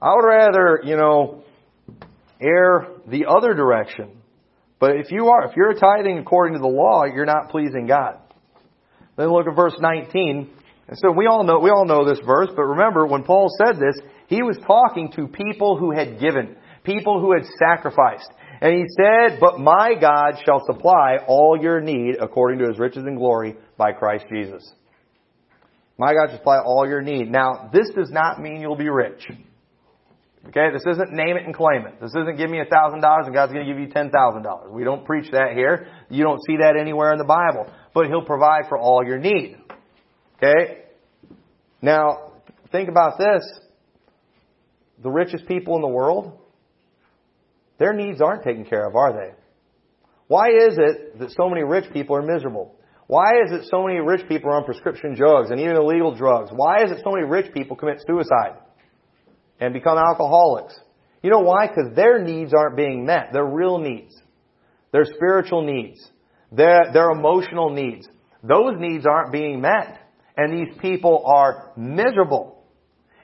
I 0.02 0.14
would 0.14 0.26
rather, 0.26 0.82
you 0.84 0.96
know, 0.96 1.44
err 2.40 2.88
the 3.08 3.26
other 3.26 3.54
direction. 3.54 4.22
But 4.80 4.98
if 4.98 5.12
you 5.12 5.30
are, 5.30 5.50
if 5.50 5.56
you're 5.56 5.74
tithing 5.74 6.20
according 6.20 6.54
to 6.54 6.60
the 6.60 6.68
law, 6.68 7.06
you're 7.06 7.26
not 7.26 7.50
pleasing 7.50 7.88
God. 7.88 8.18
Then 9.18 9.32
look 9.32 9.48
at 9.48 9.56
verse 9.56 9.76
19. 9.80 10.50
And 10.88 10.98
so 11.00 11.12
we 11.12 11.26
all 11.26 11.44
know, 11.44 11.60
we 11.60 11.72
all 11.72 11.86
know 11.86 12.08
this 12.08 12.20
verse, 12.26 12.50
but 12.56 12.64
remember 12.64 13.08
when 13.08 13.24
Paul 13.24 13.50
said 13.58 13.76
this, 13.76 14.00
he 14.28 14.44
was 14.44 14.58
talking 14.66 15.12
to 15.16 15.28
people 15.28 15.78
who 15.78 15.92
had 15.92 16.20
given, 16.20 16.56
people 16.84 17.20
who 17.20 17.34
had 17.34 17.44
sacrificed. 17.58 18.30
And 18.62 18.74
he 18.74 18.86
said, 18.96 19.40
but 19.40 19.60
my 19.60 19.94
God 20.00 20.36
shall 20.46 20.64
supply 20.66 21.18
all 21.28 21.58
your 21.60 21.82
need 21.82 22.16
according 22.22 22.60
to 22.60 22.68
his 22.68 22.80
riches 22.80 23.04
and 23.06 23.18
glory 23.18 23.56
by 23.78 23.92
Christ 23.92 24.26
Jesus. 24.30 24.72
My 25.98 26.14
God 26.14 26.28
shall 26.30 26.38
supply 26.38 26.60
all 26.60 26.88
your 26.88 27.02
need. 27.02 27.32
Now, 27.32 27.70
this 27.74 27.90
does 27.96 28.12
not 28.12 28.40
mean 28.40 28.62
you'll 28.62 28.76
be 28.76 28.90
rich. 28.90 29.28
Okay, 30.48 30.68
this 30.72 30.84
isn't 30.88 31.12
name 31.12 31.36
it 31.36 31.46
and 31.46 31.54
claim 31.54 31.86
it. 31.86 32.00
This 32.00 32.12
isn't 32.12 32.38
give 32.38 32.50
me 32.50 32.62
a 32.62 32.66
thousand 32.66 33.02
dollars 33.02 33.26
and 33.26 33.34
God's 33.34 33.52
going 33.52 33.66
to 33.66 33.72
give 33.72 33.80
you 33.80 33.90
ten 33.90 34.10
thousand 34.12 34.44
dollars. 34.44 34.70
We 34.72 34.84
don't 34.84 35.06
preach 35.06 35.30
that 35.32 35.54
here. 35.54 35.88
You 36.10 36.24
don't 36.24 36.40
see 36.48 36.58
that 36.58 36.78
anywhere 36.80 37.12
in 37.12 37.18
the 37.18 37.26
Bible. 37.26 37.70
But 37.94 38.08
He'll 38.08 38.26
provide 38.26 38.64
for 38.70 38.78
all 38.78 39.04
your 39.06 39.20
need. 39.20 39.58
Okay? 40.38 40.84
Now, 41.82 42.32
think 42.72 42.88
about 42.88 43.18
this. 43.18 43.44
The 45.04 45.10
richest 45.10 45.48
people 45.48 45.76
in 45.76 45.82
the 45.82 45.88
world, 45.88 46.40
their 47.78 47.94
needs 47.94 48.22
aren't 48.22 48.44
taken 48.44 48.66
care 48.66 48.88
of, 48.88 48.96
are 48.96 49.14
they? 49.14 49.34
Why 50.28 50.48
is 50.48 50.78
it 50.78 51.20
that 51.20 51.32
so 51.32 51.50
many 51.50 51.64
rich 51.64 51.92
people 51.94 52.16
are 52.16 52.22
miserable? 52.22 52.76
Why 53.08 53.32
is 53.46 53.52
it 53.52 53.68
so 53.70 53.84
many 53.86 54.00
rich 54.00 54.28
people 54.28 54.50
are 54.50 54.58
on 54.58 54.66
prescription 54.66 55.14
drugs 55.16 55.52
and 55.52 55.60
even 55.60 55.76
illegal 55.76 56.16
drugs? 56.16 56.52
Why 56.54 56.84
is 56.84 56.92
it 56.92 57.00
so 57.04 57.12
many 57.12 57.26
rich 57.26 57.54
people 57.54 57.78
commit 57.78 58.04
suicide? 58.06 58.58
And 59.60 59.74
become 59.74 59.98
alcoholics. 59.98 60.80
You 61.22 61.32
know 61.32 61.40
why? 61.40 61.68
Because 61.68 61.96
their 61.96 62.24
needs 62.24 62.54
aren't 62.54 62.78
being 62.78 63.06
met. 63.06 63.34
Their 63.34 63.46
real 63.46 63.80
needs. 63.80 64.16
Their 64.92 65.06
spiritual 65.06 65.64
needs. 65.64 66.00
Their, 66.52 66.92
their 66.94 67.10
emotional 67.10 67.70
needs. 67.70 68.08
Those 68.44 68.76
needs 68.78 69.06
aren't 69.06 69.32
being 69.32 69.62
met. 69.62 70.00
And 70.38 70.54
these 70.54 70.78
people 70.80 71.24
are 71.26 71.72
miserable. 71.76 72.58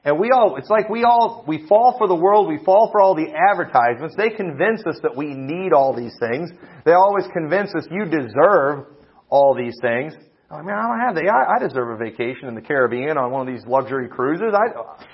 And 0.06 0.20
we 0.20 0.32
all, 0.32 0.58
it's 0.58 0.70
like 0.70 0.90
we 0.90 1.06
all, 1.06 1.46
we 1.48 1.66
fall 1.68 1.96
for 1.98 2.08
the 2.08 2.16
world, 2.16 2.50
we 2.50 2.60
fall 2.66 2.90
for 2.92 3.00
all 3.00 3.16
the 3.16 3.32
advertisements. 3.52 4.16
They 4.18 4.32
convince 4.32 4.86
us 4.86 5.00
that 5.02 5.16
we 5.16 5.28
need 5.28 5.72
all 5.72 5.96
these 5.96 6.16
things. 6.20 6.50
They 6.84 6.92
always 6.92 7.26
convince 7.32 7.74
us 7.74 7.88
you 7.90 8.04
deserve 8.06 8.88
all 9.30 9.56
these 9.56 9.78
things. 9.82 10.14
I 10.54 10.62
mean, 10.62 10.76
I 10.76 10.86
don't 10.86 11.00
have 11.00 11.16
that. 11.16 11.26
I, 11.26 11.56
I 11.58 11.68
deserve 11.68 11.90
a 11.90 11.98
vacation 11.98 12.48
in 12.48 12.54
the 12.54 12.62
Caribbean 12.62 13.18
on 13.18 13.32
one 13.32 13.48
of 13.48 13.54
these 13.54 13.66
luxury 13.66 14.08
cruises. 14.08 14.54
I, 14.54 14.70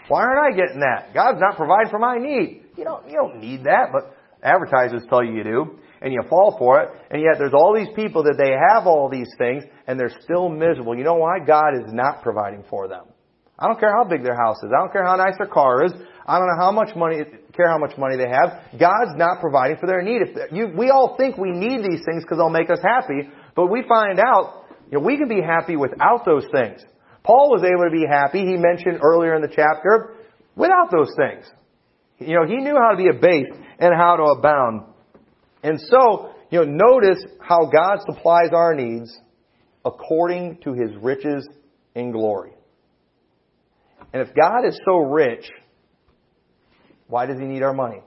why 0.09 0.23
aren't 0.23 0.53
I 0.53 0.57
getting 0.57 0.81
that? 0.81 1.13
God's 1.13 1.39
not 1.39 1.55
providing 1.55 1.89
for 1.89 1.99
my 1.99 2.17
need. 2.17 2.63
You 2.75 2.83
don't, 2.83 3.07
you 3.07 3.15
don't 3.15 3.39
need 3.39 3.63
that, 3.63 3.91
but 3.93 4.15
advertisers 4.43 5.03
tell 5.09 5.23
you 5.23 5.33
you 5.33 5.43
do, 5.43 5.79
and 6.01 6.11
you 6.11 6.21
fall 6.29 6.55
for 6.57 6.81
it, 6.81 6.89
and 7.11 7.21
yet 7.21 7.39
there's 7.39 7.53
all 7.53 7.73
these 7.73 7.91
people 7.95 8.23
that 8.23 8.35
they 8.37 8.51
have 8.51 8.85
all 8.85 9.09
these 9.09 9.29
things, 9.37 9.63
and 9.87 9.99
they're 9.99 10.15
still 10.21 10.49
miserable. 10.49 10.97
You 10.97 11.03
know 11.03 11.15
why? 11.15 11.39
God 11.39 11.75
is 11.75 11.91
not 11.93 12.21
providing 12.21 12.63
for 12.69 12.87
them. 12.87 13.05
I 13.57 13.67
don't 13.67 13.79
care 13.79 13.91
how 13.91 14.05
big 14.05 14.23
their 14.23 14.35
house 14.35 14.57
is. 14.63 14.71
I 14.75 14.79
don't 14.79 14.91
care 14.91 15.03
how 15.03 15.15
nice 15.15 15.35
their 15.37 15.47
car 15.47 15.83
is. 15.83 15.91
I 16.25 16.37
don't 16.39 16.47
know 16.47 16.63
how 16.63 16.71
much 16.71 16.95
money, 16.95 17.23
care 17.53 17.67
how 17.67 17.77
much 17.77 17.97
money 17.97 18.15
they 18.15 18.29
have. 18.29 18.79
God's 18.79 19.15
not 19.15 19.41
providing 19.41 19.77
for 19.77 19.87
their 19.87 20.01
need. 20.01 20.21
If 20.21 20.51
you, 20.51 20.71
we 20.77 20.89
all 20.89 21.15
think 21.17 21.37
we 21.37 21.51
need 21.51 21.79
these 21.79 22.03
things 22.05 22.23
because 22.23 22.37
they'll 22.37 22.49
make 22.49 22.69
us 22.69 22.79
happy, 22.81 23.29
but 23.55 23.67
we 23.67 23.83
find 23.87 24.19
out 24.19 24.63
you 24.91 24.97
know, 24.97 25.05
we 25.05 25.17
can 25.17 25.27
be 25.27 25.41
happy 25.41 25.75
without 25.75 26.25
those 26.25 26.45
things. 26.51 26.81
Paul 27.23 27.49
was 27.49 27.63
able 27.63 27.85
to 27.85 27.91
be 27.91 28.05
happy, 28.09 28.39
he 28.39 28.57
mentioned 28.57 28.99
earlier 29.03 29.35
in 29.35 29.41
the 29.41 29.47
chapter, 29.47 30.15
without 30.55 30.89
those 30.91 31.11
things. 31.15 31.45
You 32.17 32.35
know, 32.35 32.45
he 32.45 32.57
knew 32.57 32.75
how 32.75 32.91
to 32.91 32.97
be 32.97 33.07
abased 33.07 33.53
and 33.79 33.93
how 33.95 34.15
to 34.17 34.23
abound. 34.23 34.83
And 35.63 35.79
so, 35.79 36.31
you 36.49 36.59
know, 36.59 36.65
notice 36.65 37.23
how 37.39 37.69
God 37.71 37.99
supplies 38.05 38.49
our 38.51 38.73
needs 38.73 39.15
according 39.85 40.59
to 40.63 40.73
his 40.73 40.91
riches 41.01 41.47
in 41.95 42.11
glory. 42.11 42.51
And 44.11 44.27
if 44.27 44.33
God 44.35 44.65
is 44.67 44.79
so 44.85 44.97
rich, 44.97 45.45
why 47.07 47.25
does 47.25 47.37
he 47.37 47.45
need 47.45 47.63
our 47.63 47.73
money? 47.73 48.01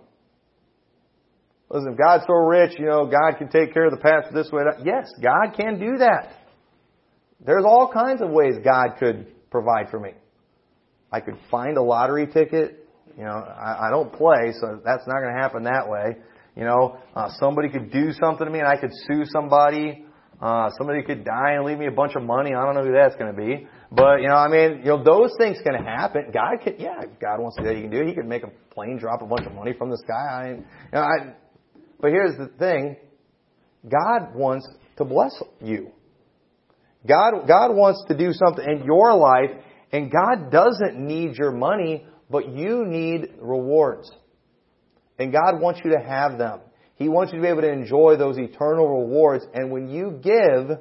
Listen, 1.70 1.92
if 1.92 1.98
God's 1.98 2.24
so 2.26 2.34
rich, 2.34 2.72
you 2.78 2.86
know, 2.86 3.06
God 3.06 3.38
can 3.38 3.48
take 3.48 3.72
care 3.72 3.86
of 3.86 3.92
the 3.92 3.98
pastor 3.98 4.34
this 4.34 4.50
way. 4.52 4.62
Yes, 4.84 5.08
God 5.22 5.56
can 5.56 5.78
do 5.78 5.98
that. 5.98 6.34
There's 7.44 7.64
all 7.66 7.90
kinds 7.92 8.22
of 8.22 8.30
ways 8.30 8.54
God 8.64 8.96
could 8.98 9.26
provide 9.50 9.90
for 9.90 9.98
me. 9.98 10.10
I 11.10 11.20
could 11.20 11.36
find 11.50 11.76
a 11.76 11.82
lottery 11.82 12.26
ticket. 12.26 12.88
You 13.16 13.24
know, 13.24 13.32
I, 13.32 13.88
I 13.88 13.90
don't 13.90 14.12
play, 14.12 14.52
so 14.58 14.80
that's 14.84 15.06
not 15.06 15.20
going 15.20 15.34
to 15.34 15.40
happen 15.40 15.64
that 15.64 15.88
way. 15.88 16.16
You 16.56 16.64
know, 16.64 16.98
uh, 17.14 17.28
somebody 17.38 17.68
could 17.68 17.90
do 17.90 18.12
something 18.12 18.46
to 18.46 18.50
me 18.50 18.60
and 18.60 18.68
I 18.68 18.76
could 18.76 18.90
sue 19.08 19.24
somebody. 19.26 20.04
Uh, 20.40 20.70
somebody 20.76 21.02
could 21.02 21.24
die 21.24 21.52
and 21.52 21.64
leave 21.64 21.78
me 21.78 21.86
a 21.86 21.92
bunch 21.92 22.14
of 22.16 22.22
money. 22.22 22.50
I 22.54 22.64
don't 22.64 22.74
know 22.74 22.84
who 22.84 22.92
that's 22.92 23.14
going 23.16 23.34
to 23.34 23.40
be. 23.40 23.66
But, 23.90 24.22
you 24.22 24.28
know, 24.28 24.34
I 24.34 24.48
mean, 24.48 24.78
you 24.78 24.86
know, 24.86 25.04
those 25.04 25.30
things 25.38 25.58
can 25.62 25.74
happen. 25.74 26.30
God 26.32 26.64
can, 26.64 26.76
yeah, 26.78 27.00
God 27.20 27.40
wants 27.40 27.56
to 27.56 27.62
do 27.62 27.68
that. 27.68 27.76
He 27.76 27.82
can 27.82 27.90
do 27.90 28.00
it. 28.00 28.08
He 28.08 28.14
can 28.14 28.28
make 28.28 28.42
a 28.42 28.50
plane 28.74 28.98
drop 28.98 29.22
a 29.22 29.26
bunch 29.26 29.46
of 29.46 29.52
money 29.52 29.72
from 29.76 29.90
the 29.90 29.98
sky. 29.98 30.14
I, 30.14 30.48
you 30.48 30.64
know, 30.92 31.00
I, 31.00 31.34
but 32.00 32.10
here's 32.10 32.36
the 32.36 32.48
thing. 32.58 32.96
God 33.88 34.34
wants 34.34 34.66
to 34.96 35.04
bless 35.04 35.40
you. 35.60 35.92
God, 37.06 37.46
God 37.46 37.74
wants 37.74 38.04
to 38.08 38.16
do 38.16 38.32
something 38.32 38.64
in 38.64 38.84
your 38.84 39.14
life, 39.14 39.50
and 39.90 40.10
God 40.10 40.50
doesn't 40.50 40.96
need 40.96 41.36
your 41.36 41.52
money, 41.52 42.06
but 42.30 42.48
you 42.48 42.84
need 42.86 43.32
rewards. 43.40 44.10
And 45.18 45.32
God 45.32 45.60
wants 45.60 45.80
you 45.84 45.92
to 45.92 45.98
have 45.98 46.38
them. 46.38 46.60
He 46.96 47.08
wants 47.08 47.32
you 47.32 47.38
to 47.38 47.42
be 47.42 47.48
able 47.48 47.62
to 47.62 47.72
enjoy 47.72 48.16
those 48.16 48.38
eternal 48.38 49.00
rewards, 49.00 49.44
and 49.52 49.70
when 49.70 49.88
you 49.88 50.20
give, 50.22 50.78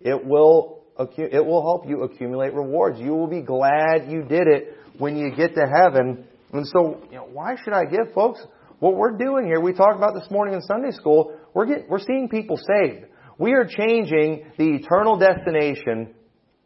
it 0.00 0.24
will 0.24 0.82
it 0.98 1.44
will 1.44 1.62
help 1.62 1.88
you 1.88 2.02
accumulate 2.02 2.54
rewards. 2.54 3.00
You 3.00 3.12
will 3.12 3.26
be 3.26 3.40
glad 3.40 4.10
you 4.10 4.22
did 4.22 4.46
it 4.46 4.76
when 4.98 5.16
you 5.16 5.34
get 5.34 5.54
to 5.54 5.62
heaven. 5.62 6.24
And 6.52 6.66
so, 6.66 7.02
you 7.10 7.16
know, 7.16 7.28
why 7.32 7.56
should 7.62 7.72
I 7.72 7.84
give, 7.84 8.12
folks? 8.14 8.44
What 8.78 8.96
we're 8.96 9.16
doing 9.16 9.46
here, 9.46 9.60
we 9.60 9.72
talked 9.72 9.96
about 9.96 10.14
this 10.14 10.30
morning 10.30 10.54
in 10.54 10.62
Sunday 10.62 10.90
school, 10.90 11.38
we're 11.54 11.66
getting, 11.66 11.88
we're 11.88 11.98
seeing 11.98 12.28
people 12.28 12.56
saved. 12.56 13.06
We 13.38 13.52
are 13.52 13.64
changing 13.64 14.44
the 14.58 14.74
eternal 14.74 15.16
destination 15.16 16.14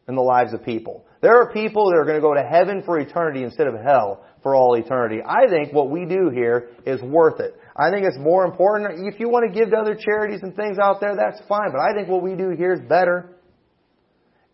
in 0.08 0.14
the 0.14 0.22
lives 0.22 0.52
of 0.52 0.64
people. 0.64 1.04
There 1.22 1.40
are 1.40 1.52
people 1.52 1.90
that 1.90 1.96
are 1.96 2.04
going 2.04 2.16
to 2.16 2.20
go 2.20 2.34
to 2.34 2.42
heaven 2.42 2.82
for 2.84 2.98
eternity 2.98 3.42
instead 3.42 3.66
of 3.66 3.74
hell 3.74 4.24
for 4.42 4.54
all 4.54 4.74
eternity. 4.74 5.20
I 5.26 5.48
think 5.48 5.72
what 5.72 5.90
we 5.90 6.04
do 6.04 6.30
here 6.32 6.70
is 6.84 7.00
worth 7.02 7.40
it. 7.40 7.58
I 7.74 7.90
think 7.90 8.06
it's 8.06 8.18
more 8.18 8.44
important. 8.44 9.12
If 9.12 9.18
you 9.18 9.28
want 9.28 9.52
to 9.52 9.58
give 9.58 9.70
to 9.70 9.76
other 9.76 9.94
charities 9.94 10.40
and 10.42 10.54
things 10.54 10.78
out 10.78 11.00
there, 11.00 11.16
that's 11.16 11.40
fine. 11.48 11.72
But 11.72 11.80
I 11.80 11.92
think 11.94 12.08
what 12.08 12.22
we 12.22 12.34
do 12.34 12.50
here 12.50 12.72
is 12.72 12.80
better. 12.88 13.36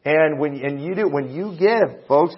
And 0.04 0.38
when 0.38 0.54
and 0.64 0.82
you 0.82 0.94
do 0.94 1.08
when 1.08 1.30
you 1.30 1.56
give, 1.58 2.06
folks, 2.08 2.34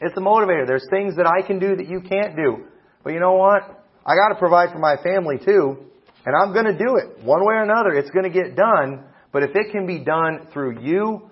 it's 0.00 0.16
a 0.16 0.20
motivator. 0.20 0.66
There's 0.66 0.86
things 0.90 1.16
that 1.16 1.26
I 1.26 1.44
can 1.44 1.58
do 1.58 1.74
that 1.74 1.88
you 1.88 2.00
can't 2.00 2.36
do. 2.36 2.66
But 3.02 3.14
you 3.14 3.20
know 3.20 3.34
what? 3.34 3.62
I 4.06 4.14
got 4.14 4.28
to 4.28 4.36
provide 4.36 4.70
for 4.70 4.78
my 4.78 4.96
family 5.02 5.38
too. 5.44 5.87
And 6.26 6.34
I'm 6.36 6.52
going 6.52 6.66
to 6.66 6.76
do 6.76 6.96
it. 6.96 7.24
One 7.24 7.40
way 7.44 7.54
or 7.54 7.62
another, 7.62 7.90
it's 7.90 8.10
going 8.10 8.24
to 8.24 8.30
get 8.30 8.56
done. 8.56 9.04
But 9.32 9.42
if 9.42 9.50
it 9.54 9.72
can 9.72 9.86
be 9.86 9.98
done 10.00 10.48
through 10.52 10.80
you, 10.80 11.30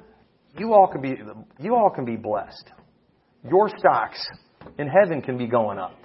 you 0.59 0.73
all 0.73 0.89
can 0.91 1.03
be, 1.03 1.15
you 1.59 1.75
all 1.75 1.91
can 1.91 2.05
be 2.05 2.17
blessed. 2.17 2.71
Your 3.49 3.69
stocks 3.79 4.27
in 4.79 4.89
heaven 4.89 5.23
can 5.23 5.39
be 5.39 5.47
going 5.47 5.79
up 5.79 5.99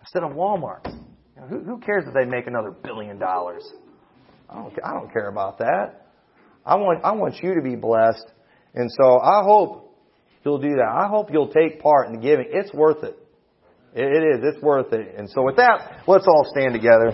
instead 0.00 0.22
of 0.22 0.32
Walmart's. 0.32 0.94
You 1.34 1.42
know, 1.42 1.48
who, 1.48 1.60
who 1.62 1.78
cares 1.80 2.04
if 2.06 2.14
they 2.14 2.24
make 2.24 2.46
another 2.46 2.70
billion 2.70 3.18
dollars? 3.18 3.62
I 4.48 4.54
don't, 4.54 4.72
I 4.84 4.92
don't 4.92 5.12
care 5.12 5.28
about 5.28 5.58
that. 5.58 6.06
I 6.64 6.76
want, 6.76 7.04
I 7.04 7.12
want 7.12 7.36
you 7.42 7.54
to 7.54 7.62
be 7.62 7.76
blessed. 7.76 8.26
And 8.74 8.90
so 9.00 9.20
I 9.20 9.42
hope 9.42 9.94
you'll 10.44 10.58
do 10.58 10.76
that. 10.76 10.88
I 10.88 11.08
hope 11.08 11.30
you'll 11.32 11.52
take 11.52 11.80
part 11.80 12.08
in 12.08 12.14
the 12.14 12.20
giving. 12.20 12.46
It's 12.50 12.72
worth 12.72 13.02
it. 13.04 13.18
It 13.94 14.02
is. 14.02 14.40
It's 14.42 14.62
worth 14.62 14.92
it. 14.92 15.14
And 15.16 15.28
so 15.30 15.42
with 15.42 15.56
that, 15.56 16.02
let's 16.06 16.26
all 16.26 16.46
stand 16.50 16.74
together. 16.74 17.12